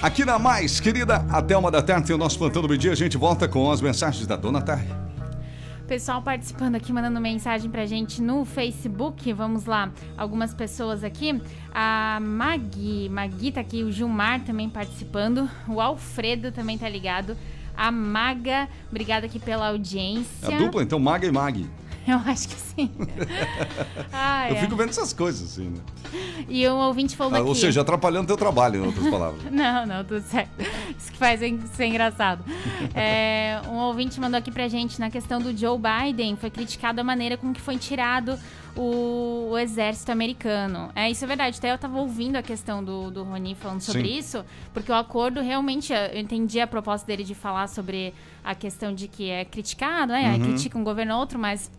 Aqui 0.00 0.24
na 0.24 0.38
Mais 0.38 0.78
Querida, 0.78 1.26
até 1.28 1.58
uma 1.58 1.72
da 1.72 1.82
tarde 1.82 2.06
tem 2.06 2.14
o 2.14 2.18
nosso 2.18 2.38
plantão 2.38 2.62
do 2.62 2.68
meio-dia. 2.68 2.92
A 2.92 2.94
gente 2.94 3.16
volta 3.16 3.48
com 3.48 3.68
as 3.68 3.80
mensagens 3.80 4.24
da 4.28 4.36
Dona 4.36 4.62
Tarre. 4.62 4.86
Pessoal 5.88 6.22
participando 6.22 6.76
aqui, 6.76 6.92
mandando 6.92 7.20
mensagem 7.20 7.68
pra 7.68 7.84
gente 7.84 8.22
no 8.22 8.44
Facebook. 8.44 9.32
Vamos 9.32 9.64
lá, 9.64 9.90
algumas 10.16 10.54
pessoas 10.54 11.02
aqui. 11.02 11.42
A 11.74 12.20
Magui, 12.22 13.08
Magui 13.08 13.50
tá 13.50 13.60
aqui, 13.60 13.82
o 13.82 13.90
Gilmar 13.90 14.42
também 14.42 14.70
participando. 14.70 15.50
O 15.66 15.80
Alfredo 15.80 16.52
também 16.52 16.78
tá 16.78 16.88
ligado. 16.88 17.36
A 17.76 17.90
Maga, 17.90 18.68
obrigada 18.88 19.26
aqui 19.26 19.40
pela 19.40 19.66
audiência. 19.66 20.46
É 20.48 20.54
a 20.54 20.58
dupla, 20.58 20.80
então, 20.80 21.00
Maga 21.00 21.26
e 21.26 21.32
Mag. 21.32 21.68
Eu 22.06 22.16
acho 22.26 22.48
que 22.48 22.54
sim. 22.56 22.90
Ah, 24.12 24.50
Eu 24.50 24.56
é. 24.56 24.60
fico 24.60 24.76
vendo 24.76 24.90
essas 24.90 25.12
coisas, 25.12 25.52
assim, 25.52 25.68
né? 25.68 25.80
E 26.48 26.68
um 26.68 26.76
ouvinte 26.78 27.16
falando 27.16 27.34
Ah, 27.34 27.38
aqui. 27.38 27.48
ou 27.48 27.54
seja, 27.54 27.80
atrapalhando 27.80 28.26
teu 28.26 28.36
trabalho, 28.36 28.82
em 28.82 28.86
outras 28.86 29.08
palavras. 29.08 29.42
Não, 29.50 29.86
não, 29.86 30.04
tudo 30.04 30.20
certo. 30.22 30.50
Isso 30.98 31.10
que 31.12 31.18
faz 31.18 31.40
ser 31.40 31.86
engraçado. 31.86 32.44
É, 32.94 33.60
um 33.68 33.76
ouvinte 33.76 34.20
mandou 34.20 34.38
aqui 34.38 34.50
pra 34.50 34.68
gente 34.68 34.98
na 35.00 35.10
questão 35.10 35.40
do 35.40 35.56
Joe 35.56 35.78
Biden, 35.78 36.36
foi 36.36 36.50
criticado 36.50 37.00
a 37.00 37.04
maneira 37.04 37.36
com 37.36 37.52
que 37.52 37.60
foi 37.60 37.76
tirado 37.78 38.38
o, 38.76 39.50
o 39.52 39.58
exército 39.58 40.10
americano. 40.12 40.90
É, 40.94 41.10
isso 41.10 41.24
é 41.24 41.28
verdade. 41.28 41.58
Até 41.58 41.72
eu 41.72 41.78
tava 41.78 41.98
ouvindo 41.98 42.36
a 42.36 42.42
questão 42.42 42.82
do, 42.82 43.10
do 43.10 43.22
Roni 43.24 43.54
falando 43.54 43.80
sobre 43.80 44.08
Sim. 44.08 44.18
isso, 44.18 44.44
porque 44.72 44.90
o 44.90 44.94
acordo 44.94 45.40
realmente, 45.40 45.92
eu 45.92 46.18
entendi 46.18 46.60
a 46.60 46.66
proposta 46.66 47.06
dele 47.06 47.24
de 47.24 47.34
falar 47.34 47.68
sobre 47.68 48.14
a 48.44 48.54
questão 48.54 48.94
de 48.94 49.08
que 49.08 49.30
é 49.30 49.44
criticado, 49.44 50.12
né? 50.12 50.34
Uhum. 50.34 50.40
Critica 50.44 50.78
um 50.78 50.84
governo 50.84 51.14
ou 51.14 51.20
outro, 51.20 51.38
mas 51.38 51.70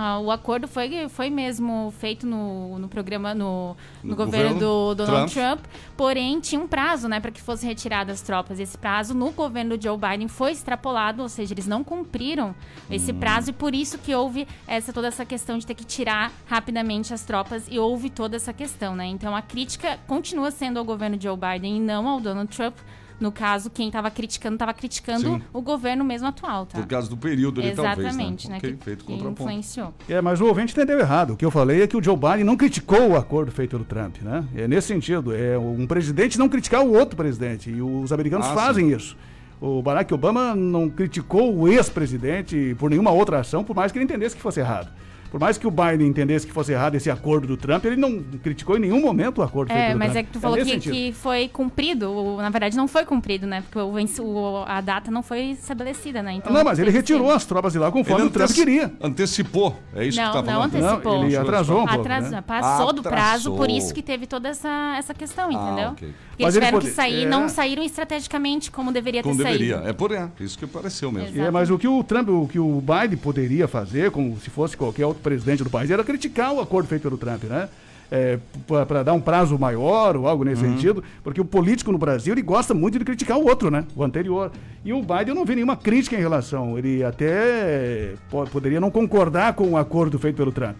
ah, 0.00 0.20
o 0.20 0.30
acordo 0.30 0.68
foi, 0.68 1.08
foi 1.08 1.28
mesmo 1.28 1.92
feito 1.98 2.24
no, 2.24 2.78
no 2.78 2.88
programa, 2.88 3.34
no, 3.34 3.76
no, 4.00 4.10
No 4.10 4.14
governo, 4.16 4.54
governo 4.54 4.60
do 4.60 4.94
Donald 4.94 5.32
Trump. 5.34 5.58
Trump. 5.58 5.74
porém 5.96 6.38
tinha 6.38 6.60
um 6.60 6.68
prazo, 6.68 7.08
né, 7.08 7.18
para 7.18 7.32
que 7.32 7.42
fossem 7.42 7.68
retiradas 7.68 8.14
as 8.14 8.22
tropas. 8.22 8.60
Esse 8.60 8.78
prazo 8.78 9.12
no 9.12 9.32
governo 9.32 9.76
do 9.76 9.82
Joe 9.82 9.98
Biden 9.98 10.28
foi 10.28 10.52
extrapolado, 10.52 11.20
ou 11.20 11.28
seja, 11.28 11.52
eles 11.52 11.66
não 11.66 11.82
cumpriram 11.82 12.54
esse 12.88 13.10
Hum. 13.10 13.18
prazo 13.18 13.50
e 13.50 13.52
por 13.52 13.74
isso 13.74 13.98
que 13.98 14.14
houve 14.14 14.46
essa 14.68 14.92
toda 14.92 15.08
essa 15.08 15.24
questão 15.24 15.58
de 15.58 15.66
ter 15.66 15.74
que 15.74 15.84
tirar 15.84 16.30
rapidamente 16.46 17.12
as 17.12 17.24
tropas 17.24 17.66
e 17.68 17.76
houve 17.76 18.08
toda 18.08 18.36
essa 18.36 18.52
questão, 18.52 18.94
né? 18.94 19.06
Então 19.06 19.34
a 19.34 19.42
crítica 19.42 19.98
continua 20.06 20.52
sendo 20.52 20.78
ao 20.78 20.84
governo 20.84 21.20
Joe 21.20 21.36
Biden 21.36 21.78
e 21.78 21.80
não 21.80 22.06
ao 22.06 22.20
Donald 22.20 22.54
Trump. 22.56 22.76
No 23.20 23.32
caso, 23.32 23.68
quem 23.68 23.88
estava 23.88 24.10
criticando, 24.10 24.54
estava 24.54 24.72
criticando 24.72 25.22
Sim. 25.22 25.42
o 25.52 25.60
governo 25.60 26.04
mesmo 26.04 26.28
atual, 26.28 26.66
tá? 26.66 26.78
Por 26.78 26.86
causa 26.86 27.08
do 27.10 27.16
período 27.16 27.60
ali, 27.60 27.72
talvez, 27.72 27.96
né? 27.98 28.04
Exatamente, 28.08 28.48
né? 28.48 28.56
Ok, 28.58 28.72
que, 28.74 28.84
feito 28.84 29.04
que 29.04 29.12
influenciou. 29.12 29.92
É, 30.08 30.20
mas 30.20 30.40
o 30.40 30.46
ouvinte 30.46 30.72
entendeu 30.72 31.00
errado. 31.00 31.32
O 31.32 31.36
que 31.36 31.44
eu 31.44 31.50
falei 31.50 31.82
é 31.82 31.86
que 31.86 31.96
o 31.96 32.02
Joe 32.02 32.16
Biden 32.16 32.44
não 32.44 32.56
criticou 32.56 33.10
o 33.10 33.16
acordo 33.16 33.50
feito 33.50 33.70
pelo 33.70 33.84
Trump, 33.84 34.18
né? 34.22 34.44
É 34.54 34.68
nesse 34.68 34.88
sentido. 34.88 35.34
É 35.34 35.58
um 35.58 35.86
presidente 35.86 36.38
não 36.38 36.48
criticar 36.48 36.82
o 36.84 36.92
outro 36.92 37.16
presidente. 37.16 37.70
E 37.70 37.82
os 37.82 38.12
americanos 38.12 38.46
Ah, 38.46 38.54
fazem 38.54 38.92
isso. 38.92 39.16
O 39.60 39.82
Barack 39.82 40.14
Obama 40.14 40.54
não 40.54 40.88
criticou 40.88 41.52
o 41.52 41.66
ex-presidente 41.66 42.76
por 42.78 42.88
nenhuma 42.88 43.10
outra 43.10 43.40
ação, 43.40 43.64
por 43.64 43.74
mais 43.74 43.90
que 43.90 43.98
ele 43.98 44.04
entendesse 44.04 44.36
que 44.36 44.42
fosse 44.42 44.60
errado. 44.60 44.92
Por 45.30 45.38
mais 45.40 45.58
que 45.58 45.66
o 45.66 45.70
Biden 45.70 46.06
entendesse 46.08 46.46
que 46.46 46.52
fosse 46.52 46.72
errado 46.72 46.94
esse 46.94 47.10
acordo 47.10 47.46
do 47.46 47.56
Trump, 47.56 47.84
ele 47.84 47.96
não 47.96 48.22
criticou 48.42 48.76
em 48.76 48.80
nenhum 48.80 49.00
momento 49.00 49.38
o 49.38 49.42
acordo 49.42 49.70
É, 49.72 49.94
mas 49.94 50.12
Trump. 50.12 50.16
é 50.16 50.22
que 50.22 50.30
tu 50.32 50.40
falou 50.40 50.56
nesse 50.56 50.78
que, 50.78 50.90
que 50.90 51.12
foi 51.12 51.48
cumprido. 51.48 52.36
Na 52.38 52.50
verdade, 52.50 52.76
não 52.76 52.88
foi 52.88 53.04
cumprido, 53.04 53.46
né? 53.46 53.62
Porque 53.62 53.78
o, 53.78 54.22
o- 54.24 54.64
a 54.66 54.80
data 54.80 55.10
não 55.10 55.22
foi 55.22 55.50
estabelecida, 55.50 56.22
né? 56.22 56.32
Então, 56.34 56.52
Não, 56.52 56.64
mas 56.64 56.78
ele 56.78 56.90
retirou 56.90 57.30
as 57.30 57.44
tropas 57.44 57.72
de 57.72 57.78
lá 57.78 57.90
conforme 57.92 58.22
Ele 58.22 58.28
o 58.28 58.32
Trump 58.32 58.50
queria. 58.50 58.92
Antecipou, 59.00 59.76
é 59.94 60.06
isso 60.06 60.18
não, 60.20 60.26
que 60.28 60.32
tá 60.32 60.42
não 60.42 60.52
falando? 60.52 60.74
antecipou. 60.74 61.12
Não, 61.18 61.24
ele 61.26 61.36
atrasou 61.36 61.82
um 61.82 61.86
pouco, 61.86 62.00
Atrasou, 62.00 62.30
né? 62.30 62.42
Passou 62.46 62.92
do 62.92 63.02
prazo, 63.02 63.50
por 63.50 63.62
Atrasou. 63.64 63.76
isso 63.78 63.94
que 63.94 64.02
teve 64.02 64.26
toda 64.26 64.48
essa, 64.48 64.94
essa 64.98 65.12
questão, 65.14 65.50
entendeu? 65.52 65.88
Ah, 65.88 65.92
ok. 65.92 66.08
Porque 66.30 66.44
Mas 66.44 66.54
eles 66.54 66.56
ele 66.56 66.66
tiveram 66.66 66.78
pode- 66.78 66.90
que 66.90 66.94
sair, 66.94 67.24
é. 67.24 67.28
não 67.28 67.48
saíram 67.48 67.82
estrategicamente 67.82 68.70
como 68.70 68.92
deveria 68.92 69.22
Como 69.22 69.36
ter 69.36 69.44
deveria. 69.44 69.74
saído. 69.76 69.88
É 69.88 69.92
por 69.92 70.12
é, 70.12 70.28
isso 70.40 70.58
que 70.58 70.66
pareceu 70.66 71.10
mesmo. 71.12 71.40
É, 71.42 71.50
mas 71.50 71.68
o 71.70 71.76
que 71.78 71.88
o 71.88 72.02
Trump, 72.04 72.28
o 72.28 72.46
que 72.46 72.58
o 72.58 72.80
Biden 72.80 73.18
poderia 73.18 73.66
fazer, 73.68 74.10
como 74.10 74.38
se 74.38 74.48
fosse 74.50 74.76
qualquer 74.76 75.04
outro 75.06 75.17
presidente 75.18 75.62
do 75.64 75.70
país, 75.70 75.90
era 75.90 76.02
criticar 76.04 76.52
o 76.52 76.60
acordo 76.60 76.88
feito 76.88 77.02
pelo 77.02 77.16
Trump, 77.18 77.44
né? 77.44 77.68
É, 78.10 78.38
para 78.86 79.02
dar 79.02 79.12
um 79.12 79.20
prazo 79.20 79.58
maior 79.58 80.16
ou 80.16 80.26
algo 80.26 80.42
nesse 80.42 80.64
Uhum. 80.64 80.72
sentido, 80.76 81.04
porque 81.22 81.42
o 81.42 81.44
político 81.44 81.92
no 81.92 81.98
Brasil 81.98 82.32
ele 82.32 82.40
gosta 82.40 82.72
muito 82.72 82.98
de 82.98 83.04
criticar 83.04 83.36
o 83.36 83.46
outro, 83.46 83.70
né? 83.70 83.84
O 83.94 84.02
anterior. 84.02 84.50
E 84.82 84.94
o 84.94 85.02
Biden 85.02 85.28
eu 85.28 85.34
não 85.34 85.44
vi 85.44 85.54
nenhuma 85.56 85.76
crítica 85.76 86.16
em 86.16 86.20
relação. 86.20 86.78
Ele 86.78 87.04
até 87.04 88.14
po- 88.30 88.46
poderia 88.48 88.80
não 88.80 88.90
concordar 88.90 89.52
com 89.52 89.72
o 89.72 89.76
acordo 89.76 90.18
feito 90.18 90.36
pelo 90.36 90.52
Trump. 90.52 90.76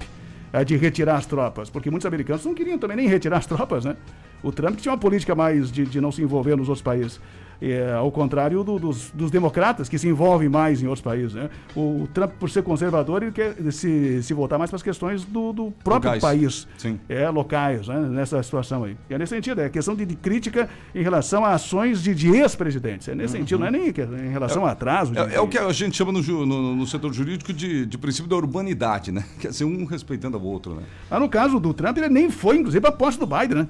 eh, 0.50 0.64
de 0.64 0.74
retirar 0.78 1.16
as 1.16 1.26
tropas, 1.26 1.68
porque 1.68 1.90
muitos 1.90 2.06
americanos 2.06 2.42
não 2.46 2.54
queriam 2.54 2.78
também 2.78 2.96
nem 2.96 3.06
retirar 3.06 3.36
as 3.36 3.44
tropas, 3.44 3.84
né? 3.84 3.94
O 4.42 4.50
Trump 4.50 4.76
tinha 4.78 4.90
uma 4.92 4.96
política 4.98 5.34
mais 5.34 5.70
de, 5.70 5.84
de 5.84 6.00
não 6.00 6.10
se 6.10 6.22
envolver 6.22 6.56
nos 6.56 6.70
outros 6.70 6.80
países. 6.80 7.20
É, 7.60 7.92
ao 7.92 8.10
contrário 8.12 8.62
do- 8.62 8.78
dos, 8.78 9.10
dos 9.12 9.30
democratas, 9.32 9.88
que 9.88 9.98
se 9.98 10.06
envolvem 10.08 10.48
mais 10.48 10.80
em 10.82 10.86
outros 10.86 11.02
países. 11.02 11.34
Né? 11.34 11.50
O, 11.74 12.08
Trump, 12.14 12.32
por 12.38 12.48
ser 12.48 12.62
conservador, 12.62 13.22
ele 13.22 13.32
quer 13.32 13.54
se, 13.72 14.22
se 14.22 14.32
voltar 14.32 14.58
mais 14.58 14.70
para 14.70 14.76
as 14.76 14.82
questões 14.82 15.24
do, 15.24 15.52
do 15.52 15.70
próprio 15.82 16.12
Locais. 16.12 16.22
país. 16.22 16.68
Sim. 16.78 17.00
É, 17.08 17.28
locais, 17.28 17.88
né? 17.88 17.98
nessa 18.10 18.40
situação 18.42 18.84
aí. 18.84 18.96
E 19.10 19.14
é 19.14 19.18
nesse 19.18 19.34
sentido, 19.34 19.60
é 19.60 19.68
questão 19.68 19.96
de, 19.96 20.06
de 20.06 20.14
crítica 20.14 20.68
em 20.94 21.02
relação 21.02 21.44
a 21.44 21.50
ações 21.52 22.00
de, 22.02 22.14
de 22.14 22.28
ex-presidentes. 22.30 23.08
É 23.08 23.14
nesse 23.14 23.32
sentido, 23.32 23.58
não 23.58 23.66
é 23.66 23.70
nem 23.72 23.88
em 23.88 24.30
relação 24.30 24.64
a 24.64 24.70
atraso. 24.70 25.12
de- 25.12 25.18
Uhum. 25.18 25.28
É, 25.28 25.34
é 25.34 25.40
o 25.40 25.48
que 25.48 25.58
a 25.58 25.72
gente 25.72 25.96
chama 25.96 26.12
no, 26.12 26.20
no- 26.46 26.76
no 26.76 26.86
setor 26.86 27.12
jurídico 27.12 27.52
de, 27.52 27.84
de 27.86 27.98
princípio 27.98 28.28
da 28.30 28.36
urbanidade, 28.36 29.10
né? 29.10 29.24
Quer 29.40 29.48
dizer, 29.48 29.64
um 29.64 29.84
respeitando 29.84 30.38
o 30.38 30.42
outro, 30.44 30.74
né? 30.76 30.82
Mas 31.10 31.20
no 31.20 31.28
caso 31.28 31.58
do 31.58 31.74
Trump, 31.74 31.96
ele 31.98 32.08
nem 32.08 32.30
foi, 32.30 32.56
inclusive, 32.58 32.80
para 32.80 32.90
a 32.90 32.96
posse 32.96 33.18
do 33.18 33.26
Biden, 33.26 33.58
né? 33.62 33.68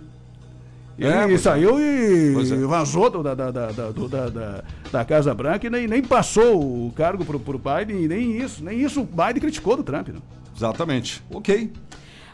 É, 0.99 1.33
é. 1.33 1.39
saiu 1.39 1.79
e 1.79 2.35
é. 2.35 2.67
vazou 2.67 3.09
do- 3.11 3.23
da, 3.23 3.35
da, 3.35 3.51
da, 3.51 3.67
da, 3.73 3.91
do- 3.91 4.09
da, 4.09 4.29
da- 4.29 4.65
da 4.91 5.05
Casa 5.05 5.33
Branca 5.35 5.67
e 5.67 5.71
nem, 5.71 5.87
nem 5.87 6.03
passou 6.03 6.61
o 6.87 6.93
cargo 6.93 7.25
pro, 7.25 7.39
pro 7.39 7.59
Biden, 7.59 8.03
e 8.05 8.09
nem 8.09 8.37
isso, 8.37 8.65
nem 8.65 8.81
isso 8.81 9.01
o 9.03 9.05
Biden 9.05 9.41
criticou 9.41 9.77
do 9.77 9.83
Trump. 9.85 10.09
Né? 10.09 10.19
Exatamente. 10.57 11.23
Ok. 11.33 11.71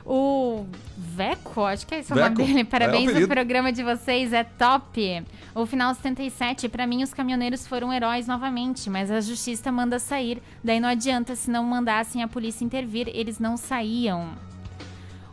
O 0.06 0.66
Veco, 0.98 1.62
acho 1.62 1.86
que 1.86 1.94
é 1.94 2.00
esse 2.00 2.12
o 2.12 2.16
nome 2.16 2.28
Veco, 2.28 2.42
dele. 2.46 2.60
é 2.60 2.62
o 2.62 2.66
Parabéns, 2.66 3.24
o 3.24 3.28
programa 3.28 3.72
de 3.72 3.82
vocês 3.82 4.32
é 4.34 4.44
top. 4.44 5.22
O 5.54 5.64
final 5.64 5.94
77, 5.94 6.68
pra 6.68 6.86
mim 6.86 7.02
os 7.02 7.14
caminhoneiros 7.14 7.66
foram 7.66 7.90
heróis 7.92 8.26
novamente, 8.26 8.90
mas 8.90 9.10
a 9.10 9.20
justiça 9.22 9.72
manda 9.72 9.98
sair. 9.98 10.42
Daí 10.62 10.78
não 10.78 10.88
adianta, 10.90 11.34
se 11.34 11.50
não 11.50 11.64
mandassem 11.64 12.22
a 12.22 12.28
polícia 12.28 12.64
intervir, 12.64 13.08
eles 13.14 13.38
não 13.38 13.56
saíam. 13.56 14.28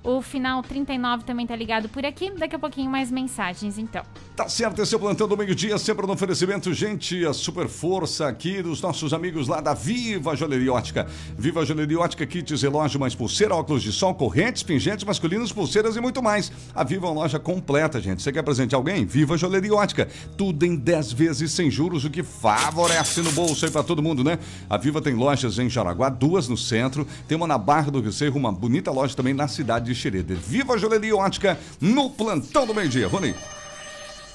O 0.04 0.20
final 0.20 0.64
39 0.64 1.24
também 1.26 1.46
tá 1.46 1.56
ligado 1.56 1.88
por 1.88 2.04
aqui. 2.04 2.32
Daqui 2.32 2.56
a 2.56 2.60
pouquinho 2.60 2.90
mais 2.90 3.12
mensagens, 3.12 3.78
então. 3.78 4.04
Tá 4.36 4.50
certo, 4.50 4.82
esse 4.82 4.94
é 4.96 4.98
o 4.98 5.00
plantão 5.00 5.28
do 5.28 5.38
meio-dia, 5.38 5.78
sempre 5.78 6.08
no 6.08 6.14
oferecimento, 6.14 6.74
gente, 6.74 7.24
a 7.24 7.34
super 7.34 7.68
força 7.68 8.28
aqui 8.28 8.64
dos 8.64 8.82
nossos 8.82 9.14
amigos 9.14 9.48
lá 9.48 9.62
da 9.62 9.76
Viva 9.76 10.36
Joalheria 10.36 10.74
Ótica. 10.74 11.08
Viva 11.38 11.64
Joalheria 11.64 12.00
Ótica, 12.00 12.26
kits, 12.26 12.64
relógio, 12.64 13.00
mais 13.00 13.14
pulseira, 13.14 13.54
óculos 13.54 13.84
de 13.84 13.92
sol, 13.92 14.16
correntes, 14.16 14.64
pingentes 14.64 15.06
masculinos, 15.06 15.52
pulseiras 15.52 15.96
e 15.96 16.02
muito 16.02 16.24
mais. 16.24 16.52
A 16.74 16.84
Viva 16.84 17.06
é 17.06 17.10
uma 17.10 17.22
loja 17.22 17.38
completa, 17.38 18.02
gente. 18.02 18.24
Você 18.24 18.32
quer 18.32 18.42
presentear 18.42 18.80
alguém? 18.80 19.06
Viva 19.06 19.38
Joalheria 19.38 19.76
Ótica. 19.76 20.08
Tudo 20.36 20.66
em 20.66 20.76
10 20.76 21.12
vezes 21.12 21.52
sem 21.52 21.70
juros, 21.70 22.06
o 22.06 22.10
que 22.10 22.24
favorece 22.24 23.22
no 23.22 23.32
bolso 23.34 23.66
aí 23.66 23.72
pra 23.72 23.84
todo 23.84 24.02
mundo, 24.02 24.24
né? 24.24 24.40
A 24.68 24.78
Viva 24.78 25.00
tem 25.00 25.14
lojas 25.14 25.60
em 25.60 25.70
Jaraguá, 25.70 26.10
duas 26.10 26.48
no 26.48 26.58
centro, 26.58 27.06
tem 27.28 27.38
uma 27.38 27.46
na 27.46 27.60
Barra 27.60 27.92
do 27.92 28.02
Rio 28.02 28.12
Cerro, 28.12 28.40
uma 28.40 28.52
bonita 28.52 28.90
loja 28.90 29.16
também 29.16 29.36
na 29.36 29.48
cidade 29.48 29.86
de 29.86 29.91
Xereder. 29.94 30.38
Viva 30.38 30.78
Joalheria 30.78 31.16
Ótica 31.16 31.58
no 31.80 32.10
plantão 32.10 32.66
do 32.66 32.74
meio-dia. 32.74 33.08
Rony. 33.08 33.34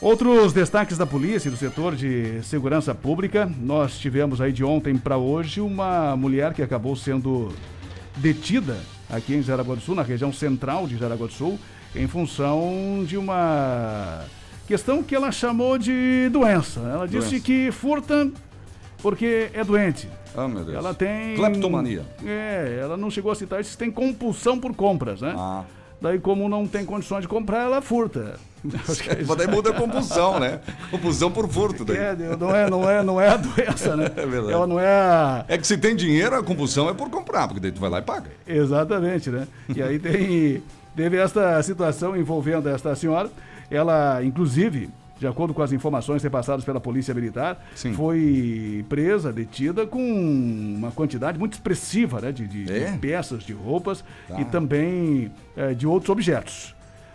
Outros 0.01 0.53
destaques 0.53 0.99
da 0.99 1.07
polícia 1.07 1.49
e 1.49 1.51
do 1.51 1.57
setor 1.57 1.97
de 1.97 2.43
segurança 2.43 2.95
pública. 2.95 3.51
Nós 3.61 3.99
tivemos 3.99 4.41
aí 4.41 4.53
de 4.53 4.63
ontem 4.63 4.97
para 4.97 5.17
hoje 5.17 5.61
uma 5.61 6.15
mulher 6.17 6.53
que 6.53 6.63
acabou 6.63 6.95
sendo 6.95 7.51
detida 8.17 8.77
aqui 9.09 9.35
em 9.35 9.43
Jaraguá 9.43 9.75
do 9.75 9.81
Sul, 9.81 9.95
na 9.95 10.03
região 10.03 10.33
central 10.33 10.87
de 10.87 10.99
Jaraguá 10.99 11.27
do 11.27 11.33
Sul, 11.33 11.59
em 11.95 12.07
função 12.07 13.05
de 13.07 13.17
uma 13.17 14.25
questão 14.67 15.03
que 15.03 15.15
ela 15.15 15.33
chamou 15.33 15.79
de 15.79 16.29
doença. 16.31 16.81
Ela 16.81 17.07
disse 17.07 17.31
Doença. 17.31 17.45
que 17.45 17.71
furta 17.73 18.31
porque 19.03 19.51
é 19.53 19.65
doente. 19.65 20.09
Ah, 20.37 20.49
meu 20.49 20.65
Deus. 20.65 20.77
Ela 20.77 20.95
tem. 20.95 21.35
Kleptomania. 21.37 22.05
É, 22.25 22.79
ela 22.83 22.97
não 22.97 23.11
chegou 23.11 23.33
a 23.33 23.35
citar 23.35 23.61
isso, 23.61 23.77
tem 23.79 23.91
compulsão 23.91 24.59
por 24.59 24.75
compras, 24.75 25.21
né? 25.21 25.35
Ah. 25.37 25.65
Daí, 26.01 26.19
como 26.19 26.47
não 26.49 26.67
tem 26.67 26.85
condições 26.85 27.23
de 27.23 27.29
comprar, 27.29 27.65
ela 27.65 27.81
furta. 27.81 28.39
É. 28.65 28.67
Mas 29.27 29.37
daí 29.37 29.47
muda 29.47 29.71
a 29.71 29.73
compulsão, 29.73 30.39
né? 30.39 30.61
Compulsão 30.91 31.31
por 31.31 31.49
furto. 31.49 31.85
Daí. 31.85 31.97
É, 31.97 32.17
não 32.39 32.55
é, 32.55 32.71
não 32.71 32.91
é, 32.91 33.03
não 33.03 33.21
é 33.21 33.29
a 33.29 33.37
doença, 33.37 33.97
né? 33.97 34.11
É 34.17 34.27
verdade. 34.27 34.53
Ela 34.53 34.67
não 34.67 34.79
é 34.79 34.89
a... 34.89 35.45
É 35.49 35.57
que 35.57 35.67
se 35.67 35.79
tem 35.79 35.97
dinheiro, 35.97 36.37
a 36.37 36.43
compulsão 36.43 36.89
é 36.89 36.95
por 36.95 37.09
comprar, 37.09 37.47
porque 37.49 37.61
daí 37.61 37.73
tu 37.73 37.81
vai 37.81 37.89
lá 37.89 37.99
e 37.99 38.03
paga. 38.03 38.31
Exatamente, 38.47 39.31
né? 39.31 39.47
E 39.75 39.83
aí 39.83 39.99
tem, 39.99 40.63
teve 40.95 41.17
esta 41.17 41.63
situação 41.63 42.17
envolvendo 42.17 42.69
esta 42.69 42.95
senhora. 42.95 43.31
Ela, 43.71 44.23
inclusive, 44.23 44.91
de 45.19 45.27
acordo 45.27 45.55
com 45.55 45.63
as 45.63 45.73
informações 45.73 46.23
repassadas 46.23 46.65
pela 46.65 46.79
Polícia 46.81 47.15
Militar, 47.15 47.65
foi 47.95 48.85
presa, 48.89 49.33
detida 49.33 49.87
com 49.87 49.99
uma 50.79 50.91
quantidade 50.91 51.39
muito 51.39 51.55
expressiva 51.55 52.21
né, 52.21 52.33
de, 52.33 52.47
de- 52.47 52.65
de 52.65 52.73
É? 52.73 52.99
peças, 53.01 53.43
de 53.43 53.53
roupas 53.53 54.05
Tá. 54.29 54.41
e 54.41 54.45
também 54.45 55.31
eh, 55.57 55.73
de 55.75 55.87
outros 55.87 56.11
objetos. 56.11 56.75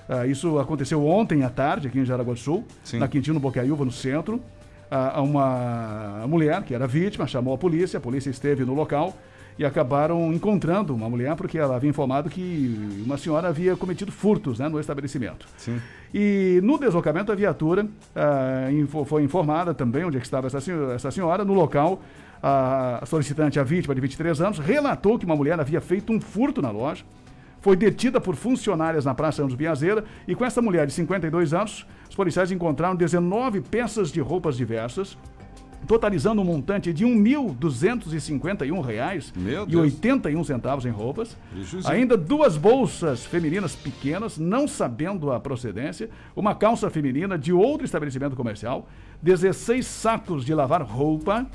Ah, 0.09 0.25
isso 0.25 0.57
aconteceu 0.59 1.05
ontem 1.05 1.43
à 1.43 1.49
tarde, 1.49 1.87
aqui 1.87 1.99
em 1.99 2.05
Jaraguá 2.05 2.33
do 2.33 2.39
Sul, 2.39 2.65
Sim. 2.83 2.97
na 2.99 3.07
Quintino 3.07 3.39
Bocaiúva, 3.39 3.85
no 3.85 3.91
centro. 3.91 4.41
Ah, 4.89 5.21
uma 5.21 6.25
mulher 6.27 6.63
que 6.63 6.73
era 6.75 6.85
vítima 6.87 7.25
chamou 7.27 7.53
a 7.53 7.57
polícia, 7.57 7.97
a 7.97 8.01
polícia 8.01 8.29
esteve 8.29 8.65
no 8.65 8.73
local 8.73 9.15
e 9.59 9.65
acabaram 9.65 10.33
encontrando 10.33 10.93
uma 10.95 11.09
mulher 11.09 11.35
porque 11.35 11.57
ela 11.57 11.75
havia 11.75 11.89
informado 11.89 12.29
que 12.29 13.01
uma 13.05 13.17
senhora 13.17 13.49
havia 13.49 13.75
cometido 13.75 14.11
furtos 14.11 14.59
né, 14.59 14.67
no 14.69 14.79
estabelecimento. 14.79 15.45
Sim. 15.57 15.79
E 16.13 16.59
no 16.63 16.77
deslocamento, 16.79 17.31
a 17.31 17.35
viatura 17.35 17.85
ah, 18.15 18.71
info- 18.71 19.05
foi 19.05 19.23
informada 19.23 19.73
também 19.73 20.03
onde 20.03 20.17
é 20.17 20.19
que 20.19 20.25
estava 20.25 20.47
essa, 20.47 20.59
senhora- 20.59 20.93
essa 20.93 21.11
senhora. 21.11 21.45
No 21.45 21.53
local, 21.53 22.01
a 22.41 23.03
solicitante, 23.05 23.59
a 23.59 23.63
vítima 23.63 23.93
de 23.93 24.01
23 24.01 24.41
anos, 24.41 24.59
relatou 24.59 25.19
que 25.19 25.25
uma 25.25 25.35
mulher 25.35 25.59
havia 25.59 25.79
feito 25.81 26.11
um 26.11 26.19
furto 26.19 26.61
na 26.61 26.71
loja. 26.71 27.03
Foi 27.61 27.75
detida 27.75 28.19
por 28.19 28.35
funcionárias 28.35 29.05
na 29.05 29.13
Praça 29.13 29.43
Anos 29.43 29.53
Biazeira 29.53 30.03
e 30.27 30.33
com 30.33 30.43
essa 30.43 30.61
mulher 30.63 30.87
de 30.87 30.93
52 30.93 31.53
anos, 31.53 31.85
os 32.09 32.15
policiais 32.15 32.51
encontraram 32.51 32.95
19 32.95 33.61
peças 33.61 34.11
de 34.11 34.19
roupas 34.19 34.57
diversas, 34.57 35.15
totalizando 35.87 36.41
um 36.41 36.45
montante 36.45 36.93
de 36.93 37.05
1.251 37.05 38.81
reais 38.81 39.33
Meu 39.35 39.63
e 39.63 39.71
Deus. 39.71 39.93
81 39.93 40.43
centavos 40.43 40.85
em 40.85 40.89
roupas. 40.89 41.37
Ainda 41.85 42.15
duas 42.15 42.57
bolsas 42.57 43.25
femininas 43.25 43.75
pequenas, 43.75 44.37
não 44.37 44.67
sabendo 44.67 45.31
a 45.31 45.39
procedência, 45.39 46.09
uma 46.35 46.55
calça 46.55 46.89
feminina 46.89 47.37
de 47.37 47.51
outro 47.51 47.85
estabelecimento 47.85 48.35
comercial, 48.35 48.87
16 49.21 49.85
sacos 49.85 50.45
de 50.45 50.53
lavar 50.53 50.81
roupa, 50.81 51.47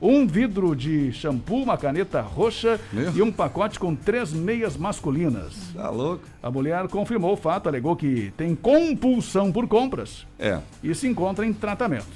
um 0.00 0.26
vidro 0.26 0.74
de 0.76 1.12
shampoo, 1.12 1.62
uma 1.62 1.76
caneta 1.78 2.20
roxa 2.20 2.78
e 3.14 3.22
um 3.22 3.32
pacote 3.32 3.78
com 3.78 3.94
três 3.94 4.32
meias 4.32 4.76
masculinas. 4.76 5.54
Tá 5.74 5.88
louco? 5.90 6.22
A 6.42 6.50
mulher 6.50 6.86
confirmou 6.88 7.32
o 7.32 7.36
fato, 7.36 7.68
alegou 7.68 7.96
que 7.96 8.32
tem 8.36 8.54
compulsão 8.54 9.50
por 9.50 9.66
compras 9.66 10.26
É. 10.38 10.58
e 10.82 10.94
se 10.94 11.06
encontra 11.08 11.46
em 11.46 11.52
tratamento. 11.52 12.06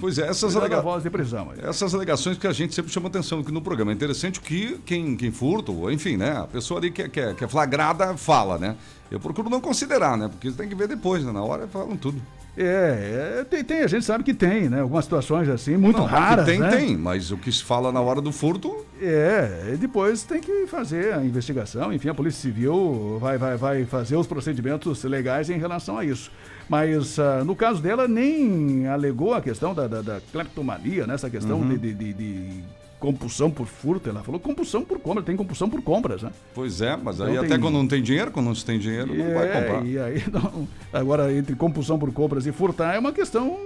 Pois 0.00 0.18
é, 0.18 0.22
essas, 0.22 0.52
Cuidado 0.54 0.60
alega- 0.62 0.76
da 0.76 0.82
voz 0.82 1.02
de 1.02 1.10
prisão. 1.10 1.50
aí. 1.50 1.58
essas 1.68 1.94
alegações 1.94 2.38
que 2.38 2.46
a 2.46 2.52
gente 2.52 2.74
sempre 2.74 2.90
chama 2.92 3.08
atenção 3.08 3.40
aqui 3.40 3.52
no 3.52 3.60
programa. 3.60 3.92
É 3.92 3.94
interessante 3.94 4.40
que 4.40 4.78
quem, 4.86 5.16
quem 5.16 5.30
furta, 5.30 5.72
enfim, 5.92 6.16
né? 6.16 6.36
A 6.38 6.44
pessoa 6.46 6.80
ali 6.80 6.90
que, 6.90 7.02
é- 7.02 7.08
que, 7.08 7.20
é- 7.20 7.34
que 7.34 7.44
é 7.44 7.48
flagrada 7.48 8.16
fala, 8.16 8.58
né? 8.58 8.76
Eu 9.10 9.20
procuro 9.20 9.48
não 9.50 9.60
considerar, 9.60 10.16
né? 10.16 10.28
Porque 10.28 10.50
tem 10.50 10.68
que 10.68 10.74
ver 10.74 10.88
depois, 10.88 11.22
né? 11.24 11.30
Na 11.30 11.42
hora 11.42 11.66
falam 11.68 11.96
tudo. 11.96 12.20
É, 12.58 13.38
é, 13.40 13.44
tem, 13.44 13.62
tem, 13.62 13.82
a 13.82 13.86
gente 13.86 14.04
sabe 14.04 14.24
que 14.24 14.32
tem, 14.32 14.68
né? 14.68 14.80
Algumas 14.80 15.04
situações 15.04 15.46
assim, 15.48 15.76
muito 15.76 15.98
Não, 15.98 16.06
raras, 16.06 16.46
Tem, 16.46 16.58
né? 16.58 16.70
tem, 16.70 16.96
mas 16.96 17.30
o 17.30 17.36
que 17.36 17.52
se 17.52 17.62
fala 17.62 17.92
na 17.92 18.00
hora 18.00 18.20
do 18.20 18.32
furto 18.32 18.84
É, 19.00 19.72
e 19.74 19.76
depois 19.76 20.22
tem 20.22 20.40
que 20.40 20.66
fazer 20.66 21.12
a 21.12 21.22
investigação, 21.22 21.92
enfim, 21.92 22.08
a 22.08 22.14
Polícia 22.14 22.40
Civil 22.40 23.18
vai, 23.20 23.36
vai, 23.36 23.56
vai 23.58 23.84
fazer 23.84 24.16
os 24.16 24.26
procedimentos 24.26 25.04
legais 25.04 25.50
em 25.50 25.58
relação 25.58 25.98
a 25.98 26.04
isso. 26.04 26.30
Mas 26.68 27.18
ah, 27.18 27.44
no 27.44 27.54
caso 27.54 27.82
dela, 27.82 28.08
nem 28.08 28.86
alegou 28.88 29.34
a 29.34 29.40
questão 29.42 29.74
da, 29.74 29.86
da, 29.86 30.00
da 30.02 30.20
cleptomania, 30.32 31.06
né? 31.06 31.14
essa 31.14 31.28
questão 31.28 31.58
Uhum. 31.60 31.68
de, 31.68 31.78
de, 31.78 31.94
de- 31.94 32.12
de 32.14 32.64
compulsão 32.98 33.50
por 33.50 33.66
furto. 33.66 34.08
Ela 34.08 34.22
falou 34.22 34.40
compulsão 34.40 34.84
por 34.84 34.98
compra, 34.98 35.22
tem 35.22 35.36
compulsão 35.36 35.68
por 35.68 35.82
compras, 35.82 36.22
né? 36.22 36.30
Pois 36.54 36.80
é, 36.80 36.96
mas 36.96 37.20
aí 37.20 37.30
Então 37.32 37.44
até 37.44 37.54
tem- 37.54 37.60
quando 37.60 37.74
não 37.74 37.86
tem 37.86 38.02
dinheiro, 38.02 38.30
quando 38.30 38.46
não 38.46 38.54
se 38.54 38.64
tem 38.64 38.78
dinheiro, 38.78 39.14
não 39.14 39.34
vai 39.34 39.48
É, 39.48 39.52
comprar. 39.60 39.86
E 39.86 39.98
aí, 39.98 40.24
não- 40.32 40.66
agora, 40.92 41.32
entre 41.32 41.54
compulsão 41.54 41.98
por 41.98 42.12
compras 42.12 42.46
e 42.46 42.52
furtar 42.52 42.94
é 42.94 42.98
uma 42.98 43.12
questão 43.12 43.56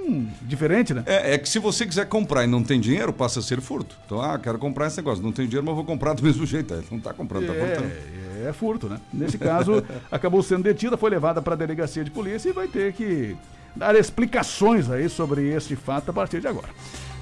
diferente, 0.43 0.93
né? 0.93 1.03
É, 1.07 1.35
é 1.35 1.39
que 1.39 1.49
se 1.49 1.59
você 1.59 1.87
quiser 1.87 2.07
comprar 2.07 2.45
e 2.45 2.47
não 2.47 2.63
tem 2.63 2.81
dinheiro, 2.81 3.13
passa 3.13 3.39
a 3.41 3.43
ser 3.43 3.61
furto. 3.61 3.97
Então, 4.07 4.21
ah, 4.21 4.39
quero 4.39 4.59
comprar 4.59 4.87
esse 4.89 4.97
negócio, 4.97 5.23
não 5.23 5.33
tem 5.33 5.47
dinheiro, 5.47 5.65
mas 5.67 5.75
vou 5.75 5.85
comprar 5.85 6.15
do 6.15 6.23
mesmo 6.25 6.45
jeito. 6.45 6.75
Não 6.91 6.99
tá 7.01 7.13
comprando, 7.15 7.47
tá 7.47 7.55
furtando. 7.55 7.91
É, 8.45 8.49
é 8.49 8.53
furto, 8.53 8.89
né? 8.89 8.99
Nesse 9.13 9.39
caso, 9.39 9.83
acabou 10.11 10.43
sendo 10.43 10.63
detida, 10.65 10.97
foi 10.97 11.11
levada 11.11 11.41
para 11.41 11.55
a 11.55 11.57
delegacia 11.57 12.03
de 12.03 12.11
polícia 12.11 12.49
e 12.49 12.53
vai 12.53 12.67
ter 12.69 12.93
que 12.93 13.37
dar 13.77 13.95
explicações 13.95 14.91
aí 14.91 15.09
sobre 15.09 15.49
este 15.55 15.77
fato 15.77 16.11
a 16.11 16.13
partir 16.13 16.41
de 16.41 16.49
agora. 16.49 16.69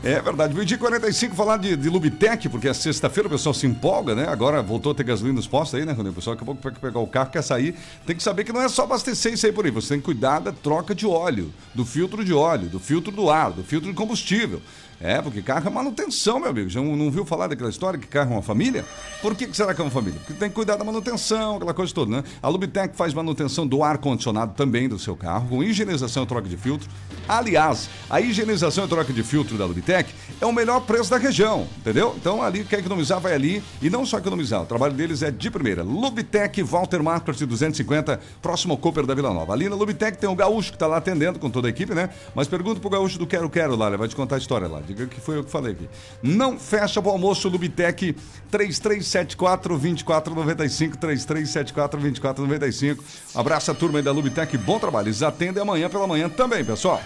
É 0.03 0.21
verdade. 0.21 0.55
Meio 0.55 0.65
dia 0.65 0.79
45, 0.79 1.35
falar 1.35 1.57
de, 1.57 1.77
de 1.77 1.89
Lubitec, 1.89 2.49
porque 2.49 2.69
é 2.69 2.73
sexta-feira 2.73 3.27
o 3.27 3.31
pessoal 3.31 3.53
se 3.53 3.67
empolga, 3.67 4.15
né? 4.15 4.29
Agora 4.29 4.63
voltou 4.63 4.93
a 4.93 4.95
ter 4.95 5.03
gasolina 5.03 5.35
nos 5.35 5.49
postos 5.49 5.79
aí, 5.79 5.85
né, 5.85 5.93
Rony? 5.93 6.11
O 6.11 6.13
pessoal 6.13 6.37
daqui 6.37 6.49
a 6.49 6.55
pouco 6.55 6.81
pegar 6.81 7.01
o 7.01 7.07
carro, 7.07 7.31
quer 7.31 7.43
sair. 7.43 7.75
Tem 8.07 8.15
que 8.15 8.23
saber 8.23 8.45
que 8.45 8.53
não 8.53 8.63
é 8.63 8.69
só 8.69 8.85
abastecer 8.85 9.33
e 9.33 9.37
sair 9.37 9.53
por 9.53 9.65
aí. 9.65 9.73
Você 9.73 9.89
tem 9.89 9.99
que 9.99 10.05
cuidar 10.05 10.39
da 10.39 10.53
troca 10.53 10.95
de 10.95 11.05
óleo, 11.05 11.53
do 11.75 11.85
filtro 11.85 12.25
de 12.25 12.33
óleo, 12.33 12.69
do 12.69 12.79
filtro 12.79 13.11
do 13.11 13.29
ar, 13.29 13.51
do 13.51 13.65
filtro 13.65 13.91
de 13.91 13.95
combustível. 13.97 14.63
É, 15.01 15.23
porque 15.23 15.41
carro 15.41 15.69
é 15.69 15.71
manutenção, 15.71 16.41
meu 16.41 16.51
amigo. 16.51 16.69
Já 16.69 16.81
não, 16.81 16.97
não 16.97 17.11
viu 17.11 17.25
falar 17.25 17.47
daquela 17.47 17.71
história 17.71 17.99
que 17.99 18.07
carro 18.07 18.33
é 18.33 18.37
uma 18.37 18.43
família? 18.43 18.85
Por 19.23 19.35
que, 19.35 19.47
que 19.47 19.57
será 19.57 19.73
que 19.73 19.81
é 19.81 19.85
uma 19.85 19.91
família? 19.91 20.19
Porque 20.19 20.35
tem 20.35 20.49
que 20.49 20.55
cuidar 20.55 20.77
da 20.77 20.85
manutenção, 20.85 21.57
aquela 21.57 21.73
coisa 21.73 21.95
toda, 21.95 22.11
né? 22.11 22.25
A 22.43 22.49
Lubitec 22.49 22.97
faz 22.97 23.15
manutenção 23.15 23.67
do 23.67 23.83
ar-condicionado 23.85 24.55
também 24.55 24.89
do 24.89 24.99
seu 24.99 25.15
carro, 25.15 25.49
com 25.49 25.63
higienização 25.63 26.25
e 26.25 26.27
troca 26.27 26.49
de 26.49 26.57
filtro. 26.57 26.89
Aliás, 27.29 27.89
a 28.11 28.21
higienização 28.21 28.87
e 28.87 28.89
troca 28.89 29.13
de 29.13 29.23
filtro 29.23 29.57
da 29.57 29.67
Lubitec 29.67 30.13
é 30.41 30.47
o 30.47 30.53
melhor 30.53 30.81
preço 30.81 31.11
da 31.11 31.17
região, 31.17 31.69
entendeu? 31.79 32.15
Então 32.17 32.43
ali 32.43 32.65
quer 32.65 32.81
economizar, 32.81 33.21
vai 33.21 33.35
ali. 33.35 33.63
E 33.81 33.89
não 33.89 34.05
só 34.05 34.19
economizar, 34.19 34.63
o 34.63 34.67
trabalho 34.67 34.95
deles 34.95 35.23
é 35.23 35.31
de 35.31 35.51
primeira. 35.51 35.85
Lubitec, 35.85 36.61
Walter 36.63 37.03
Marcos 37.03 37.39
250, 37.39 38.21
próximo 38.43 38.73
ao 38.73 38.79
Cooper 38.79 39.07
da 39.07 39.15
Vila 39.15 39.33
Nova. 39.33 39.53
Ali 39.53 39.69
na 39.69 39.77
Lubitec 39.77 40.19
tem 40.19 40.29
o 40.29 40.35
Gaúcho 40.35 40.71
que 40.71 40.77
está 40.77 40.87
lá 40.87 40.97
atendendo 40.97 41.39
com 41.39 41.49
toda 41.49 41.69
a 41.69 41.71
equipe, 41.71 41.95
né? 41.95 42.11
Mas 42.35 42.49
pergunta 42.49 42.81
pro 42.81 42.91
Gaúcho 42.91 43.19
do 43.19 43.27
Quero 43.27 43.49
Quero 43.49 43.77
lá, 43.77 43.89
ele 43.89 43.97
vai 43.97 44.09
te 44.09 44.17
contar 44.17 44.37
a 44.37 44.39
história 44.39 44.67
lá. 44.67 44.81
Diga 44.89 45.07
que 45.07 45.21
foi 45.21 45.37
eu 45.37 45.45
que 45.45 45.51
falei 45.51 45.73
aqui. 45.73 45.89
Não 46.23 46.59
fecha 46.59 47.03
pro 47.03 47.11
almoço 47.11 47.49
Lubitec 47.49 48.15
3374 48.51 49.79
2495 49.79 50.97
3374 50.97 52.01
2495. 52.01 53.05
Abraço 53.35 53.71
a 53.71 53.75
turma 53.75 53.99
aí 53.99 54.03
da 54.03 54.13
Lubitec, 54.13 54.57
bom 54.57 54.79
trabalho. 54.79 55.09
Eles 55.09 55.23
atendem 55.23 55.63
amanhã 55.63 55.91
pela 55.91 56.07
manhã 56.07 56.29
também, 56.29 56.65
pessoal. 56.65 57.03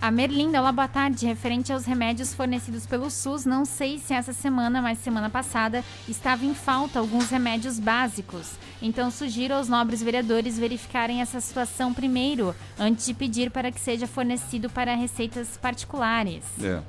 A 0.00 0.12
Merlinda, 0.12 0.60
olá, 0.60 0.70
boa 0.70 0.86
tarde. 0.86 1.26
Referente 1.26 1.72
aos 1.72 1.84
remédios 1.84 2.32
fornecidos 2.32 2.86
pelo 2.86 3.10
SUS, 3.10 3.44
não 3.44 3.64
sei 3.64 3.98
se 3.98 4.14
essa 4.14 4.32
semana, 4.32 4.80
mas 4.80 4.98
semana 4.98 5.28
passada, 5.28 5.84
estava 6.08 6.44
em 6.44 6.54
falta 6.54 7.00
alguns 7.00 7.28
remédios 7.30 7.80
básicos. 7.80 8.52
Então 8.80 9.10
sugiro 9.10 9.54
aos 9.54 9.68
nobres 9.68 10.00
vereadores 10.00 10.56
verificarem 10.56 11.20
essa 11.20 11.40
situação 11.40 11.92
primeiro, 11.92 12.54
antes 12.78 13.06
de 13.06 13.12
pedir 13.12 13.50
para 13.50 13.72
que 13.72 13.80
seja 13.80 14.06
fornecido 14.06 14.70
para 14.70 14.94
receitas 14.94 15.56
particulares. 15.56 16.44
É. 16.62 16.80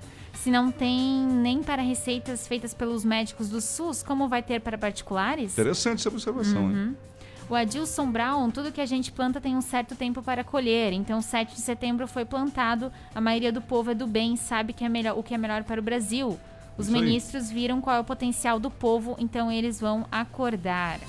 Se 0.43 0.49
não 0.49 0.71
tem 0.71 1.25
nem 1.27 1.61
para 1.61 1.81
receitas 1.81 2.47
feitas 2.47 2.73
pelos 2.73 3.03
médicos 3.03 3.49
do 3.49 3.59
SUS, 3.59 4.01
como 4.01 4.29
vai 4.29 4.41
ter 4.41 4.61
para 4.61 4.77
particulares? 4.77 5.51
Interessante 5.51 5.99
essa 5.99 6.09
observação, 6.09 6.71
hein? 6.71 6.77
Uhum. 6.77 6.95
O 7.49 7.55
Adilson 7.55 8.09
Brown, 8.11 8.49
tudo 8.51 8.71
que 8.71 8.79
a 8.79 8.85
gente 8.85 9.11
planta 9.11 9.41
tem 9.41 9.57
um 9.57 9.61
certo 9.61 9.95
tempo 9.95 10.21
para 10.21 10.43
colher. 10.43 10.93
Então, 10.93 11.19
7 11.19 11.55
de 11.55 11.61
setembro 11.61 12.07
foi 12.07 12.23
plantado. 12.23 12.91
A 13.13 13.19
maioria 13.19 13.51
do 13.51 13.59
povo 13.59 13.91
é 13.91 13.95
do 13.95 14.05
bem, 14.05 14.35
sabe 14.35 14.71
que 14.71 14.85
é 14.85 14.89
melhor, 14.89 15.17
o 15.17 15.23
que 15.23 15.33
é 15.33 15.37
melhor 15.37 15.63
para 15.63 15.79
o 15.79 15.83
Brasil. 15.83 16.39
Os 16.77 16.87
Isso 16.87 16.95
aí. 16.95 17.01
ministros 17.01 17.49
viram 17.49 17.81
qual 17.81 17.95
é 17.97 17.99
o 17.99 18.03
potencial 18.03 18.59
do 18.59 18.69
povo, 18.69 19.17
então 19.19 19.51
eles 19.51 19.81
vão 19.81 20.05
acordar. 20.11 20.99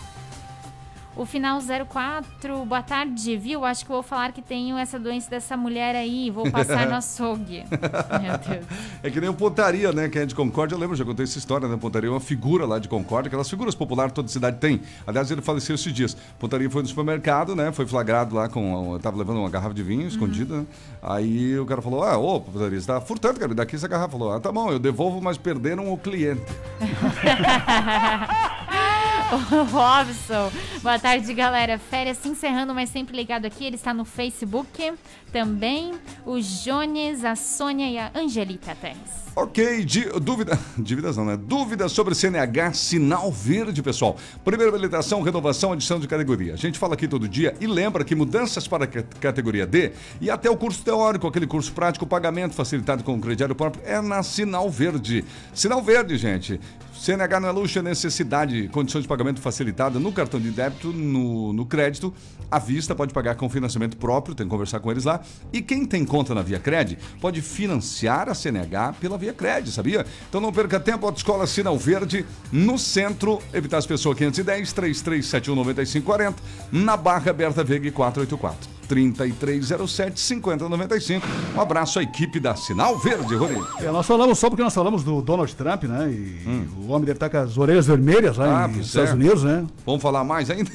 O 1.21 1.27
final 1.27 1.61
04, 1.61 2.65
boa 2.65 2.83
tarde, 2.83 3.37
viu? 3.37 3.63
Acho 3.63 3.85
que 3.85 3.93
eu 3.93 3.97
vou 3.97 4.03
falar 4.03 4.33
que 4.33 4.41
tenho 4.41 4.79
essa 4.79 4.99
doença 4.99 5.29
dessa 5.29 5.55
mulher 5.55 5.95
aí, 5.95 6.31
vou 6.31 6.51
passar 6.51 6.89
no 6.89 6.95
açougue. 6.97 7.63
Meu 8.23 8.39
Deus. 8.39 8.65
É 9.03 9.11
que 9.11 9.21
nem 9.21 9.29
o 9.29 9.35
Pontaria, 9.35 9.93
né? 9.93 10.09
Que 10.09 10.21
é 10.21 10.25
de 10.25 10.35
Concórdia. 10.35 10.75
Eu 10.75 10.79
lembro, 10.79 10.97
já 10.97 11.05
contei 11.05 11.25
essa 11.25 11.37
história, 11.37 11.69
né? 11.69 11.77
Pontaria 11.77 12.09
é 12.09 12.11
uma 12.11 12.21
figura 12.21 12.65
lá 12.65 12.79
de 12.79 12.89
Concórdia, 12.89 13.29
aquelas 13.29 13.51
figuras 13.51 13.75
populares 13.75 14.13
que 14.13 14.15
toda 14.15 14.29
cidade 14.29 14.57
tem. 14.57 14.81
Aliás, 15.07 15.31
ele 15.31 15.43
faleceu 15.43 15.75
esses 15.75 15.93
dias. 15.93 16.17
Pontaria 16.39 16.71
foi 16.71 16.81
no 16.81 16.89
supermercado, 16.89 17.55
né? 17.55 17.71
Foi 17.71 17.87
flagrado 17.87 18.35
lá 18.35 18.49
com. 18.49 18.99
Tava 19.03 19.19
levando 19.19 19.41
uma 19.41 19.51
garrafa 19.51 19.75
de 19.75 19.83
vinho 19.83 20.09
escondida, 20.09 20.57
né? 20.57 20.67
Aí 21.03 21.59
o 21.59 21.67
cara 21.67 21.83
falou: 21.83 22.03
Ah, 22.03 22.17
ô, 22.17 22.41
Pontaria, 22.41 22.81
você 22.81 22.87
tá 22.87 22.99
furtando, 22.99 23.35
cara, 23.35 23.51
me 23.51 23.55
dá 23.55 23.65
aqui 23.65 23.77
essa 23.77 23.87
garrafa. 23.87 24.13
Falou: 24.13 24.33
Ah, 24.33 24.41
tá 24.41 24.51
bom, 24.51 24.73
eu 24.73 24.79
devolvo, 24.79 25.21
mas 25.21 25.37
perderam 25.37 25.93
o 25.93 25.99
cliente. 25.99 26.41
Robson. 29.71 30.51
Boa 30.83 30.99
tarde, 30.99 31.33
galera. 31.35 31.79
Férias 31.79 32.19
se 32.19 32.29
encerrando, 32.29 32.75
mas 32.75 32.91
sempre 32.91 33.17
ligado 33.17 33.45
aqui. 33.47 33.65
Ele 33.65 33.77
está 33.77 33.95
no 33.95 34.05
Facebook 34.05 34.93
também. 35.33 35.93
O 36.27 36.41
Jones, 36.41 37.25
a 37.25 37.37
Sônia 37.37 37.89
e 37.89 37.99
a 37.99 38.11
Angelita 38.15 38.75
Terres. 38.75 39.21
Ok, 39.37 39.85
di- 39.85 40.09
dúvida, 40.21 40.59
dívidas 40.77 41.17
não, 41.17 41.25
né? 41.25 41.37
Dúvidas 41.37 41.93
sobre 41.93 42.17
CNH, 42.17 42.73
sinal 42.73 43.31
verde, 43.31 43.81
pessoal. 43.81 44.17
Primeira 44.45 44.73
habilitação, 44.73 45.23
renovação, 45.23 45.73
adição 45.73 46.01
de 46.01 46.09
categoria. 46.09 46.55
A 46.55 46.57
gente 46.57 46.79
fala 46.79 46.95
aqui 46.95 47.07
todo 47.07 47.29
dia 47.29 47.55
e 47.61 47.67
lembra 47.69 48.05
que 48.05 48.15
mudanças 48.17 48.67
para 48.67 48.89
categoria 48.89 49.65
D 49.67 49.93
e 50.21 50.29
até 50.29 50.51
o 50.51 50.57
curso 50.57 50.83
teórico, 50.83 51.29
aquele 51.29 51.47
curso 51.47 51.73
prático, 51.73 52.05
pagamento 52.05 52.55
facilitado 52.55 53.05
com 53.05 53.15
o 53.15 53.21
crediário 53.21 53.55
próprio, 53.55 53.83
é 53.87 54.01
na 54.01 54.25
Sinal 54.25 54.69
Verde. 54.69 55.25
Sinal 55.55 55.81
Verde, 55.81 56.19
gente. 56.19 56.61
CNH 57.01 57.41
não 57.41 57.49
é 57.49 57.51
luxo, 57.51 57.79
é 57.79 57.83
necessidade. 57.83 58.69
Condições 58.69 59.03
de 59.03 59.09
pagamento 59.09 59.41
facilitada 59.41 59.99
no 59.99 60.13
cartão 60.13 60.39
de 60.39 60.51
débito, 60.51 60.93
no, 60.93 61.51
no 61.51 61.65
crédito. 61.65 62.13
À 62.51 62.59
vista, 62.59 62.95
pode 62.95 63.15
pagar 63.15 63.37
com 63.37 63.49
financiamento 63.49 63.97
próprio, 63.97 64.35
tem 64.35 64.45
que 64.45 64.51
conversar 64.51 64.81
com 64.81 64.91
eles 64.91 65.05
lá. 65.05 65.23
E 65.51 65.63
quem 65.63 65.87
tem 65.87 66.05
conta 66.05 66.35
na 66.35 66.43
Via 66.43 66.59
Cred 66.59 66.99
pode 67.19 67.41
financiar 67.41 68.29
a 68.29 68.35
CNH 68.35 68.97
pela 69.01 69.17
Via 69.17 69.33
Cred, 69.33 69.73
sabia? 69.73 70.05
Então 70.29 70.43
não 70.43 70.53
perca 70.53 70.79
tempo, 70.79 71.07
Autoescola 71.07 71.47
Sinal 71.47 71.79
Verde, 71.79 72.27
no 72.53 72.79
centro, 72.79 73.41
evitar 73.55 73.79
as 73.79 73.87
pessoas 73.87 74.19
510 74.19 74.71
3371 74.71 75.55
9540, 75.55 76.43
na 76.71 76.99
Barra 76.99 77.33
Berta 77.33 77.65
Veg 77.65 77.91
484. 77.93 78.80
3307 78.91 80.19
5095. 80.21 81.25
Um 81.57 81.61
abraço 81.61 82.01
à 82.01 82.03
equipe 82.03 82.41
da 82.41 82.57
Sinal 82.57 82.99
Verde, 82.99 83.37
Rony. 83.37 83.63
É, 83.79 83.91
nós 83.91 84.05
falamos 84.05 84.37
só 84.39 84.51
porque 84.51 84.63
nós 84.65 84.75
falamos 84.75 85.05
do 85.05 85.23
Donald 85.23 85.55
Trump, 85.55 85.85
né? 85.85 86.11
E 86.11 86.67
o 86.77 86.89
homem 86.89 87.03
deve 87.07 87.13
estar 87.13 87.31
com 87.31 87.37
as 87.39 87.57
orelhas 87.57 87.87
vermelhas 87.87 88.37
lá 88.37 88.51
Hum. 88.51 88.51
Ah, 88.65 88.69
nos 88.69 88.87
Estados 88.89 89.11
é. 89.11 89.15
Unidos, 89.15 89.45
né? 89.45 89.65
Vamos 89.87 90.03
falar 90.03 90.25
mais 90.25 90.51
ainda? 90.51 90.71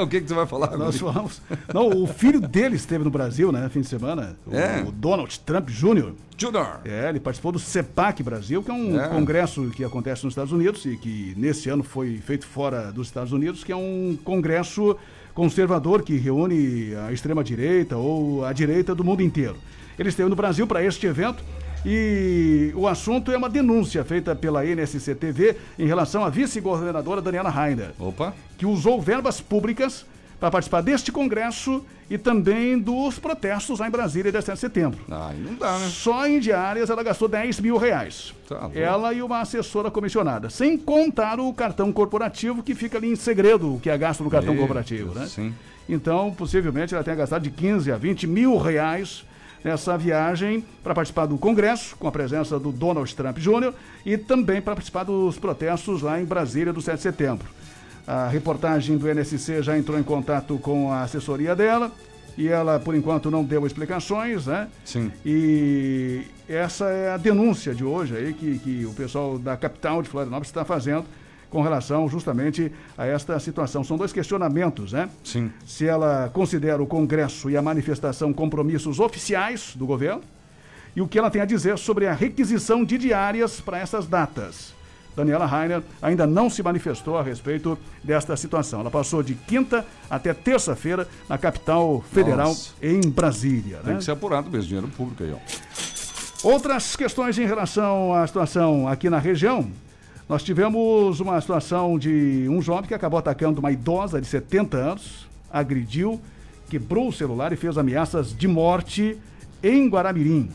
o 0.00 0.06
que, 0.06 0.20
que 0.20 0.28
você 0.28 0.34
vai 0.34 0.46
falar? 0.46 0.76
Nós 0.76 0.96
falamos. 0.96 1.42
Não, 1.74 1.88
o 2.02 2.06
filho 2.06 2.40
dele 2.40 2.76
esteve 2.76 3.02
no 3.02 3.10
Brasil, 3.10 3.50
né? 3.50 3.68
Fim 3.68 3.80
de 3.80 3.88
semana. 3.88 4.36
O, 4.46 4.54
É. 4.54 4.84
o 4.86 4.92
Donald 4.92 5.38
Trump 5.40 5.68
Jr. 5.68 6.12
Junior. 6.38 6.80
É, 6.84 7.08
ele 7.08 7.18
participou 7.18 7.50
do 7.50 7.58
CEPAC 7.58 8.22
Brasil, 8.22 8.62
que 8.62 8.70
é 8.70 8.74
um 8.74 9.00
É. 9.00 9.08
congresso 9.08 9.70
que 9.70 9.82
acontece 9.82 10.22
nos 10.24 10.32
Estados 10.32 10.52
Unidos 10.52 10.84
e 10.84 10.96
que 10.96 11.32
nesse 11.36 11.68
ano 11.68 11.82
foi 11.82 12.18
feito 12.18 12.46
fora 12.46 12.92
dos 12.92 13.08
Estados 13.08 13.32
Unidos, 13.32 13.64
que 13.64 13.72
é 13.72 13.76
um 13.76 14.16
congresso 14.22 14.96
conservador 15.36 16.02
que 16.02 16.16
reúne 16.16 16.94
a 17.06 17.12
extrema-direita 17.12 17.94
ou 17.98 18.42
a 18.42 18.54
direita 18.54 18.94
do 18.94 19.04
mundo 19.04 19.22
inteiro. 19.22 19.56
Ele 19.98 20.08
esteve 20.08 20.30
no 20.30 20.34
Brasil 20.34 20.66
para 20.66 20.82
este 20.82 21.06
evento 21.06 21.44
e 21.84 22.72
o 22.74 22.88
assunto 22.88 23.30
é 23.30 23.36
uma 23.36 23.50
denúncia 23.50 24.02
feita 24.02 24.34
pela 24.34 24.64
NSC-TV 24.64 25.56
em 25.78 25.86
relação 25.86 26.24
à 26.24 26.30
vice-governadora 26.30 27.20
Daniela 27.20 27.50
Rainer. 27.50 27.90
Opa. 27.98 28.34
Que 28.56 28.64
usou 28.64 29.00
verbas 29.00 29.38
públicas 29.38 30.06
para 30.38 30.50
participar 30.50 30.82
deste 30.82 31.10
congresso 31.10 31.84
e 32.08 32.16
também 32.16 32.78
dos 32.78 33.18
protestos 33.18 33.80
lá 33.80 33.88
em 33.88 33.90
Brasília, 33.90 34.30
17 34.30 34.54
de 34.54 34.60
setembro. 34.60 35.00
Aí 35.10 35.38
não 35.38 35.54
dá, 35.54 35.78
né? 35.78 35.88
Só 35.88 36.26
em 36.26 36.38
diárias 36.38 36.90
ela 36.90 37.02
gastou 37.02 37.28
10 37.28 37.60
mil 37.60 37.76
reais. 37.76 38.32
Tá 38.48 38.70
ela 38.74 39.12
e 39.12 39.22
uma 39.22 39.40
assessora 39.40 39.90
comissionada. 39.90 40.50
Sem 40.50 40.76
contar 40.78 41.40
o 41.40 41.52
cartão 41.52 41.92
corporativo 41.92 42.62
que 42.62 42.74
fica 42.74 42.98
ali 42.98 43.10
em 43.10 43.16
segredo, 43.16 43.74
o 43.74 43.80
que 43.80 43.90
é 43.90 43.98
gasto 43.98 44.22
no 44.22 44.30
cartão 44.30 44.52
Meu 44.52 44.60
corporativo, 44.60 45.12
Deus, 45.12 45.16
né? 45.16 45.26
sim. 45.26 45.54
Então, 45.88 46.32
possivelmente, 46.32 46.94
ela 46.94 47.04
tenha 47.04 47.16
gastado 47.16 47.42
de 47.42 47.50
15 47.50 47.92
a 47.92 47.96
20 47.96 48.26
mil 48.26 48.56
reais 48.58 49.24
nessa 49.62 49.96
viagem 49.96 50.64
para 50.82 50.94
participar 50.94 51.26
do 51.26 51.38
Congresso, 51.38 51.96
com 51.96 52.06
a 52.06 52.12
presença 52.12 52.58
do 52.58 52.70
Donald 52.70 53.12
Trump 53.14 53.38
Jr., 53.38 53.72
e 54.04 54.16
também 54.16 54.60
para 54.60 54.74
participar 54.74 55.04
dos 55.04 55.38
protestos 55.38 56.02
lá 56.02 56.20
em 56.20 56.24
Brasília 56.24 56.72
do 56.72 56.80
7 56.80 56.96
de 56.96 57.02
setembro. 57.02 57.46
A 58.06 58.28
reportagem 58.28 58.96
do 58.96 59.08
NSC 59.08 59.62
já 59.62 59.76
entrou 59.76 59.98
em 59.98 60.02
contato 60.02 60.58
com 60.58 60.92
a 60.92 61.02
assessoria 61.02 61.56
dela 61.56 61.90
e 62.38 62.48
ela, 62.48 62.78
por 62.78 62.94
enquanto, 62.94 63.30
não 63.30 63.42
deu 63.42 63.66
explicações, 63.66 64.46
né? 64.46 64.68
Sim. 64.84 65.10
E 65.24 66.22
essa 66.48 66.84
é 66.86 67.10
a 67.10 67.16
denúncia 67.16 67.74
de 67.74 67.82
hoje 67.82 68.16
aí 68.16 68.32
que, 68.32 68.58
que 68.58 68.86
o 68.86 68.92
pessoal 68.92 69.38
da 69.38 69.56
capital 69.56 70.02
de 70.02 70.08
Florianópolis 70.08 70.48
está 70.48 70.64
fazendo 70.64 71.06
com 71.48 71.62
relação 71.62 72.08
justamente 72.08 72.70
a 72.96 73.06
esta 73.06 73.40
situação. 73.40 73.82
São 73.82 73.96
dois 73.96 74.12
questionamentos, 74.12 74.92
né? 74.92 75.08
Sim. 75.24 75.50
Se 75.66 75.86
ela 75.86 76.30
considera 76.32 76.82
o 76.82 76.86
Congresso 76.86 77.48
e 77.48 77.56
a 77.56 77.62
manifestação 77.62 78.32
compromissos 78.32 79.00
oficiais 79.00 79.72
do 79.74 79.86
governo 79.86 80.22
e 80.94 81.00
o 81.00 81.08
que 81.08 81.18
ela 81.18 81.30
tem 81.30 81.40
a 81.40 81.44
dizer 81.44 81.78
sobre 81.78 82.06
a 82.06 82.12
requisição 82.12 82.84
de 82.84 82.98
diárias 82.98 83.60
para 83.60 83.78
essas 83.78 84.06
datas. 84.06 84.75
Daniela 85.16 85.46
Rainer 85.46 85.82
ainda 86.02 86.26
não 86.26 86.50
se 86.50 86.62
manifestou 86.62 87.16
a 87.16 87.22
respeito 87.22 87.78
desta 88.04 88.36
situação. 88.36 88.80
Ela 88.80 88.90
passou 88.90 89.22
de 89.22 89.34
quinta 89.34 89.84
até 90.10 90.34
terça-feira 90.34 91.08
na 91.26 91.38
capital 91.38 92.04
federal 92.12 92.48
Nossa. 92.48 92.74
em 92.82 93.00
Brasília. 93.00 93.78
Tem 93.82 93.94
né? 93.94 93.98
que 93.98 94.04
ser 94.04 94.10
apurado 94.10 94.50
mesmo, 94.50 94.66
dinheiro 94.66 94.88
público 94.88 95.24
aí, 95.24 95.32
ó. 95.32 95.38
Outras 96.46 96.94
questões 96.94 97.38
em 97.38 97.46
relação 97.46 98.12
à 98.12 98.26
situação 98.26 98.86
aqui 98.86 99.08
na 99.08 99.18
região. 99.18 99.68
Nós 100.28 100.42
tivemos 100.42 101.18
uma 101.18 101.40
situação 101.40 101.98
de 101.98 102.46
um 102.50 102.60
jovem 102.60 102.86
que 102.86 102.94
acabou 102.94 103.18
atacando 103.18 103.60
uma 103.60 103.72
idosa 103.72 104.20
de 104.20 104.26
70 104.26 104.76
anos, 104.76 105.26
agrediu, 105.50 106.20
quebrou 106.68 107.08
o 107.08 107.12
celular 107.12 107.52
e 107.52 107.56
fez 107.56 107.78
ameaças 107.78 108.36
de 108.36 108.46
morte 108.46 109.16
em 109.62 109.88
Guaramirim. 109.88 110.50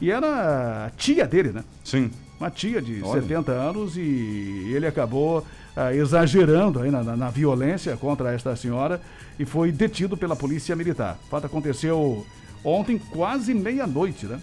E 0.00 0.10
era 0.10 0.86
a 0.86 0.90
tia 0.90 1.26
dele, 1.26 1.50
né? 1.50 1.64
Sim. 1.82 2.10
Uma 2.38 2.50
tia 2.50 2.82
de 2.82 3.02
Olha. 3.02 3.22
70 3.22 3.50
anos 3.52 3.96
e 3.96 4.70
ele 4.74 4.86
acabou 4.86 5.44
ah, 5.74 5.94
exagerando 5.94 6.80
aí 6.80 6.90
na, 6.90 7.02
na- 7.02 7.16
na 7.16 7.30
violência 7.30 7.96
contra 7.96 8.32
esta 8.34 8.54
senhora 8.54 9.00
e 9.38 9.44
foi 9.46 9.72
detido 9.72 10.16
pela 10.16 10.36
polícia 10.36 10.76
militar. 10.76 11.18
O 11.26 11.28
fato 11.30 11.46
aconteceu 11.46 12.26
ontem, 12.62 12.98
quase 12.98 13.54
meia-noite, 13.54 14.26
né? 14.26 14.38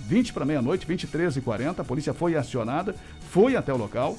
20 0.00 0.32
para 0.32 0.44
meia-noite, 0.44 0.86
23 0.86 1.36
e 1.36 1.40
40, 1.40 1.82
a 1.82 1.84
polícia 1.84 2.14
foi 2.14 2.34
acionada, 2.34 2.94
foi 3.30 3.54
até 3.56 3.72
o 3.72 3.76
local. 3.76 4.16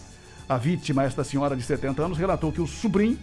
A 0.48 0.58
vítima, 0.58 1.04
esta 1.04 1.24
senhora 1.24 1.56
de 1.56 1.64
70 1.64 2.02
anos, 2.04 2.18
relatou 2.18 2.52
que 2.52 2.62
o 2.62 2.68
sobrinho, 2.68 3.18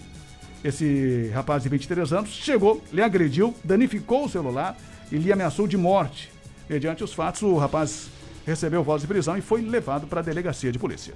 esse 0.64 1.30
rapaz 1.34 1.62
de 1.62 1.68
23 1.68 2.12
anos, 2.12 2.30
chegou, 2.30 2.82
lhe 2.92 3.02
agrediu, 3.02 3.54
danificou 3.64 4.24
o 4.24 4.28
celular 4.28 4.76
e 5.12 5.16
lhe 5.16 5.32
ameaçou 5.32 5.66
de 5.66 5.76
morte. 5.76 6.30
Mediante 6.68 7.04
os 7.04 7.12
fatos, 7.12 7.42
o 7.42 7.56
rapaz 7.56 8.08
recebeu 8.46 8.82
voz 8.84 9.02
de 9.02 9.08
prisão 9.08 9.36
e 9.36 9.40
foi 9.40 9.60
levado 9.60 10.06
para 10.06 10.20
a 10.20 10.22
delegacia 10.22 10.70
de 10.70 10.78
polícia. 10.78 11.12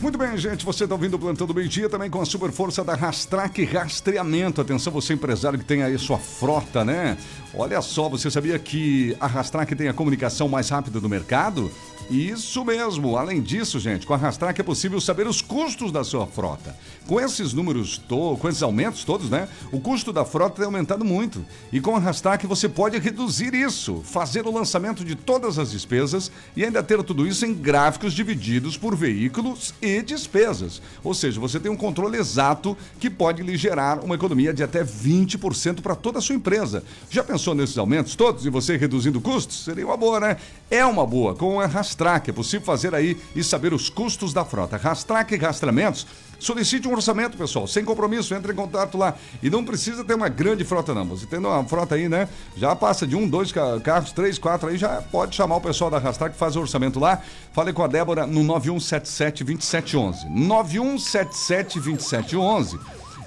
Muito 0.00 0.16
bem, 0.16 0.36
gente. 0.38 0.64
Você 0.64 0.84
está 0.84 0.94
ouvindo 0.94 1.14
o 1.14 1.18
Plantão 1.18 1.46
do 1.46 1.54
Meio 1.54 1.68
Dia 1.68 1.88
também 1.88 2.08
com 2.08 2.22
a 2.22 2.24
super 2.24 2.50
força 2.50 2.82
da 2.82 2.94
Rastrac 2.94 3.62
Rastreamento. 3.64 4.60
Atenção, 4.60 4.90
você 4.90 5.12
empresário 5.12 5.58
que 5.58 5.64
tem 5.64 5.82
aí 5.82 5.98
sua 5.98 6.18
frota, 6.18 6.82
né? 6.82 7.18
Olha 7.52 7.82
só, 7.82 8.08
você 8.08 8.30
sabia 8.30 8.58
que 8.58 9.14
a 9.20 9.26
Rastrac 9.26 9.74
tem 9.74 9.88
a 9.88 9.92
comunicação 9.92 10.48
mais 10.48 10.70
rápida 10.70 11.00
do 11.00 11.08
mercado? 11.08 11.70
Isso 12.10 12.64
mesmo. 12.64 13.16
Além 13.16 13.40
disso, 13.40 13.78
gente, 13.78 14.04
com 14.04 14.12
a 14.12 14.16
Rastrac 14.16 14.60
é 14.60 14.64
possível 14.64 15.00
saber 15.00 15.28
os 15.28 15.40
custos 15.40 15.92
da 15.92 16.02
sua 16.02 16.26
frota. 16.26 16.76
Com 17.06 17.20
esses 17.20 17.52
números, 17.52 17.98
to 17.98 18.36
com 18.40 18.48
esses 18.48 18.64
aumentos 18.64 19.04
todos, 19.04 19.30
né? 19.30 19.48
O 19.70 19.80
custo 19.80 20.12
da 20.12 20.24
frota 20.24 20.56
tem 20.56 20.64
aumentado 20.64 21.04
muito. 21.04 21.44
E 21.72 21.80
com 21.80 21.94
a 21.94 22.00
Rastrac 22.00 22.44
você 22.48 22.68
pode 22.68 22.98
reduzir 22.98 23.54
isso, 23.54 24.02
fazer 24.04 24.44
o 24.44 24.52
lançamento 24.52 25.04
de 25.04 25.14
todas 25.14 25.56
as 25.56 25.70
despesas 25.70 26.32
e 26.56 26.64
ainda 26.64 26.82
ter 26.82 27.00
tudo 27.04 27.24
isso 27.28 27.46
em 27.46 27.54
gráficos 27.54 28.12
divididos 28.12 28.76
por 28.76 28.96
veículos 28.96 29.72
e 29.80 30.02
despesas. 30.02 30.82
Ou 31.04 31.14
seja, 31.14 31.38
você 31.38 31.60
tem 31.60 31.70
um 31.70 31.76
controle 31.76 32.16
exato 32.16 32.76
que 32.98 33.08
pode 33.08 33.40
lhe 33.40 33.56
gerar 33.56 34.00
uma 34.04 34.16
economia 34.16 34.52
de 34.52 34.64
até 34.64 34.82
20% 34.82 35.80
para 35.80 35.94
toda 35.94 36.18
a 36.18 36.22
sua 36.22 36.34
empresa. 36.34 36.82
Já 37.08 37.22
pensou 37.22 37.54
nesses 37.54 37.78
aumentos 37.78 38.16
todos 38.16 38.44
e 38.44 38.50
você 38.50 38.76
reduzindo 38.76 39.20
custos? 39.20 39.62
Seria 39.64 39.86
uma 39.86 39.96
boa, 39.96 40.18
né? 40.18 40.36
É 40.68 40.84
uma 40.84 41.06
boa. 41.06 41.36
Com 41.36 41.60
a 41.60 41.66
Rastrac 41.66 41.99
é 42.28 42.32
possível 42.32 42.64
fazer 42.64 42.94
aí 42.94 43.16
e 43.36 43.44
saber 43.44 43.74
os 43.74 43.90
custos 43.90 44.32
da 44.32 44.44
frota. 44.44 44.76
Rastrac 44.76 45.36
Rastreamentos 45.36 46.06
Solicite 46.40 46.88
um 46.88 46.92
orçamento, 46.92 47.36
pessoal, 47.36 47.66
sem 47.66 47.84
compromisso, 47.84 48.34
entre 48.34 48.52
em 48.52 48.56
contato 48.56 48.96
lá. 48.96 49.14
E 49.42 49.50
não 49.50 49.62
precisa 49.62 50.02
ter 50.02 50.14
uma 50.14 50.30
grande 50.30 50.64
frota, 50.64 50.94
não. 50.94 51.04
Você 51.04 51.26
tendo 51.26 51.46
uma 51.46 51.62
frota 51.64 51.96
aí, 51.96 52.08
né? 52.08 52.26
Já 52.56 52.74
passa 52.74 53.06
de 53.06 53.14
um, 53.14 53.28
dois 53.28 53.52
ca- 53.52 53.78
carros, 53.80 54.10
três, 54.12 54.38
quatro 54.38 54.70
aí, 54.70 54.78
já 54.78 55.02
pode 55.02 55.36
chamar 55.36 55.56
o 55.56 55.60
pessoal 55.60 55.90
da 55.90 55.98
Rastrac 55.98 56.34
faz 56.34 56.56
o 56.56 56.60
orçamento 56.60 56.98
lá. 56.98 57.20
Fale 57.52 57.74
com 57.74 57.82
a 57.82 57.86
Débora 57.86 58.26
no 58.26 58.40
9177-2711. 58.42 60.14
9177-2711. 60.34 62.78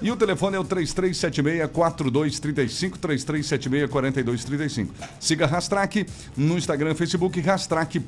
E 0.02 0.10
o 0.10 0.16
telefone 0.16 0.56
é 0.56 0.60
o 0.60 0.64
3376-4235, 0.64 2.98
3376-4235. 2.98 4.88
Siga 5.18 5.46
Rastrac 5.46 6.06
no 6.36 6.58
Instagram 6.58 6.90
e 6.92 6.94
Facebook, 6.94 7.40
rastrac.br, 7.40 8.04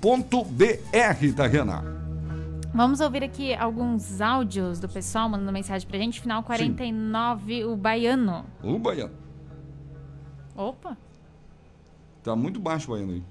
tá, 1.37 1.47
Renan? 1.47 1.83
Vamos 2.75 3.01
ouvir 3.01 3.25
aqui 3.25 3.55
alguns 3.55 4.21
áudios 4.21 4.79
do 4.79 4.87
pessoal 4.89 5.29
mandando 5.31 5.51
mensagem 5.53 5.89
pra 5.89 5.99
gente. 5.99 6.21
Final 6.21 6.43
49, 6.43 7.65
o 7.65 7.75
baiano. 7.77 8.45
O 8.63 8.79
Baiano. 8.79 9.15
Opa, 10.55 10.97
Tá 12.23 12.35
muito 12.37 12.59
baixo 12.61 12.91
o 12.91 12.95
Baiano 12.95 13.13
aí. 13.13 13.23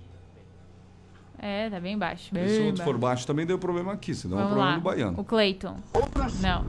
é, 1.38 1.70
tá 1.70 1.80
bem 1.80 1.96
baixo. 1.98 2.34
Bem 2.34 2.48
se 2.48 2.60
o 2.62 2.66
outro 2.68 2.78
baixo. 2.78 2.92
for 2.92 2.98
baixo 3.00 3.28
também 3.28 3.46
deu 3.46 3.60
problema 3.60 3.92
aqui, 3.94 4.16
senão 4.16 4.38
é 4.38 4.42
Vamos 4.44 4.54
problema 4.54 4.72
lá. 4.72 4.78
do 4.78 4.84
Baiano. 4.84 5.20
O 5.20 5.24
Cleiton. 5.24 5.76
Não. 6.42 6.66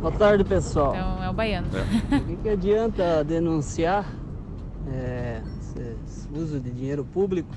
Boa 0.00 0.12
tarde, 0.12 0.44
pessoal. 0.44 0.94
Então 0.94 1.22
é 1.22 1.30
o 1.30 1.32
baiano. 1.32 1.68
O 2.12 2.24
que, 2.26 2.36
que 2.36 2.48
adianta 2.48 3.24
denunciar 3.24 4.06
é, 4.88 5.40
esse- 5.60 5.96
esse 6.06 6.28
uso 6.38 6.60
de 6.60 6.70
dinheiro 6.70 7.04
público 7.04 7.48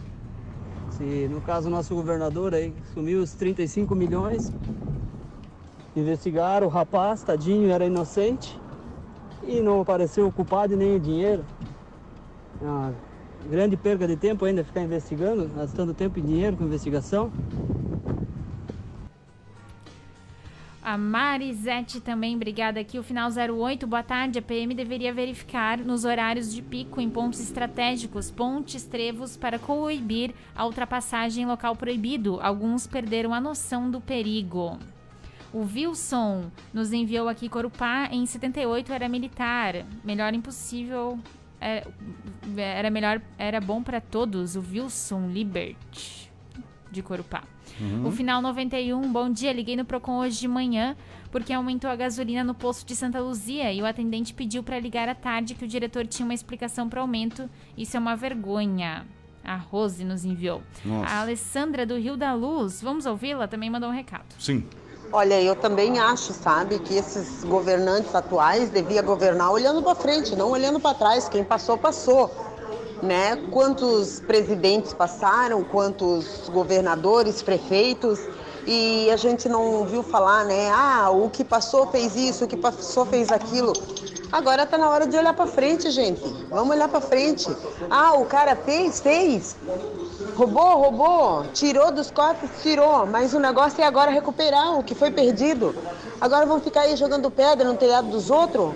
se, 0.91 1.27
no 1.29 1.41
caso, 1.41 1.67
o 1.67 1.71
nosso 1.71 1.93
governador 1.95 2.53
aí 2.53 2.73
sumiu 2.93 3.21
os 3.21 3.33
35 3.33 3.95
milhões, 3.95 4.51
investigaram 5.95 6.67
o 6.67 6.69
rapaz, 6.69 7.23
tadinho, 7.23 7.69
era 7.71 7.85
inocente, 7.85 8.59
e 9.43 9.61
não 9.61 9.79
apareceu 9.81 10.27
o 10.27 10.31
culpado 10.31 10.73
e 10.73 10.75
nem 10.75 10.95
o 10.95 10.99
dinheiro. 10.99 11.43
É 12.61 12.65
uma 12.65 12.93
grande 13.49 13.77
perda 13.77 14.05
de 14.07 14.17
tempo 14.17 14.43
ainda 14.43 14.63
ficar 14.63 14.81
investigando, 14.81 15.47
gastando 15.55 15.93
tempo 15.93 16.19
e 16.19 16.21
dinheiro 16.21 16.57
com 16.57 16.65
investigação. 16.65 17.31
A 20.89 20.97
Marisete 20.97 22.01
também, 22.01 22.35
obrigada 22.35 22.79
aqui. 22.79 22.97
O 22.97 23.03
final 23.03 23.29
08, 23.29 23.85
boa 23.85 24.01
tarde. 24.01 24.39
A 24.39 24.41
PM 24.41 24.73
deveria 24.73 25.13
verificar 25.13 25.77
nos 25.77 26.03
horários 26.03 26.51
de 26.51 26.63
pico 26.63 26.99
em 26.99 27.07
pontos 27.07 27.39
estratégicos, 27.39 28.31
pontes, 28.31 28.85
trevos, 28.85 29.37
para 29.37 29.59
coibir 29.59 30.33
a 30.55 30.65
ultrapassagem 30.65 31.43
em 31.43 31.45
local 31.45 31.75
proibido. 31.75 32.39
Alguns 32.41 32.87
perderam 32.87 33.35
a 33.35 33.39
noção 33.39 33.91
do 33.91 34.01
perigo. 34.01 34.79
O 35.53 35.59
Wilson 35.59 36.49
nos 36.73 36.91
enviou 36.91 37.29
aqui 37.29 37.47
Corupá 37.47 38.09
em 38.11 38.25
78 38.25 38.91
era 38.91 39.07
militar. 39.07 39.85
Melhor 40.03 40.33
impossível. 40.33 41.19
é, 41.61 41.85
Era 42.57 42.89
melhor, 42.89 43.21
era 43.37 43.61
bom 43.61 43.83
para 43.83 44.01
todos. 44.01 44.55
O 44.55 44.65
Wilson 44.67 45.27
Libert 45.27 46.28
de 46.91 47.01
Corupá. 47.01 47.43
Uhum. 47.79 48.07
O 48.07 48.11
final 48.11 48.41
91, 48.41 49.01
bom 49.11 49.29
dia. 49.29 49.53
Liguei 49.53 49.75
no 49.75 49.85
Procon 49.85 50.19
hoje 50.19 50.39
de 50.39 50.47
manhã 50.47 50.95
porque 51.31 51.53
aumentou 51.53 51.89
a 51.89 51.95
gasolina 51.95 52.43
no 52.43 52.53
posto 52.53 52.85
de 52.87 52.95
Santa 52.95 53.19
Luzia 53.19 53.71
e 53.71 53.81
o 53.81 53.85
atendente 53.85 54.33
pediu 54.33 54.63
para 54.63 54.79
ligar 54.79 55.07
à 55.07 55.15
tarde 55.15 55.53
que 55.53 55.63
o 55.63 55.67
diretor 55.67 56.07
tinha 56.07 56.25
uma 56.25 56.33
explicação 56.33 56.89
para 56.89 57.01
aumento. 57.01 57.49
Isso 57.77 57.95
é 57.95 57.99
uma 57.99 58.15
vergonha. 58.15 59.05
A 59.43 59.55
Rose 59.55 60.03
nos 60.03 60.25
enviou. 60.25 60.61
Nossa. 60.83 61.13
A 61.13 61.21
Alessandra 61.21 61.85
do 61.85 61.97
Rio 61.97 62.17
da 62.17 62.33
Luz, 62.33 62.81
vamos 62.81 63.05
ouvi-la? 63.05 63.47
Também 63.47 63.69
mandou 63.69 63.89
um 63.89 63.93
recado. 63.93 64.25
Sim. 64.37 64.65
Olha, 65.11 65.41
eu 65.41 65.55
também 65.55 65.97
acho, 65.97 66.33
sabe, 66.33 66.77
que 66.79 66.93
esses 66.93 67.43
governantes 67.43 68.13
atuais 68.13 68.69
deviam 68.69 69.03
governar 69.03 69.51
olhando 69.51 69.81
para 69.81 69.95
frente, 69.95 70.35
não 70.35 70.51
olhando 70.51 70.79
para 70.79 70.93
trás. 70.93 71.27
Quem 71.27 71.43
passou, 71.43 71.77
passou. 71.77 72.31
Né? 73.01 73.37
Quantos 73.49 74.19
presidentes 74.19 74.93
passaram, 74.93 75.63
quantos 75.63 76.49
governadores, 76.49 77.41
prefeitos, 77.41 78.19
e 78.67 79.09
a 79.09 79.15
gente 79.15 79.47
não 79.47 79.85
viu 79.85 80.03
falar, 80.03 80.45
né? 80.45 80.69
Ah, 80.69 81.09
o 81.09 81.29
que 81.29 81.43
passou 81.43 81.87
fez 81.87 82.15
isso, 82.15 82.45
o 82.45 82.47
que 82.47 82.57
passou 82.57 83.05
fez 83.05 83.31
aquilo. 83.31 83.73
Agora 84.31 84.63
tá 84.65 84.77
na 84.77 84.87
hora 84.89 85.07
de 85.07 85.17
olhar 85.17 85.33
para 85.33 85.47
frente, 85.47 85.89
gente. 85.89 86.21
Vamos 86.49 86.75
olhar 86.75 86.87
para 86.87 87.01
frente. 87.01 87.47
Ah, 87.89 88.13
o 88.13 88.25
cara 88.25 88.55
fez, 88.55 88.99
fez. 88.99 89.57
Roubou, 90.35 90.77
roubou. 90.77 91.45
Tirou 91.51 91.91
dos 91.91 92.11
cofres, 92.11 92.51
tirou. 92.61 93.07
Mas 93.07 93.33
o 93.33 93.39
negócio 93.39 93.81
é 93.81 93.85
agora 93.85 94.11
recuperar 94.11 94.77
o 94.77 94.83
que 94.83 94.93
foi 94.93 95.09
perdido. 95.09 95.75
Agora 96.21 96.45
vão 96.45 96.59
ficar 96.59 96.81
aí 96.81 96.95
jogando 96.95 97.31
pedra 97.31 97.67
no 97.67 97.75
telhado 97.75 98.09
dos 98.09 98.29
outros? 98.29 98.71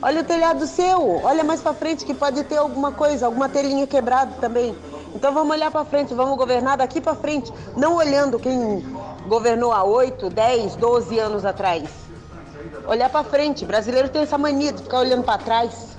Olha 0.00 0.20
o 0.20 0.24
telhado 0.24 0.66
seu. 0.66 1.20
Olha 1.24 1.42
mais 1.42 1.60
para 1.60 1.74
frente 1.74 2.04
que 2.04 2.14
pode 2.14 2.44
ter 2.44 2.56
alguma 2.56 2.92
coisa, 2.92 3.26
alguma 3.26 3.48
telhinha 3.48 3.86
quebrada 3.86 4.32
também. 4.40 4.76
Então 5.14 5.32
vamos 5.32 5.50
olhar 5.54 5.70
para 5.70 5.84
frente, 5.84 6.14
vamos 6.14 6.36
governar 6.36 6.76
daqui 6.76 7.00
para 7.00 7.14
frente, 7.14 7.52
não 7.76 7.94
olhando 7.94 8.38
quem 8.38 8.84
governou 9.26 9.72
há 9.72 9.82
8, 9.82 10.30
10, 10.30 10.76
12 10.76 11.18
anos 11.18 11.44
atrás. 11.44 11.90
Olhar 12.86 13.10
para 13.10 13.24
frente. 13.24 13.64
Brasileiro 13.64 14.08
tem 14.08 14.22
essa 14.22 14.38
mania 14.38 14.72
de 14.72 14.82
ficar 14.82 15.00
olhando 15.00 15.24
para 15.24 15.38
trás. 15.38 15.97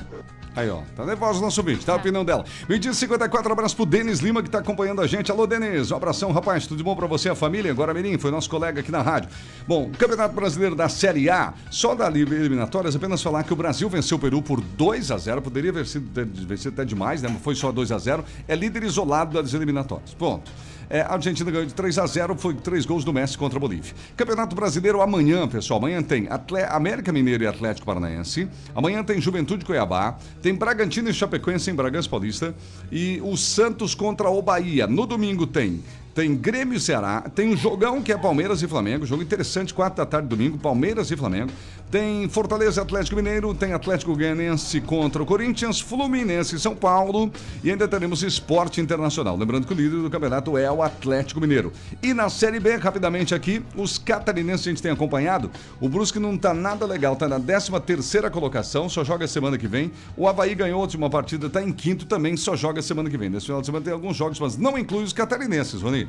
Aí, 0.55 0.69
ó, 0.69 0.81
tá 0.95 1.05
nervosa 1.05 1.39
nosso 1.39 1.61
vídeo, 1.61 1.83
tá 1.85 1.93
a 1.93 1.95
opinião 1.95 2.25
dela. 2.25 2.43
Meio-dia 2.67 2.91
e 2.91 2.95
54, 2.95 3.51
abraço 3.51 3.75
pro 3.75 3.85
Denis 3.85 4.19
Lima 4.19 4.41
que 4.41 4.49
tá 4.49 4.59
acompanhando 4.59 5.01
a 5.01 5.07
gente. 5.07 5.31
Alô, 5.31 5.45
Denis, 5.45 5.91
um 5.91 5.95
abração, 5.95 6.31
rapaz, 6.31 6.65
tudo 6.65 6.77
de 6.77 6.83
bom 6.83 6.95
pra 6.95 7.07
você, 7.07 7.29
a 7.29 7.35
família? 7.35 7.71
Agora, 7.71 7.93
Mirim, 7.93 8.17
foi 8.17 8.31
nosso 8.31 8.49
colega 8.49 8.81
aqui 8.81 8.91
na 8.91 9.01
rádio. 9.01 9.29
Bom, 9.67 9.91
Campeonato 9.97 10.33
Brasileiro 10.33 10.75
da 10.75 10.89
Série 10.89 11.29
A, 11.29 11.53
só 11.69 11.93
da 11.93 12.07
eliminatórias, 12.09 12.95
apenas 12.95 13.21
falar 13.21 13.43
que 13.43 13.53
o 13.53 13.55
Brasil 13.55 13.87
venceu 13.89 14.17
o 14.17 14.19
Peru 14.19 14.41
por 14.41 14.59
2 14.59 15.11
a 15.11 15.17
0 15.17 15.41
poderia 15.41 15.71
ter 15.71 15.85
vencido 16.25 16.73
até 16.73 16.83
demais, 16.83 17.21
né? 17.21 17.29
Mas 17.31 17.41
foi 17.41 17.55
só 17.55 17.71
2 17.71 17.91
a 17.91 17.97
0 17.97 18.25
é 18.47 18.55
líder 18.55 18.83
isolado 18.83 19.41
das 19.41 19.53
eliminatórias. 19.53 20.13
Ponto. 20.13 20.51
É, 20.89 21.01
a 21.01 21.13
Argentina 21.13 21.51
ganhou 21.51 21.65
de 21.67 21.73
3 21.73 21.99
a 21.99 22.07
0 22.07 22.35
foi 22.35 22.55
três 22.55 22.85
gols 22.85 23.03
do 23.03 23.13
Messi 23.13 23.37
contra 23.37 23.57
a 23.57 23.59
Bolívia. 23.59 23.93
Campeonato 24.17 24.55
Brasileiro 24.55 25.01
amanhã, 25.01 25.47
pessoal. 25.47 25.79
Amanhã 25.79 26.01
tem 26.01 26.27
Atle- 26.27 26.63
América 26.67 27.11
Mineiro 27.13 27.43
e 27.43 27.47
Atlético 27.47 27.85
Paranaense. 27.85 28.47
Amanhã 28.73 29.03
tem 29.03 29.21
Juventude 29.21 29.63
Cuiabá. 29.63 30.17
Tem 30.41 30.55
Bragantino 30.55 31.09
e 31.09 31.13
Chapecoense 31.13 31.69
em 31.69 31.75
Bragança 31.75 32.09
Paulista. 32.09 32.55
E 32.91 33.21
o 33.23 33.37
Santos 33.37 33.93
contra 33.93 34.29
o 34.29 34.41
Bahia. 34.41 34.87
No 34.87 35.05
domingo 35.05 35.45
tem. 35.45 35.83
Tem 36.15 36.35
Grêmio 36.35 36.75
e 36.75 36.79
Ceará, 36.81 37.21
tem 37.33 37.47
um 37.47 37.55
jogão 37.55 38.01
que 38.01 38.11
é 38.11 38.17
Palmeiras 38.17 38.61
e 38.61 38.67
Flamengo, 38.67 39.05
jogo 39.05 39.21
interessante, 39.21 39.73
4 39.73 39.95
da 39.95 40.05
tarde 40.05 40.27
domingo, 40.27 40.57
Palmeiras 40.57 41.09
e 41.11 41.15
Flamengo. 41.15 41.51
Tem 41.91 42.29
Fortaleza 42.29 42.83
Atlético 42.83 43.15
Mineiro, 43.15 43.51
tem 43.55 43.73
Atlético 43.73 44.15
Goianiense 44.15 44.79
contra 44.79 45.23
o 45.23 45.25
Corinthians, 45.25 45.81
Fluminense 45.81 46.55
e 46.55 46.59
São 46.59 46.75
Paulo 46.75 47.31
e 47.63 47.71
ainda 47.71 47.87
teremos 47.87 48.21
Esporte 48.21 48.79
Internacional. 48.79 49.35
Lembrando 49.35 49.65
que 49.65 49.73
o 49.73 49.75
líder 49.75 50.03
do 50.03 50.09
campeonato 50.09 50.55
é 50.55 50.71
o 50.71 50.83
Atlético 50.83 51.41
Mineiro. 51.41 51.73
E 52.03 52.13
na 52.13 52.29
Série 52.29 52.59
B, 52.59 52.75
rapidamente 52.75 53.33
aqui, 53.33 53.63
os 53.75 53.97
catarinenses 53.97 54.67
a 54.67 54.69
gente 54.69 54.83
tem 54.83 54.91
acompanhado. 54.91 55.49
O 55.81 55.89
Brusque 55.89 56.19
não 56.19 56.37
tá 56.37 56.53
nada 56.53 56.85
legal, 56.85 57.15
tá 57.15 57.27
na 57.27 57.39
13 57.39 57.71
terceira 57.79 58.29
colocação, 58.29 58.87
só 58.87 59.03
joga 59.03 59.27
semana 59.27 59.57
que 59.57 59.67
vem. 59.67 59.91
O 60.15 60.27
Havaí 60.27 60.53
ganhou 60.53 60.77
a 60.77 60.81
última 60.81 61.09
partida, 61.09 61.49
tá 61.49 61.63
em 61.63 61.71
quinto 61.71 62.05
também, 62.05 62.37
só 62.37 62.55
joga 62.55 62.83
semana 62.83 63.09
que 63.09 63.17
vem. 63.17 63.31
Nesse 63.31 63.47
final 63.47 63.61
de 63.61 63.65
semana 63.65 63.83
tem 63.83 63.93
alguns 63.93 64.15
jogos, 64.15 64.39
mas 64.39 64.55
não 64.57 64.77
inclui 64.77 65.05
os 65.05 65.13
catarinenses, 65.13 65.81
Rony. 65.81 66.07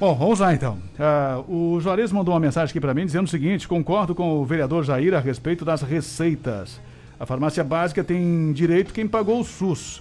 Bom, 0.00 0.14
vamos 0.14 0.38
lá 0.38 0.54
então. 0.54 0.78
Ah, 0.96 1.42
o 1.48 1.80
Juarez 1.80 2.12
mandou 2.12 2.32
uma 2.32 2.38
mensagem 2.38 2.70
aqui 2.70 2.80
para 2.80 2.94
mim 2.94 3.04
dizendo 3.04 3.26
o 3.26 3.30
seguinte: 3.30 3.66
concordo 3.66 4.14
com 4.14 4.38
o 4.38 4.44
vereador 4.44 4.84
Jair 4.84 5.12
a 5.12 5.18
respeito 5.18 5.64
das 5.64 5.82
receitas. 5.82 6.80
A 7.18 7.26
farmácia 7.26 7.64
básica 7.64 8.04
tem 8.04 8.52
direito 8.52 8.94
quem 8.94 9.08
pagou 9.08 9.40
o 9.40 9.44
SUS. 9.44 10.00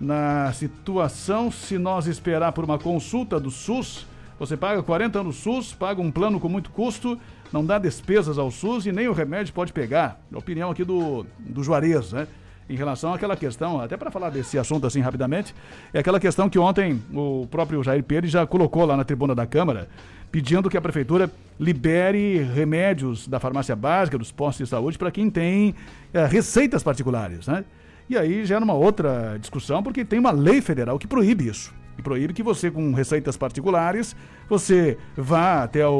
Na 0.00 0.52
situação, 0.52 1.52
se 1.52 1.78
nós 1.78 2.08
esperar 2.08 2.50
por 2.50 2.64
uma 2.64 2.80
consulta 2.80 3.38
do 3.38 3.48
SUS, 3.48 4.08
você 4.40 4.56
paga 4.56 4.82
40 4.82 5.20
anos 5.20 5.36
SUS, 5.36 5.72
paga 5.72 6.02
um 6.02 6.10
plano 6.10 6.40
com 6.40 6.48
muito 6.48 6.70
custo, 6.70 7.16
não 7.52 7.64
dá 7.64 7.78
despesas 7.78 8.38
ao 8.38 8.50
SUS 8.50 8.86
e 8.86 8.90
nem 8.90 9.06
o 9.06 9.12
remédio 9.12 9.54
pode 9.54 9.72
pegar. 9.72 10.20
Opinião 10.34 10.72
aqui 10.72 10.82
do, 10.82 11.24
do 11.38 11.62
Juarez, 11.62 12.10
né? 12.12 12.26
Em 12.72 12.74
relação 12.74 13.12
àquela 13.12 13.36
questão, 13.36 13.78
até 13.82 13.98
para 13.98 14.10
falar 14.10 14.30
desse 14.30 14.58
assunto 14.58 14.86
assim 14.86 15.00
rapidamente, 15.00 15.54
é 15.92 15.98
aquela 15.98 16.18
questão 16.18 16.48
que 16.48 16.58
ontem 16.58 17.02
o 17.12 17.46
próprio 17.50 17.84
Jair 17.84 18.02
Pérez 18.02 18.32
já 18.32 18.46
colocou 18.46 18.86
lá 18.86 18.96
na 18.96 19.04
tribuna 19.04 19.34
da 19.34 19.46
Câmara, 19.46 19.90
pedindo 20.30 20.70
que 20.70 20.76
a 20.78 20.80
prefeitura 20.80 21.30
libere 21.60 22.38
remédios 22.42 23.28
da 23.28 23.38
farmácia 23.38 23.76
básica, 23.76 24.16
dos 24.16 24.32
postos 24.32 24.66
de 24.66 24.70
saúde, 24.70 24.96
para 24.96 25.10
quem 25.10 25.28
tem 25.28 25.74
eh, 26.14 26.24
receitas 26.24 26.82
particulares, 26.82 27.46
né? 27.46 27.62
E 28.08 28.16
aí 28.16 28.42
já 28.46 28.58
numa 28.58 28.72
outra 28.72 29.36
discussão, 29.38 29.82
porque 29.82 30.02
tem 30.02 30.18
uma 30.18 30.30
lei 30.30 30.62
federal 30.62 30.98
que 30.98 31.06
proíbe 31.06 31.48
isso. 31.48 31.74
Proíbe 32.02 32.34
que 32.34 32.42
você, 32.42 32.70
com 32.70 32.92
receitas 32.92 33.36
particulares, 33.36 34.14
você 34.48 34.98
vá 35.16 35.62
até 35.62 35.86
o, 35.86 35.92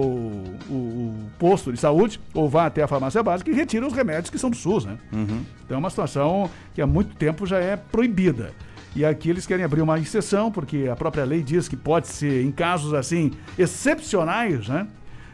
o- 0.69 0.73
o 0.73 1.15
posto 1.39 1.73
de 1.73 1.79
saúde 1.79 2.21
ou 2.35 2.49
vá 2.49 2.67
até 2.67 2.83
a 2.83 2.89
farmácia 2.89 3.23
básica 3.23 3.51
e 3.51 3.55
retire 3.55 3.85
os 3.85 3.93
remédios 3.93 4.29
que 4.31 4.39
são 4.39 4.51
do 4.51 4.57
SUS, 4.57 4.85
né? 4.85 4.99
Então 5.65 5.77
é 5.77 5.79
uma 5.79 5.91
situação 5.91 6.51
que 6.75 6.83
há 6.83 6.87
muito 6.87 7.15
tempo 7.17 7.47
já 7.47 7.59
é 7.59 7.77
proibida. 7.77 8.51
E 8.95 9.05
aqui 9.07 9.31
eles 9.31 9.47
querem 9.47 9.65
abrir 9.65 9.81
uma 9.81 9.99
exceção, 9.99 10.53
porque 10.53 10.87
a 10.91 10.95
própria 10.95 11.25
lei 11.25 11.43
diz 11.43 11.67
que 11.67 11.77
pode 11.77 12.09
ser, 12.09 12.45
em 12.45 12.51
casos 12.53 12.93
assim, 12.93 13.31
excepcionais, 13.59 14.69
né? 14.69 14.87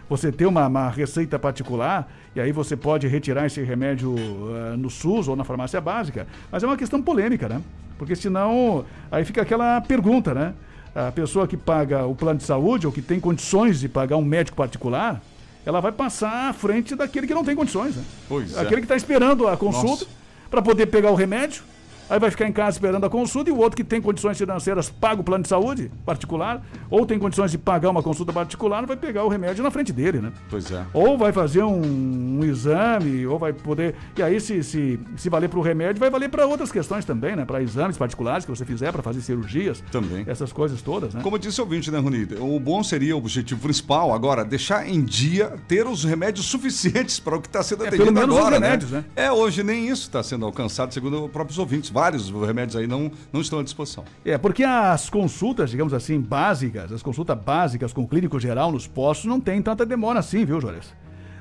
Você 0.09 0.33
ter 0.33 0.47
uma, 0.47 0.67
uma 0.67 0.89
receita 0.89 1.39
particular 1.39 2.11
e 2.35 2.41
aí 2.41 2.53
você 2.53 2.77
pode 2.77 3.07
retirar 3.07 3.47
esse 3.47 3.63
remédio 3.63 4.15
ah, 4.17 4.77
no 4.77 4.89
SUS 4.89 5.29
ou 5.29 5.37
na 5.37 5.45
farmácia 5.45 5.81
básica. 5.81 6.27
Mas 6.51 6.63
é 6.63 6.67
uma 6.67 6.77
questão 6.77 7.03
polêmica, 7.03 7.49
né? 7.49 7.61
Porque 7.99 8.15
senão, 8.15 8.85
aí 9.11 9.25
fica 9.25 9.43
aquela 9.43 9.81
pergunta, 9.81 10.33
né? 10.33 10.55
A 10.95 11.13
pessoa 11.13 11.47
que 11.47 11.57
paga 11.57 12.07
o 12.07 12.15
plano 12.15 12.39
de 12.39 12.45
saúde 12.45 12.87
ou 12.87 12.93
que 12.93 13.03
tem 13.03 13.21
condições 13.21 13.81
de 13.81 13.89
pagar 13.89 14.17
um 14.17 14.25
médico 14.25 14.57
particular, 14.57 15.21
ela 15.67 15.81
vai 15.81 15.93
passar 15.93 16.49
à 16.49 16.53
frente 16.53 16.95
daquele 16.95 17.27
que 17.27 17.35
não 17.35 17.45
tem 17.45 17.55
condições, 17.55 17.97
né? 17.97 18.05
Pois 18.29 18.57
é. 18.57 18.61
Aquele 18.61 18.81
que 18.81 18.85
está 18.87 18.97
esperando 18.97 19.47
a 19.47 19.57
consulta 19.57 20.07
para 20.51 20.63
poder 20.63 20.87
pegar 20.87 21.11
o 21.11 21.15
remédio, 21.15 21.63
aí 22.09 22.19
vai 22.19 22.31
ficar 22.31 22.47
em 22.47 22.53
casa 22.53 22.77
esperando 22.77 23.05
a 23.05 23.11
consulta 23.11 23.51
e 23.51 23.53
o 23.53 23.57
outro 23.59 23.77
que 23.77 23.85
tem 23.85 24.01
condições 24.01 24.39
financeiras 24.39 24.91
paga 24.91 25.21
o 25.21 25.25
plano 25.25 25.43
de 25.43 25.49
saúde 25.49 25.91
particular 26.05 26.63
ou 26.91 27.05
tem 27.07 27.19
condições 27.19 27.51
de 27.51 27.59
pagar 27.59 27.91
uma 27.91 28.03
consulta 28.03 28.33
particular, 28.33 28.87
vai 28.87 28.97
pegar 28.97 29.25
o 29.25 29.29
remédio 29.29 29.63
na 29.63 29.71
frente 29.71 29.93
dele, 29.93 30.21
né? 30.21 30.33
Pois 30.49 30.71
é. 30.71 30.85
Ou 30.93 31.19
vai 31.19 31.33
fazer 31.33 31.63
um, 31.63 32.39
um 32.41 32.45
exame, 32.45 33.27
ou 33.27 33.39
vai 33.39 33.53
poder. 33.53 33.95
E 34.17 34.23
aí, 34.23 34.41
se, 34.41 34.63
se, 34.63 34.99
se 35.17 35.29
valer 35.29 35.49
para 35.49 35.59
o 35.59 35.63
remédio, 35.63 36.01
vai 36.01 36.11
valer 36.11 36.29
para 36.29 36.47
outras 36.47 36.73
questões 36.73 37.05
também, 37.05 37.37
né? 37.37 37.45
Para 37.45 37.63
exames 37.63 37.97
particulares 37.97 38.45
que 38.45 38.51
você 38.51 38.65
fizer, 38.65 38.93
para 38.93 39.03
fazer 39.03 39.21
cirurgias. 39.21 39.83
Também. 39.91 40.25
Essas 40.27 40.53
coisas 40.53 40.81
todas, 40.83 41.15
né? 41.15 41.21
Como 41.23 41.39
disse 41.39 41.61
o 41.61 41.65
ouvinte, 41.65 41.91
né, 41.91 41.99
Rony? 41.99 42.29
O 42.41 42.59
bom 42.59 42.83
seria 42.83 43.15
o 43.15 43.19
objetivo 43.19 43.61
principal 43.61 44.13
agora, 44.13 44.45
deixar 44.45 44.89
em 44.89 45.05
dia, 45.05 45.55
ter 45.67 45.87
os 45.87 46.05
remédios 46.05 46.47
suficientes 46.59 47.21
para 47.21 47.37
o 47.37 47.41
que 47.41 47.49
está 47.49 47.63
sendo 47.63 47.85
É, 47.85 47.89
atendido 47.89 48.13
pelo 48.13 48.15
menos 48.21 48.35
os 48.35 48.41
agora, 48.41 48.57
remédios, 48.57 48.91
né? 48.91 49.05
É, 49.15 49.31
hoje 49.31 49.63
nem 49.63 49.89
isso 49.89 50.03
está 50.03 50.23
sendo 50.23 50.47
alcançado, 50.47 50.93
segundo 50.95 51.25
os 51.25 51.31
próprios 51.31 51.59
ouvintes. 51.59 51.91
Vários 51.99 52.31
remédios 52.31 52.77
aí 52.77 52.87
não, 52.87 53.11
não 53.33 53.41
estão 53.41 53.59
à 53.59 53.63
disposição. 53.65 54.05
É, 54.25 54.39
porque 54.39 54.63
as 54.63 55.11
consultas, 55.11 55.71
digamos 55.71 55.93
assim, 55.93 56.21
básicas, 56.21 56.93
as 56.93 57.03
consultas 57.03 57.37
básicas 57.37 57.93
com 57.93 58.03
o 58.03 58.07
clínico 58.07 58.39
geral 58.39 58.71
nos 58.71 58.87
postos 58.87 59.27
não 59.27 59.41
tem 59.41 59.61
tanta 59.61 59.85
demora 59.85 60.21
assim, 60.21 60.45
viu, 60.45 60.61
Juarez? 60.61 60.95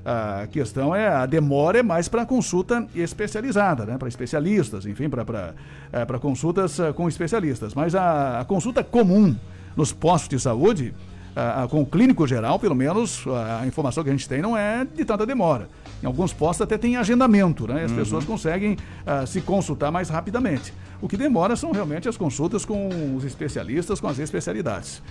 A 0.04 0.48
questão 0.48 0.96
é, 0.96 1.08
a 1.10 1.26
demora 1.26 1.80
é 1.80 1.84
mais 1.84 2.08
para 2.08 2.26
consulta 2.26 2.88
especializada, 2.96 3.86
né? 3.86 3.98
Para 3.98 4.08
especialistas, 4.08 4.86
enfim, 4.86 5.10
para 5.10 5.54
é, 5.92 6.06
consultas 6.18 6.80
eh, 6.80 6.94
com 6.94 7.08
especialistas. 7.10 7.74
Mas 7.74 7.94
a, 7.94 8.40
a 8.40 8.46
consulta 8.46 8.84
comum 8.84 9.36
nos 9.76 9.92
postos 9.92 10.30
de 10.30 10.40
saúde, 10.40 10.94
a- 11.36 11.64
a- 11.64 11.68
com 11.68 11.82
o 11.82 11.86
clínico 11.86 12.26
geral, 12.26 12.58
pelo 12.58 12.74
menos, 12.74 13.26
a 13.62 13.68
informação 13.68 14.02
que 14.04 14.10
a 14.10 14.14
gente 14.14 14.28
tem 14.30 14.42
não 14.42 14.56
é 14.58 14.86
de 14.86 15.04
tanta 15.06 15.26
demora. 15.26 15.68
Em 16.02 16.06
alguns 16.06 16.32
postos 16.32 16.62
até 16.64 16.78
tem 16.78 16.96
agendamento, 16.96 17.68
né? 17.68 17.84
As 17.86 17.92
Uhum. 17.92 17.98
pessoas 17.98 18.24
conseguem 18.26 18.78
ah, 19.06 19.26
se 19.26 19.42
consultar 19.42 19.92
mais 19.92 20.10
rapidamente. 20.10 20.74
O 21.02 21.08
que 21.08 21.18
demora 21.18 21.56
são 21.56 21.72
realmente 21.72 22.08
as 22.08 22.18
consultas 22.18 22.66
com 22.66 23.16
os 23.16 23.24
especialistas, 23.24 24.00
com 24.00 24.08
as 24.08 24.20
especialidades. 24.20 25.02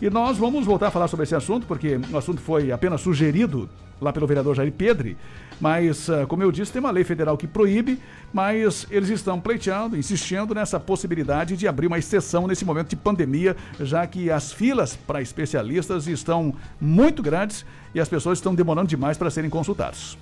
E 0.00 0.08
nós 0.08 0.38
vamos 0.38 0.64
voltar 0.64 0.86
a 0.88 0.90
falar 0.90 1.08
sobre 1.08 1.24
esse 1.24 1.34
assunto, 1.34 1.66
porque 1.66 2.00
o 2.10 2.16
assunto 2.16 2.40
foi 2.40 2.72
apenas 2.72 3.02
sugerido 3.02 3.68
lá 4.00 4.14
pelo 4.14 4.26
vereador 4.26 4.54
Jair 4.54 4.72
Pedre, 4.72 5.14
mas, 5.60 6.08
ah, 6.08 6.24
como 6.26 6.42
eu 6.42 6.50
disse, 6.50 6.72
tem 6.72 6.80
uma 6.80 6.90
lei 6.90 7.04
federal 7.04 7.36
que 7.36 7.46
proíbe, 7.46 7.98
mas 8.32 8.86
eles 8.90 9.10
estão 9.10 9.38
pleiteando, 9.38 9.94
insistindo 9.94 10.54
nessa 10.54 10.80
possibilidade 10.80 11.54
de 11.54 11.68
abrir 11.68 11.86
uma 11.86 11.98
exceção 11.98 12.46
nesse 12.46 12.64
momento 12.64 12.88
de 12.88 12.96
pandemia, 12.96 13.54
já 13.78 14.06
que 14.06 14.30
as 14.30 14.52
filas 14.52 14.96
para 14.96 15.20
especialistas 15.20 16.06
estão 16.06 16.54
muito 16.80 17.22
grandes 17.22 17.66
e 17.94 18.00
as 18.00 18.08
pessoas 18.08 18.38
estão 18.38 18.54
demorando 18.54 18.88
demais 18.88 19.18
para 19.18 19.28
serem 19.28 19.50
consultados. 19.50 20.16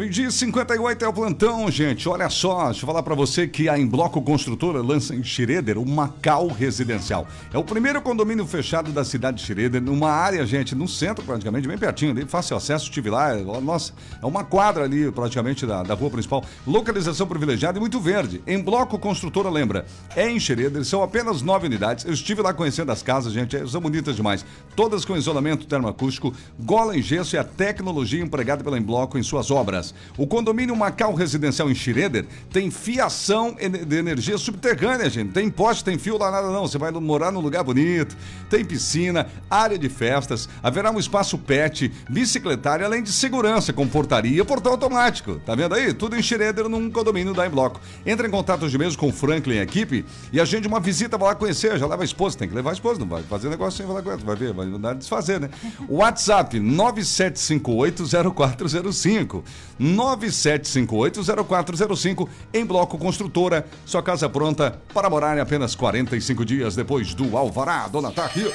Meio-dia 0.00 0.28
e 0.28 0.32
58 0.32 1.04
é 1.04 1.08
o 1.08 1.12
plantão, 1.12 1.70
gente. 1.70 2.08
Olha 2.08 2.30
só, 2.30 2.64
deixa 2.70 2.80
eu 2.80 2.86
falar 2.86 3.02
pra 3.02 3.14
você 3.14 3.46
que 3.46 3.68
a 3.68 3.78
Embloco 3.78 4.22
Construtora 4.22 4.80
lança 4.80 5.14
em 5.14 5.22
Schroeder 5.22 5.76
o 5.76 5.84
Macau 5.84 6.48
Residencial. 6.48 7.28
É 7.52 7.58
o 7.58 7.62
primeiro 7.62 8.00
condomínio 8.00 8.46
fechado 8.46 8.92
da 8.92 9.04
cidade 9.04 9.36
de 9.36 9.42
Schroeder, 9.42 9.82
numa 9.82 10.10
área, 10.10 10.46
gente, 10.46 10.74
no 10.74 10.88
centro 10.88 11.22
praticamente, 11.22 11.68
bem 11.68 11.76
pertinho 11.76 12.12
ali, 12.12 12.24
fácil 12.24 12.56
acesso, 12.56 12.86
estive 12.86 13.10
lá, 13.10 13.36
é, 13.36 13.42
nossa, 13.42 13.92
é 14.22 14.24
uma 14.24 14.42
quadra 14.42 14.84
ali 14.84 15.12
praticamente 15.12 15.66
da, 15.66 15.82
da 15.82 15.92
rua 15.92 16.08
principal. 16.08 16.42
Localização 16.66 17.26
privilegiada 17.26 17.76
e 17.76 17.80
muito 17.80 18.00
verde. 18.00 18.42
Embloco 18.46 18.98
Construtora, 18.98 19.50
lembra, 19.50 19.84
é 20.16 20.30
em 20.30 20.40
Schroeder, 20.40 20.82
são 20.82 21.02
apenas 21.02 21.42
nove 21.42 21.66
unidades. 21.66 22.06
Eu 22.06 22.14
estive 22.14 22.40
lá 22.40 22.54
conhecendo 22.54 22.90
as 22.90 23.02
casas, 23.02 23.34
gente, 23.34 23.54
é, 23.54 23.66
são 23.66 23.82
bonitas 23.82 24.16
demais. 24.16 24.46
Todas 24.74 25.04
com 25.04 25.14
isolamento 25.14 25.66
termoacústico, 25.66 26.32
gola 26.58 26.96
em 26.96 27.02
gesso 27.02 27.36
e 27.36 27.38
a 27.38 27.44
tecnologia 27.44 28.22
empregada 28.22 28.64
pela 28.64 28.78
Embloco 28.78 29.18
em 29.18 29.22
suas 29.22 29.50
obras. 29.50 29.89
O 30.16 30.26
condomínio 30.26 30.76
Macau 30.76 31.14
Residencial 31.14 31.70
em 31.70 31.74
Schroeder 31.74 32.26
tem 32.52 32.70
fiação 32.70 33.56
de 33.86 33.96
energia 33.96 34.36
subterrânea, 34.38 35.08
gente. 35.08 35.32
Tem 35.32 35.50
poste, 35.50 35.84
tem 35.84 35.98
fio 35.98 36.18
lá, 36.18 36.30
nada 36.30 36.50
não. 36.50 36.66
Você 36.66 36.78
vai 36.78 36.90
morar 36.90 37.30
num 37.30 37.40
lugar 37.40 37.64
bonito, 37.64 38.16
tem 38.48 38.64
piscina, 38.64 39.26
área 39.50 39.78
de 39.78 39.88
festas, 39.88 40.48
haverá 40.62 40.90
um 40.90 40.98
espaço 40.98 41.38
pet, 41.38 41.90
bicicletária, 42.08 42.86
além 42.86 43.02
de 43.02 43.12
segurança, 43.12 43.72
com 43.72 43.86
portaria, 43.86 44.44
portão 44.44 44.72
automático. 44.72 45.40
Tá 45.46 45.54
vendo 45.54 45.74
aí? 45.74 45.92
Tudo 45.92 46.16
em 46.16 46.22
Schroeder, 46.22 46.68
num 46.68 46.90
condomínio 46.90 47.34
da 47.34 47.46
Embloco. 47.46 47.80
Entra 48.04 48.26
em 48.26 48.30
contato 48.30 48.64
hoje 48.64 48.78
mesmo 48.78 48.98
com 48.98 49.08
o 49.08 49.12
Franklin 49.12 49.56
e 49.56 49.60
a 49.60 49.62
equipe 49.62 50.04
e 50.32 50.40
agende 50.40 50.68
uma 50.68 50.80
visita, 50.80 51.18
vai 51.18 51.28
lá 51.28 51.34
conhecer. 51.34 51.78
Já 51.78 51.86
leva 51.86 52.02
a 52.02 52.04
esposa, 52.04 52.38
tem 52.38 52.48
que 52.48 52.54
levar 52.54 52.70
a 52.70 52.72
esposa, 52.72 53.00
não 53.00 53.06
vai 53.06 53.22
fazer 53.22 53.48
negócio 53.48 53.78
sem 53.78 53.86
falar 53.86 54.02
com 54.02 54.10
ela, 54.10 54.18
vai 54.18 54.36
ver, 54.36 54.52
vai 54.52 54.66
mandar 54.66 54.94
desfazer, 54.94 55.40
né? 55.40 55.48
WhatsApp 55.88 56.58
97580405. 56.58 59.42
97580405 59.80 62.28
em 62.52 62.66
Bloco 62.66 62.98
Construtora. 62.98 63.66
Sua 63.86 64.02
casa 64.02 64.28
pronta 64.28 64.82
para 64.92 65.08
morar 65.08 65.36
em 65.36 65.40
apenas 65.40 65.74
45 65.74 66.44
dias 66.44 66.76
depois 66.76 67.14
do 67.14 67.34
Alvará. 67.36 67.88
Dona 67.88 68.12
tá 68.12 68.26
aqui. 68.26 68.52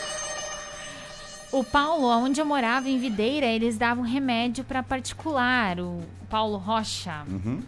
O 1.51 1.63
Paulo, 1.63 2.07
onde 2.07 2.39
eu 2.41 2.45
morava, 2.45 2.89
em 2.89 2.99
Videira, 2.99 3.45
eles 3.45 3.77
davam 3.77 4.03
remédio 4.03 4.63
para 4.63 4.81
particular, 4.83 5.79
o 5.79 6.01
Paulo 6.29 6.57
Rocha. 6.57 7.23
Uhum. 7.27 7.61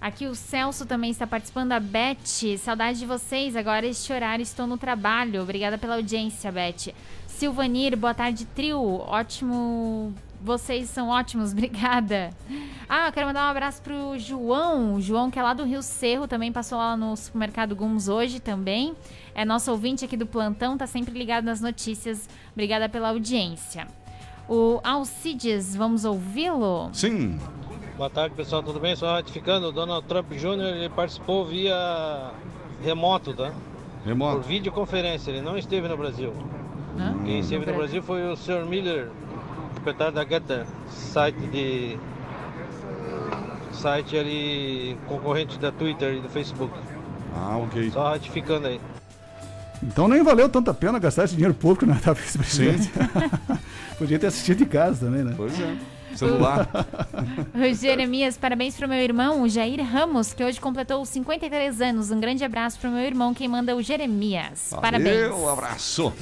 Aqui 0.00 0.26
o 0.26 0.34
Celso 0.34 0.86
também 0.86 1.10
está 1.10 1.26
participando, 1.26 1.72
a 1.72 1.80
Beth. 1.80 2.56
Saudade 2.58 3.00
de 3.00 3.06
vocês, 3.06 3.56
agora 3.56 3.86
este 3.86 4.12
horário 4.12 4.42
estou 4.42 4.66
no 4.66 4.78
trabalho. 4.78 5.42
Obrigada 5.42 5.76
pela 5.76 5.96
audiência, 5.96 6.52
Beth. 6.52 6.94
Silvanir, 7.26 7.96
boa 7.96 8.14
tarde, 8.14 8.44
trio. 8.46 8.80
Ótimo. 8.80 10.14
Vocês 10.40 10.88
são 10.88 11.08
ótimos, 11.08 11.50
obrigada. 11.52 12.30
Ah, 12.88 13.08
eu 13.08 13.12
quero 13.12 13.26
mandar 13.26 13.46
um 13.46 13.50
abraço 13.50 13.82
pro 13.82 14.18
João. 14.18 14.94
O 14.94 15.00
João, 15.00 15.30
que 15.30 15.38
é 15.38 15.42
lá 15.42 15.52
do 15.52 15.64
Rio 15.64 15.82
Cerro, 15.82 16.26
também 16.28 16.52
passou 16.52 16.78
lá 16.78 16.96
no 16.96 17.16
supermercado 17.16 17.74
Guns 17.74 18.08
hoje 18.08 18.40
também. 18.40 18.94
É 19.34 19.44
nosso 19.44 19.70
ouvinte 19.70 20.04
aqui 20.04 20.16
do 20.16 20.26
plantão, 20.26 20.78
tá 20.78 20.86
sempre 20.86 21.16
ligado 21.16 21.44
nas 21.44 21.60
notícias. 21.60 22.28
Obrigada 22.52 22.88
pela 22.88 23.08
audiência. 23.10 23.86
O 24.48 24.80
Alcides, 24.82 25.76
vamos 25.76 26.04
ouvi-lo? 26.04 26.88
Sim. 26.92 27.38
Boa 27.96 28.08
tarde, 28.08 28.34
pessoal, 28.34 28.62
tudo 28.62 28.78
bem? 28.80 28.94
Só 28.96 29.12
ratificando, 29.12 29.66
o 29.68 29.72
Donald 29.72 30.06
Trump 30.06 30.30
Jr. 30.32 30.76
ele 30.76 30.88
participou 30.88 31.44
via 31.44 32.30
remoto, 32.82 33.34
tá? 33.34 33.52
Remoto. 34.06 34.36
Por 34.36 34.44
videoconferência, 34.44 35.32
ele 35.32 35.42
não 35.42 35.58
esteve 35.58 35.88
no 35.88 35.96
Brasil. 35.96 36.32
Quem 37.24 37.40
esteve 37.40 37.66
no 37.66 37.76
Brasil 37.76 38.02
foi 38.02 38.22
o 38.32 38.36
Sr. 38.36 38.64
Miller, 38.64 39.10
proprietário 39.88 40.14
da 40.14 40.24
Getter, 40.24 40.66
site 40.90 41.46
de 41.46 41.98
site 43.72 44.16
ali 44.16 44.98
concorrente 45.06 45.58
da 45.58 45.70
Twitter 45.70 46.14
e 46.16 46.20
do 46.20 46.28
Facebook. 46.28 46.74
Ah, 47.34 47.56
ok. 47.58 47.90
Só 47.90 48.10
ratificando 48.10 48.66
aí. 48.66 48.80
Então 49.82 50.08
nem 50.08 50.22
valeu 50.22 50.48
tanta 50.48 50.74
pena 50.74 50.98
gastar 50.98 51.24
esse 51.24 51.34
dinheiro 51.34 51.54
público 51.54 51.86
na 51.86 51.96
etapa 51.96 52.20
vice-presidente. 52.20 52.90
Podia 53.96 54.18
ter 54.18 54.26
assistido 54.26 54.58
de 54.58 54.66
casa 54.66 55.06
também, 55.06 55.24
né? 55.24 55.34
Pois 55.36 55.58
é. 55.60 55.76
Celular. 56.14 56.68
O 57.54 57.74
Jeremias, 57.74 58.36
parabéns 58.36 58.76
pro 58.76 58.88
meu 58.88 58.98
irmão, 58.98 59.42
o 59.42 59.48
Jair 59.48 59.82
Ramos, 59.84 60.32
que 60.32 60.42
hoje 60.42 60.60
completou 60.60 61.02
os 61.02 61.08
53 61.08 61.80
anos. 61.80 62.10
Um 62.10 62.18
grande 62.18 62.44
abraço 62.44 62.78
pro 62.78 62.90
meu 62.90 63.04
irmão, 63.04 63.32
quem 63.32 63.46
manda 63.46 63.72
é 63.72 63.74
o 63.74 63.82
Jeremias. 63.82 64.74
Parabéns. 64.80 65.30
Um 65.32 65.48
abraço. 65.48 66.12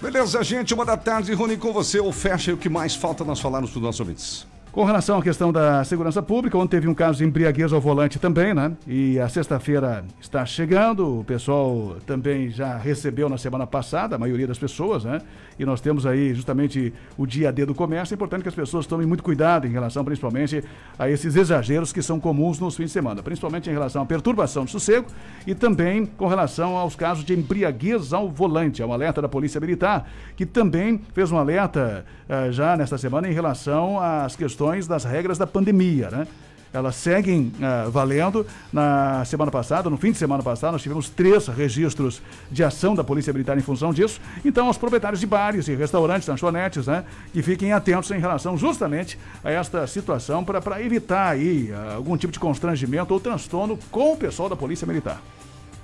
Beleza, 0.00 0.42
gente, 0.42 0.72
uma 0.72 0.84
da 0.84 0.96
tarde, 0.96 1.32
Rony, 1.34 1.58
com 1.58 1.72
você. 1.72 2.00
Ou 2.00 2.10
fecha 2.10 2.54
o 2.54 2.56
que 2.56 2.68
mais 2.68 2.94
falta 2.94 3.22
nós 3.22 3.38
falarmos 3.38 3.70
para 3.70 3.78
os 3.78 3.82
nossos 3.82 4.00
ouvintes. 4.00 4.49
Com 4.72 4.84
relação 4.84 5.18
à 5.18 5.22
questão 5.22 5.50
da 5.50 5.82
segurança 5.82 6.22
pública, 6.22 6.56
onde 6.56 6.68
teve 6.68 6.86
um 6.86 6.94
caso 6.94 7.18
de 7.18 7.24
embriaguez 7.24 7.72
ao 7.72 7.80
volante 7.80 8.20
também, 8.20 8.54
né? 8.54 8.70
E 8.86 9.18
a 9.18 9.28
sexta-feira 9.28 10.04
está 10.20 10.46
chegando, 10.46 11.18
o 11.18 11.24
pessoal 11.24 11.96
também 12.06 12.50
já 12.50 12.76
recebeu 12.76 13.28
na 13.28 13.36
semana 13.36 13.66
passada, 13.66 14.14
a 14.14 14.18
maioria 14.18 14.46
das 14.46 14.60
pessoas, 14.60 15.02
né? 15.02 15.20
E 15.58 15.64
nós 15.64 15.80
temos 15.80 16.06
aí 16.06 16.32
justamente 16.32 16.94
o 17.18 17.26
dia 17.26 17.50
D 17.50 17.66
do 17.66 17.74
comércio. 17.74 18.14
É 18.14 18.16
importante 18.16 18.42
que 18.42 18.48
as 18.48 18.54
pessoas 18.54 18.86
tomem 18.86 19.08
muito 19.08 19.24
cuidado 19.24 19.66
em 19.66 19.70
relação, 19.70 20.04
principalmente, 20.04 20.62
a 20.96 21.10
esses 21.10 21.34
exageros 21.34 21.92
que 21.92 22.00
são 22.00 22.20
comuns 22.20 22.60
nos 22.60 22.76
fins 22.76 22.86
de 22.86 22.92
semana, 22.92 23.24
principalmente 23.24 23.68
em 23.68 23.72
relação 23.72 24.02
à 24.02 24.06
perturbação 24.06 24.64
de 24.64 24.70
sossego 24.70 25.08
e 25.48 25.54
também 25.54 26.06
com 26.06 26.28
relação 26.28 26.76
aos 26.76 26.94
casos 26.94 27.24
de 27.24 27.34
embriaguez 27.34 28.12
ao 28.12 28.30
volante. 28.30 28.82
É 28.82 28.86
um 28.86 28.92
alerta 28.92 29.20
da 29.20 29.28
Polícia 29.28 29.60
Militar, 29.60 30.08
que 30.36 30.46
também 30.46 31.00
fez 31.12 31.32
um 31.32 31.38
alerta 31.38 32.06
eh, 32.28 32.52
já 32.52 32.76
nesta 32.76 32.96
semana 32.96 33.28
em 33.28 33.32
relação 33.32 33.98
às 34.00 34.36
questões 34.36 34.59
das 34.86 35.04
regras 35.04 35.38
da 35.38 35.46
pandemia, 35.46 36.10
né? 36.10 36.26
Elas 36.72 36.94
seguem 36.94 37.52
ah, 37.60 37.88
valendo. 37.90 38.46
Na 38.72 39.24
semana 39.24 39.50
passada, 39.50 39.90
no 39.90 39.96
fim 39.96 40.12
de 40.12 40.18
semana 40.18 40.42
passado, 40.42 40.72
nós 40.72 40.82
tivemos 40.82 41.08
três 41.08 41.48
registros 41.48 42.22
de 42.50 42.62
ação 42.62 42.94
da 42.94 43.02
Polícia 43.02 43.32
Militar 43.32 43.58
em 43.58 43.60
função 43.60 43.92
disso. 43.92 44.20
Então, 44.44 44.68
aos 44.68 44.78
proprietários 44.78 45.20
de 45.20 45.26
bares 45.26 45.66
e 45.66 45.74
restaurantes, 45.74 46.28
lanchonetes, 46.28 46.86
né, 46.86 47.04
que 47.32 47.42
fiquem 47.42 47.72
atentos 47.72 48.10
em 48.12 48.20
relação 48.20 48.56
justamente 48.56 49.18
a 49.42 49.50
esta 49.50 49.86
situação 49.86 50.44
para 50.44 50.82
evitar 50.82 51.30
aí 51.30 51.72
ah, 51.72 51.94
algum 51.96 52.16
tipo 52.16 52.32
de 52.32 52.38
constrangimento 52.38 53.12
ou 53.12 53.18
transtorno 53.18 53.78
com 53.90 54.12
o 54.12 54.16
pessoal 54.16 54.48
da 54.48 54.56
Polícia 54.56 54.86
Militar. 54.86 55.20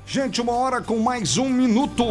Gente, 0.06 0.40
uma 0.40 0.52
hora 0.52 0.80
com 0.80 1.00
mais 1.00 1.36
um 1.36 1.48
minuto. 1.48 2.04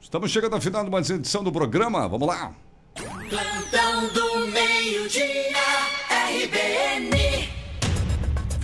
Estamos 0.00 0.30
chegando 0.30 0.54
ao 0.54 0.60
final 0.60 0.84
de 0.84 0.90
mais 0.90 1.10
edição 1.10 1.42
do 1.42 1.50
programa. 1.50 2.08
Vamos 2.08 2.28
lá. 2.28 2.52
Plantão 2.94 4.08
do 4.12 4.46
meio-dia. 4.46 5.83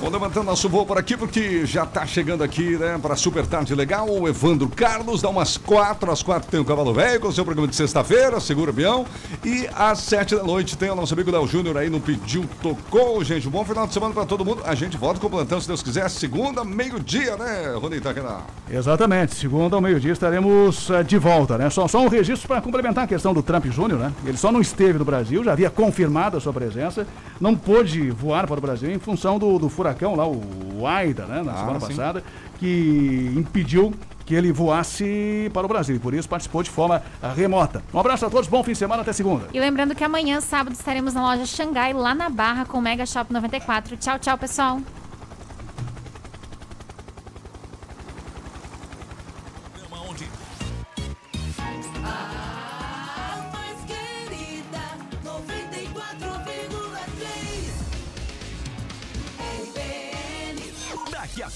Vamos 0.00 0.14
levantando 0.14 0.46
nosso 0.46 0.66
voo 0.66 0.86
por 0.86 0.96
aqui, 0.96 1.14
porque 1.14 1.66
já 1.66 1.84
tá 1.84 2.06
chegando 2.06 2.42
aqui, 2.42 2.74
né, 2.78 2.98
para 3.02 3.14
Super 3.14 3.46
Tarde 3.46 3.74
Legal, 3.74 4.08
o 4.08 4.26
Evandro 4.26 4.66
Carlos, 4.66 5.20
dá 5.20 5.28
umas 5.28 5.58
quatro, 5.58 6.10
às 6.10 6.22
quatro 6.22 6.50
tem 6.50 6.58
o 6.58 6.64
Cavalo 6.64 6.94
Velho, 6.94 7.20
com 7.20 7.28
o 7.28 7.32
seu 7.32 7.44
programa 7.44 7.68
de 7.68 7.76
sexta-feira, 7.76 8.40
Segura 8.40 8.70
Avião, 8.70 9.04
e 9.44 9.68
às 9.74 9.98
sete 9.98 10.34
da 10.34 10.42
noite 10.42 10.78
tem 10.78 10.88
o 10.88 10.94
nosso 10.94 11.12
amigo 11.12 11.30
Léo 11.30 11.46
Júnior 11.46 11.76
aí 11.76 11.90
no 11.90 12.00
Pediu 12.00 12.48
Tocou, 12.62 13.22
gente, 13.22 13.46
um 13.46 13.50
bom 13.50 13.62
final 13.62 13.86
de 13.86 13.92
semana 13.92 14.14
para 14.14 14.24
todo 14.24 14.42
mundo, 14.42 14.62
a 14.64 14.74
gente 14.74 14.96
volta 14.96 15.20
com 15.20 15.26
o 15.26 15.30
plantão, 15.30 15.60
se 15.60 15.68
Deus 15.68 15.82
quiser, 15.82 16.08
segunda, 16.08 16.64
meio-dia, 16.64 17.36
né, 17.36 17.74
Rony 17.74 18.00
Taquena? 18.00 18.38
Exatamente, 18.70 19.34
segunda 19.34 19.76
ao 19.76 19.82
meio-dia 19.82 20.12
estaremos 20.12 20.88
eh, 20.88 21.02
de 21.02 21.18
volta, 21.18 21.58
né? 21.58 21.68
Só, 21.68 21.86
só 21.86 22.00
um 22.00 22.08
registro 22.08 22.48
para 22.48 22.62
complementar 22.62 23.04
a 23.04 23.06
questão 23.06 23.34
do 23.34 23.42
Trump 23.42 23.66
Júnior, 23.66 24.00
né? 24.00 24.12
Ele 24.24 24.38
só 24.38 24.50
não 24.50 24.62
esteve 24.62 24.98
no 24.98 25.04
Brasil, 25.04 25.44
já 25.44 25.52
havia 25.52 25.68
confirmado 25.68 26.38
a 26.38 26.40
sua 26.40 26.54
presença, 26.54 27.06
não 27.38 27.54
pôde 27.54 28.10
voar 28.10 28.46
para 28.46 28.56
o 28.56 28.62
Brasil 28.62 28.90
em 28.90 28.98
função 28.98 29.38
do, 29.38 29.58
do 29.58 29.68
furacão 29.68 29.89
lá, 30.16 30.26
o 30.26 30.86
Aida, 30.86 31.26
né? 31.26 31.42
Na 31.42 31.52
Ah, 31.52 31.56
semana 31.56 31.80
sim. 31.80 31.86
passada, 31.88 32.22
que 32.58 33.32
impediu 33.36 33.92
que 34.26 34.34
ele 34.34 34.52
voasse 34.52 35.50
para 35.52 35.64
o 35.64 35.68
Brasil. 35.68 35.96
E 35.96 35.98
por 35.98 36.14
isso 36.14 36.28
participou 36.28 36.62
de 36.62 36.70
forma 36.70 37.02
remota. 37.36 37.82
Um 37.92 37.98
abraço 37.98 38.24
a 38.26 38.30
todos, 38.30 38.46
bom 38.48 38.62
fim 38.62 38.72
de 38.72 38.78
semana, 38.78 39.02
até 39.02 39.12
segunda. 39.12 39.46
E 39.52 39.58
lembrando 39.58 39.92
que 39.94 40.04
amanhã, 40.04 40.40
sábado, 40.40 40.72
estaremos 40.74 41.14
na 41.14 41.22
loja 41.22 41.44
Xangai, 41.46 41.92
lá 41.92 42.14
na 42.14 42.28
Barra, 42.28 42.64
com 42.64 42.78
o 42.78 42.82
Mega 42.82 43.04
Shop 43.04 43.32
94. 43.32 43.96
Tchau, 43.96 44.18
tchau, 44.20 44.38
pessoal. 44.38 44.80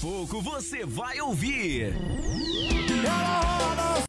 Pouco 0.05 0.39
você 0.39 0.85
vai 0.85 1.19
ouvir. 1.19 1.91